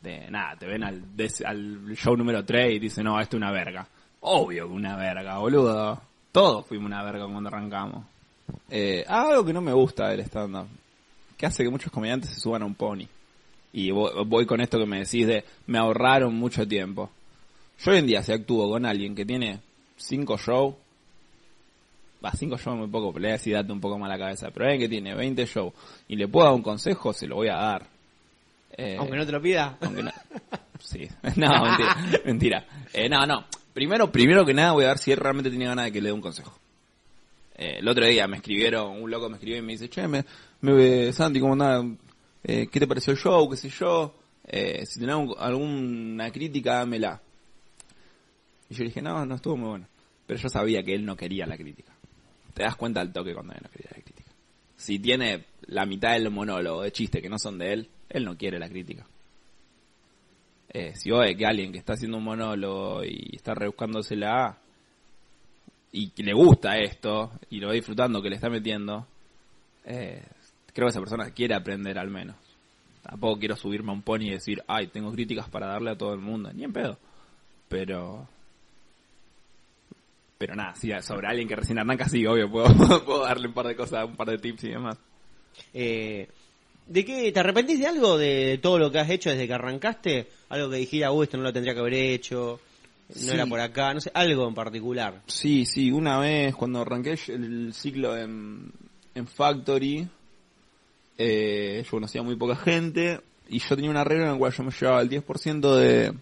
[0.00, 1.04] De nada, te ven al,
[1.44, 3.86] al show número 3 y dicen, no, esto es una verga.
[4.20, 6.00] Obvio que una verga, boludo.
[6.32, 8.04] Todos fuimos una verga cuando arrancamos.
[8.70, 10.66] Eh, algo que no me gusta del stand-up,
[11.36, 13.06] que hace que muchos comediantes se suban a un pony.
[13.72, 17.10] Y vo- voy con esto que me decís de, me ahorraron mucho tiempo.
[17.84, 19.60] Yo hoy en día si actúo con alguien que tiene
[20.06, 20.74] cinco shows,
[22.24, 24.18] va, cinco shows muy poco, pero le voy a decir date un poco más la
[24.18, 25.72] cabeza, pero alguien que tiene 20 shows
[26.08, 27.86] y le puedo dar un consejo, se lo voy a dar.
[28.76, 29.76] Eh, Aunque no te lo pida.
[29.80, 30.12] aunque no-
[30.78, 31.06] sí,
[31.36, 32.66] no, mentira, mentira.
[32.92, 33.44] Eh, no, no.
[33.74, 36.08] Primero, primero que nada voy a ver si él realmente tiene ganas de que le
[36.08, 36.52] dé un consejo.
[37.56, 40.24] Eh, el otro día me escribieron, un loco me escribió y me dice, che, me,
[40.62, 41.84] me, Santi, ¿cómo andás?
[42.44, 43.48] Eh, ¿Qué te pareció el show?
[43.48, 44.14] ¿Qué sé yo?
[44.46, 47.20] Eh, si tenés un- alguna crítica, dámela.
[48.68, 49.86] Y yo le dije, no, no estuvo muy bueno.
[50.26, 51.92] Pero yo sabía que él no quería la crítica.
[52.54, 54.30] Te das cuenta al toque cuando él no quería la crítica.
[54.76, 58.36] Si tiene la mitad del monólogo de chiste que no son de él, él no
[58.36, 59.06] quiere la crítica.
[60.68, 64.56] Eh, si ves que alguien que está haciendo un monólogo y está rebuscándosela
[65.92, 69.06] y que le gusta esto y lo va disfrutando que le está metiendo,
[69.84, 70.22] eh,
[70.72, 72.36] creo que esa persona quiere aprender al menos.
[73.02, 76.14] Tampoco quiero subirme a un pony y decir, ay, tengo críticas para darle a todo
[76.14, 76.52] el mundo.
[76.52, 76.98] Ni en pedo.
[77.68, 78.28] Pero...
[80.42, 83.68] Pero nada, sí, sobre alguien que recién arranca, sí, obvio, puedo, puedo darle un par
[83.68, 84.98] de cosas, un par de tips y demás.
[85.72, 86.26] Eh,
[86.88, 87.30] ¿De qué?
[87.30, 90.26] ¿Te arrepentís de algo de todo lo que has hecho desde que arrancaste?
[90.48, 92.58] Algo que dijera, uy, esto no lo tendría que haber hecho,
[93.08, 93.30] no Sí.
[93.30, 95.22] era por acá, no sé, algo en particular.
[95.28, 98.72] Sí, sí, una vez cuando arranqué el ciclo en,
[99.14, 100.08] en Factory,
[101.18, 104.64] eh, yo conocía muy poca gente y yo tenía una regla en la cual yo
[104.64, 106.12] me llevaba el 10% de,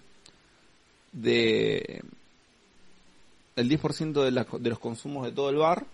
[1.13, 2.03] de,
[3.61, 5.85] el 10% de, la- de los consumos de todo el bar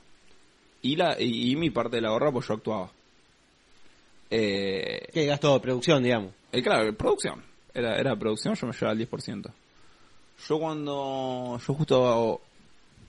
[0.82, 2.90] y la, y, y mi parte de la gorra pues yo actuaba.
[4.30, 6.32] Eh, ¿Qué gasto de producción, digamos?
[6.52, 7.43] eh, claro, producción.
[7.74, 9.51] Era, era producción, yo me llevaba el 10%.
[10.48, 12.40] Yo cuando, yo justo,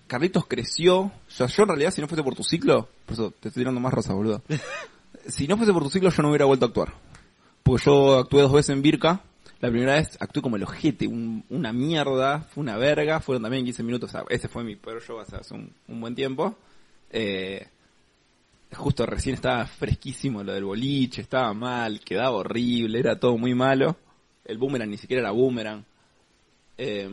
[0.07, 3.31] Carlitos creció, o sea, yo en realidad si no fuese por tu ciclo, por eso
[3.31, 4.41] te estoy tirando más rosa, boludo.
[5.27, 6.93] si no fuese por tu ciclo yo no hubiera vuelto a actuar.
[7.63, 9.21] Porque yo actué dos veces en Virca,
[9.59, 13.65] la primera vez actué como el ojete, un- una mierda, fue una verga, fueron también
[13.65, 16.55] 15 minutos, este fue mi peor show hace, hace un, un buen tiempo.
[17.09, 17.67] Eh,
[18.73, 23.95] justo recién estaba fresquísimo lo del boliche, estaba mal, quedaba horrible, era todo muy malo.
[24.45, 25.83] El boomerang ni siquiera era boomerang.
[26.77, 27.09] Eh,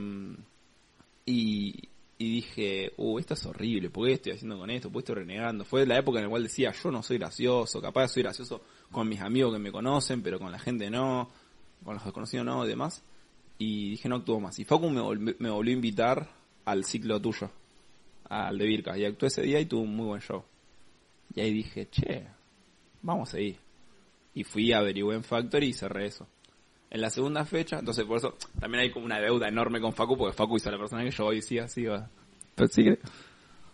[1.27, 1.75] y,
[2.19, 4.89] y dije, uh, esto es horrible, ¿por qué estoy haciendo con esto?
[4.91, 5.65] ¿Por qué estoy renegando?
[5.65, 9.09] Fue la época en la cual decía, yo no soy gracioso, capaz soy gracioso con
[9.09, 11.31] mis amigos que me conocen, pero con la gente no,
[11.85, 13.03] con los desconocidos no y demás.
[13.59, 14.59] Y dije, no actúo más.
[14.59, 16.29] Y Facu me, volv- me volvió a invitar
[16.65, 17.51] al ciclo tuyo,
[18.29, 20.43] al de Virca, y actué ese día y tuve un muy buen show.
[21.35, 22.27] Y ahí dije, che,
[23.03, 23.57] vamos a ir.
[24.35, 26.27] Y fui, averigué en Factory y cerré eso.
[26.91, 30.17] En la segunda fecha, entonces por eso también hay como una deuda enorme con Facu,
[30.17, 31.97] porque Facu hizo la persona que yo hoy sí sigo.
[32.55, 32.85] Pero sí,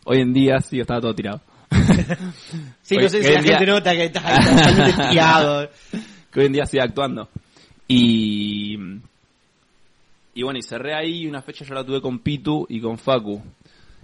[0.04, 1.40] hoy en día sí estaba todo tirado.
[2.82, 5.70] Sí, Oye, no sé si hoy la en día- gente nota que está totalmente tirado.
[6.32, 7.28] que hoy en día sigue actuando.
[7.92, 8.78] Y,
[10.32, 12.96] y bueno, y cerré ahí y una fecha yo la tuve con Pitu y con
[12.96, 13.42] Facu.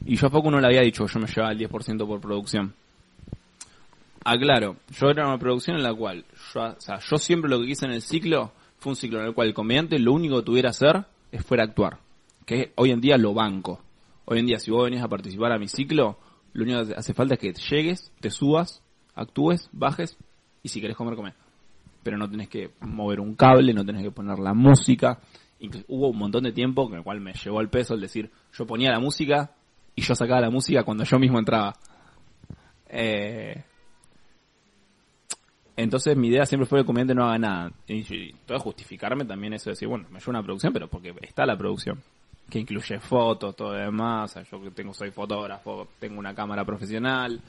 [0.05, 2.75] Y yo a Facu no le había dicho yo me llevaba el 10% por producción.
[4.25, 7.67] Aclaro, yo era una producción en la cual, yo, o sea, yo siempre lo que
[7.67, 10.43] quise en el ciclo fue un ciclo en el cual el comediante lo único que
[10.43, 11.99] tuviera que hacer es fuera actuar.
[12.45, 13.81] Que hoy en día lo banco.
[14.25, 16.19] Hoy en día si vos venís a participar a mi ciclo,
[16.55, 18.83] lo único que hace falta es que llegues, te subas,
[19.15, 20.17] actúes, bajes
[20.65, 21.46] y si querés comer, comer
[22.07, 25.19] pero no tenés que mover un cable, no tenés que poner la música.
[25.61, 28.31] Inclu- hubo un montón de tiempo con el cual me llevó al peso el decir,
[28.53, 29.51] yo ponía la música
[29.97, 31.75] y yo sacaba la música cuando yo mismo entraba.
[32.89, 33.61] Eh,
[35.77, 37.73] entonces mi idea siempre fue que el comediante no haga nada.
[37.89, 41.45] Y, todo justificarme también eso de decir, bueno, me llevo una producción, pero porque está
[41.45, 42.01] la producción.
[42.49, 44.39] Que incluye fotos, todo lo demás.
[44.49, 47.41] Yo que tengo, soy fotógrafo, tengo una cámara profesional,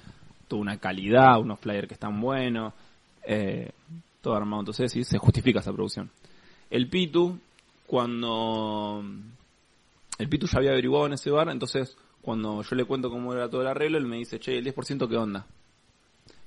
[0.47, 2.73] tuve una calidad, unos flyers que están buenos.
[3.21, 3.69] Eh,
[4.35, 4.61] armado.
[4.61, 6.11] Entonces sí, se justifica esa producción.
[6.69, 7.39] El Pitu,
[7.85, 9.03] cuando...
[10.17, 13.49] El Pitu ya había averiguado en ese bar, entonces cuando yo le cuento cómo era
[13.49, 15.47] todo el arreglo, él me dice, che, el 10% qué onda.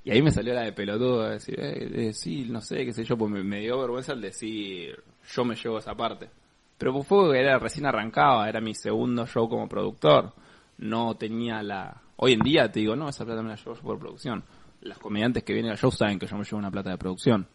[0.03, 2.93] Y ahí me salió la de pelotudo, de decir, eh, eh, sí, no sé, qué
[2.93, 4.95] sé yo, pues me, dio vergüenza el decir,
[5.33, 6.29] yo me llevo esa parte.
[6.77, 10.33] Pero fue que era recién arrancaba, era mi segundo show como productor.
[10.79, 12.01] No tenía la...
[12.17, 14.43] Hoy en día te digo, no, esa plata me la llevo yo por producción.
[14.81, 17.47] Las comediantes que vienen al show saben que yo me llevo una plata de producción.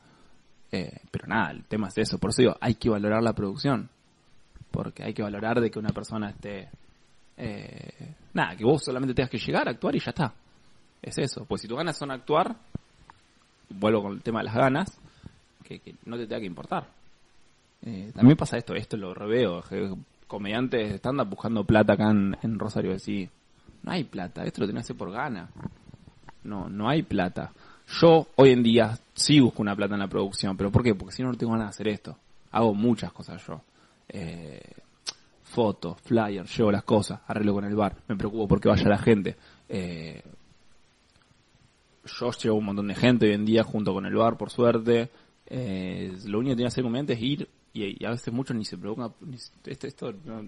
[0.73, 2.19] Eh, pero nada, el tema es eso.
[2.19, 3.89] Por eso digo, hay que valorar la producción.
[4.71, 6.69] Porque hay que valorar de que una persona esté...
[7.37, 10.35] eh, nada, que vos solamente tengas que llegar, actuar y ya está.
[11.01, 11.45] Es eso.
[11.45, 12.57] Pues si tus ganas son actuar,
[13.71, 15.01] vuelvo con el tema de las ganas,
[15.63, 16.89] que, que no te tenga que importar.
[17.83, 19.63] Eh, también pasa esto, esto lo reveo.
[20.27, 22.91] Comediantes están buscando plata acá en, en Rosario.
[22.91, 23.31] Decir,
[23.83, 25.49] no hay plata, esto lo tenés que hacer por gana.
[26.43, 27.53] No, no hay plata.
[27.89, 30.95] Yo hoy en día sí busco una plata en la producción, pero ¿por qué?
[30.95, 32.17] Porque si no, no tengo ganas de hacer esto.
[32.51, 33.61] Hago muchas cosas yo.
[34.09, 34.61] Eh,
[35.45, 39.37] fotos, flyers, llevo las cosas, arreglo con el bar, me preocupo porque vaya la gente.
[39.69, 40.23] Eh,
[42.05, 45.11] yo llevo un montón de gente hoy en día junto con el bar, por suerte.
[45.47, 48.65] Eh, lo único que tiene que hacer comediante es ir y, a veces muchos ni
[48.65, 49.13] se preocupan.
[49.65, 50.45] esto, esto no,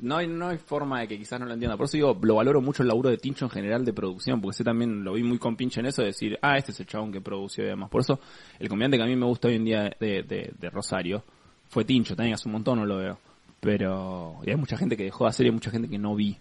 [0.00, 1.76] no hay, no hay forma de que quizás no lo entienda.
[1.76, 4.56] Por eso digo, lo valoro mucho el laburo de Tincho en general de producción, porque
[4.58, 6.86] sé también, lo vi muy con pinche en eso, de decir, ah, este es el
[6.86, 7.90] chabón que produció y demás.
[7.90, 8.20] Por eso,
[8.58, 11.24] el comediante que a mí me gusta hoy en día de, de, de Rosario
[11.68, 13.18] fue Tincho, también hace un montón no lo veo.
[13.60, 16.14] Pero, y hay mucha gente que dejó de hacer y hay mucha gente que no
[16.14, 16.38] vi,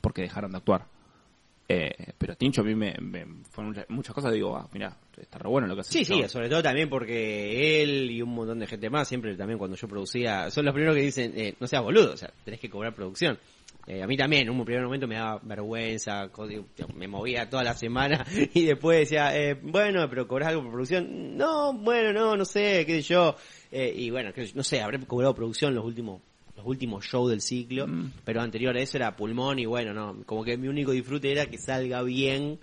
[0.00, 0.86] porque dejaron de actuar.
[1.66, 5.48] Eh, pero Tincho a mí me, me fueron muchas, cosas, digo, ah, mira, está re
[5.48, 5.92] bueno lo que hace.
[5.92, 9.34] Sí, este sí, sobre todo también porque él y un montón de gente más, siempre
[9.34, 12.30] también cuando yo producía, son los primeros que dicen, eh, no seas boludo, o sea,
[12.44, 13.38] tenés que cobrar producción.
[13.86, 16.30] Eh, a mí también, en un primer momento me daba vergüenza,
[16.94, 18.24] me movía toda la semana
[18.54, 21.36] y después decía, eh, bueno, pero cobras algo por producción.
[21.36, 23.36] No, bueno, no, no sé, qué sé yo.
[23.70, 26.22] Eh, y bueno, no sé, habré cobrado producción los últimos
[26.56, 28.12] los últimos shows del ciclo, Mm.
[28.24, 31.46] pero anterior a eso era pulmón y bueno, no, como que mi único disfrute era
[31.46, 32.58] que salga bien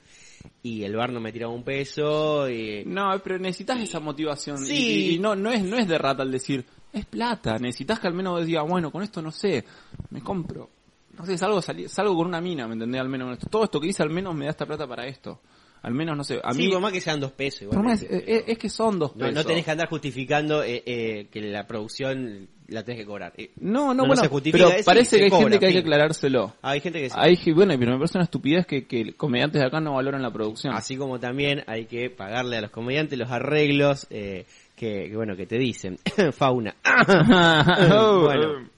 [0.64, 4.58] y el bar no me tiraba un peso y No, pero necesitas esa motivación.
[4.60, 4.74] Sí.
[4.74, 7.58] Y, y- y no, no es, no es de rata el decir, es plata.
[7.60, 9.64] Necesitas que al menos digas, bueno, con esto no sé,
[10.10, 10.70] me compro.
[11.18, 13.02] No sé, salgo, salgo con una mina, ¿me entendés?
[13.02, 13.48] Al menos con esto.
[13.50, 15.42] Todo esto que hice al menos me da esta plata para esto.
[15.84, 16.70] Al menos, no sé, a sí, mí...
[16.70, 17.68] por más que sean dos pesos.
[17.68, 19.34] por más- eh, es, que son dos pesos.
[19.34, 23.34] no tenés que andar justificando eh, eh, que la producción la tenés que cobrar.
[23.36, 25.80] Eh, No, no, no, no bueno, pero parece que hay cobra, gente que hay que
[25.80, 26.54] aclarárselo.
[26.62, 27.16] hay gente que sí.
[27.20, 30.32] Hay, bueno, pero me parece una estupidez que, que comediantes de acá no valoran la
[30.32, 30.74] producción.
[30.76, 34.46] Así como también hay que pagarle a los comediantes los arreglos eh,
[34.76, 35.98] que, que, bueno, que te dicen.
[36.32, 36.76] Fauna.
[38.22, 38.70] bueno.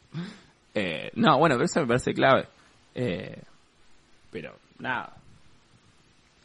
[0.73, 2.47] Eh, no, bueno, pero eso me parece clave.
[2.95, 3.41] Eh,
[4.31, 5.17] pero, nada.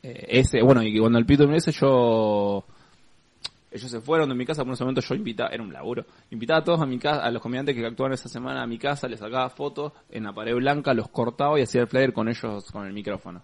[0.02, 2.64] Eh, ese, bueno, y cuando el pito me dice yo
[3.70, 6.60] ellos se fueron de mi casa por ese momento yo invitaba, era un laburo, invitaba
[6.60, 9.08] a todos a mi casa, a los comediantes que actuaban esa semana a mi casa,
[9.08, 12.70] les sacaba fotos en la pared blanca, los cortaba y hacía el flyer con ellos
[12.72, 13.42] con el micrófono.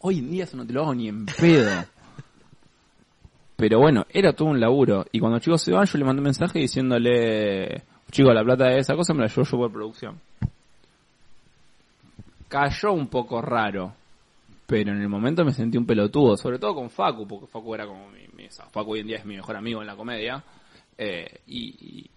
[0.00, 1.70] Hoy en día eso no te lo hago ni en pedo.
[3.56, 5.06] Pero bueno, era todo un laburo.
[5.10, 8.66] Y cuando los chicos se van, yo le mandé un mensaje diciéndole, chico, la plata
[8.66, 10.20] de esa cosa me la llevo yo por producción.
[12.48, 13.94] Cayó un poco raro.
[14.66, 17.86] Pero en el momento me sentí un pelotudo, sobre todo con Facu, porque Facu era
[17.86, 20.42] como mi, mi Facu hoy en día es mi mejor amigo en la comedia.
[20.98, 22.10] Eh, y,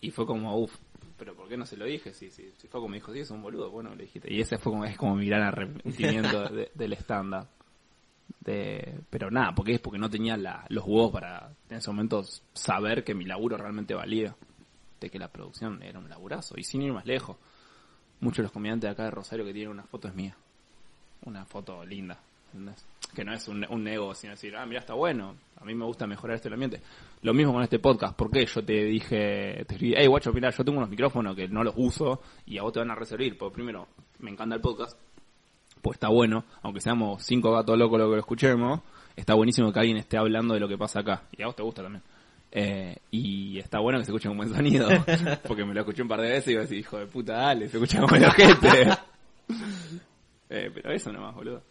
[0.00, 0.74] y, fue como, uff,
[1.18, 2.14] pero ¿por qué no se lo dije?
[2.14, 4.32] Si, si, si Facu me dijo, sí, es un boludo, bueno, le dijiste.
[4.32, 7.46] Y ese fue como, es como mi gran arrepentimiento del stand-up.
[8.40, 12.24] De, pero nada, porque es porque no tenía la, los huevos para en ese momento
[12.54, 14.34] saber que mi laburo realmente valía,
[14.98, 17.36] de que la producción era un laburazo, y sin ir más lejos.
[18.20, 20.34] Muchos de los comediantes de acá de Rosario que tienen una foto es mía
[21.24, 22.18] una foto linda.
[23.14, 25.84] Que no es un, un ego, sino decir, ah, mira, está bueno, a mí me
[25.84, 26.80] gusta mejorar este ambiente.
[27.22, 30.64] Lo mismo con este podcast, porque yo te dije, te escribí, hey, guacho, mira, yo
[30.64, 33.36] tengo unos micrófonos que no los uso y a vos te van a reservar.
[33.36, 33.88] Porque primero,
[34.20, 34.98] me encanta el podcast,
[35.82, 38.80] pues está bueno, aunque seamos cinco gatos locos lo que lo escuchemos,
[39.16, 41.22] está buenísimo que alguien esté hablando de lo que pasa acá.
[41.36, 42.02] Y a vos te gusta también.
[42.50, 44.88] Eh, y está bueno que se escuche un buen sonido,
[45.46, 47.34] porque me lo escuché un par de veces y iba a decir, hijo de puta,
[47.34, 48.88] dale, se escucha como el ojete.
[50.50, 51.62] Eh, pero eso nomás, boludo.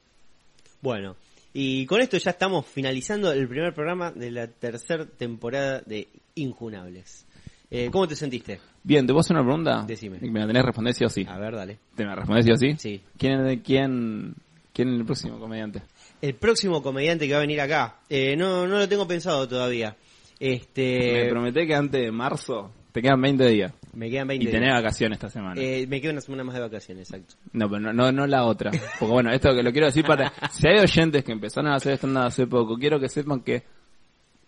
[0.81, 1.15] Bueno,
[1.53, 7.25] y con esto ya estamos finalizando el primer programa de la tercera temporada de Injunables.
[7.69, 8.59] Eh, ¿Cómo te sentiste?
[8.83, 9.83] Bien, ¿te puedo hacer una pregunta?
[9.85, 10.19] Decime.
[10.21, 11.25] ¿Me la tenés que responder sí o sí?
[11.27, 11.79] A ver, dale.
[11.95, 12.75] ¿Te me respondés sí o sí?
[12.77, 13.01] Sí.
[13.17, 14.35] ¿Quién es, quién,
[14.71, 15.81] quién es el próximo comediante?
[16.21, 17.99] El próximo comediante que va a venir acá.
[18.09, 19.97] Eh, no, no lo tengo pensado todavía.
[20.39, 21.23] Este...
[21.23, 23.73] Me prometé que antes de marzo te quedan 20 días.
[23.97, 25.59] Me quedan 20 y tenés vacaciones esta semana.
[25.59, 27.33] Eh, me queda una semana más de vacaciones, exacto.
[27.51, 28.69] No, pero no, no, la otra.
[28.99, 30.31] Porque bueno, esto que lo quiero decir para...
[30.51, 33.63] si hay oyentes que empezaron a hacer stand-up hace poco, quiero que sepan que...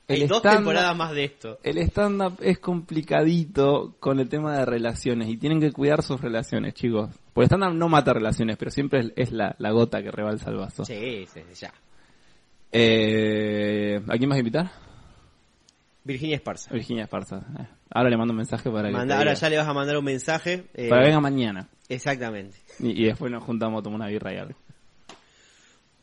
[0.07, 1.57] Hay dos temporadas más de esto.
[1.63, 6.75] El stand-up es complicadito con el tema de relaciones y tienen que cuidar sus relaciones,
[6.75, 7.09] chicos.
[7.33, 10.57] Porque el stand-up no mata relaciones, pero siempre es, la, la, gota que rebalsa el
[10.57, 10.85] vaso.
[10.85, 11.73] Sí, sí, ya.
[12.71, 14.69] Eh, ¿A quién más invitar?
[16.03, 16.73] Virginia Esparza.
[16.73, 17.37] Virginia Esparza.
[17.59, 18.95] Eh, ahora le mando un mensaje para que.
[18.95, 20.65] ahora ya le vas a mandar un mensaje.
[20.73, 21.69] Eh, para que venga mañana.
[21.87, 22.57] Exactamente.
[22.79, 24.59] Y, después nos juntamos a tomar una birra y algo.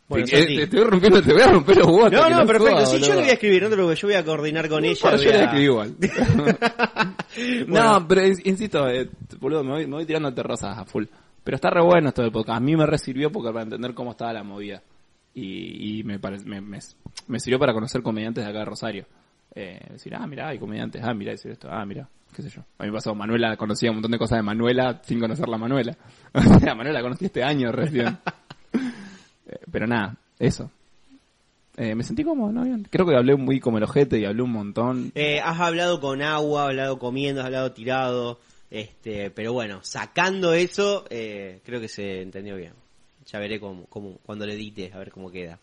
[0.09, 2.12] Bueno, te, te, estoy rompiendo, te voy a romper los huevos.
[2.12, 2.86] No, no, perfecto.
[2.86, 5.16] Si yo le voy a escribir, no te preocupes, yo voy a coordinar con ella.
[5.16, 5.97] yo le escribí igual.
[7.66, 11.05] No, pero insisto, eh, boludo, me voy, me voy tirando terrazas a full.
[11.44, 12.56] Pero está re bueno esto del podcast.
[12.56, 14.82] A mí me resirvió porque para entender cómo estaba la movida.
[15.35, 16.81] Y, y me, me, me,
[17.27, 19.06] me, sirvió para conocer comediantes de acá de Rosario
[19.57, 22.61] eh, decir, ah, mira, hay comediantes, ah, mira, decir esto, ah, mira, qué sé yo.
[22.77, 25.57] A mí me pasó, Manuela conocía un montón de cosas de Manuela sin conocer la
[25.57, 25.97] Manuela.
[26.35, 28.19] O sea, Manuela la conocí este año recién.
[29.49, 30.69] Eh, pero nada, eso.
[31.77, 32.65] Eh, me sentí como, ¿no?
[32.65, 32.85] Bien.
[32.91, 35.12] Creo que hablé muy como el ojete y hablé un montón.
[35.15, 38.41] Eh, has hablado con agua, has hablado comiendo, has hablado tirado.
[38.73, 42.73] Este, pero bueno, sacando eso, creo que se entendió bien.
[43.27, 45.61] Ya veré cómo, cómo, cuando le edite, a ver cómo queda.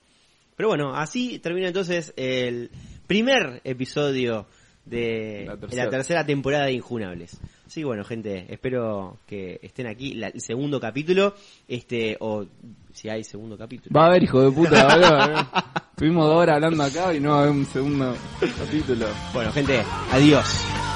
[0.55, 2.69] Pero bueno, así termina entonces el
[3.07, 4.47] primer episodio
[4.85, 7.39] de la tercera, temporada de Injunables.
[7.65, 11.33] Así que bueno, gente, espero que estén aquí el segundo capítulo,
[11.67, 12.45] este, o
[12.91, 13.97] si hay segundo capítulo.
[13.97, 17.39] Va a haber, hijo de puta, Estuvimos dos horas hablando acá y no va a
[17.43, 18.15] haber un segundo
[18.59, 19.07] capítulo.
[19.33, 20.92] Bueno, gente, adiós.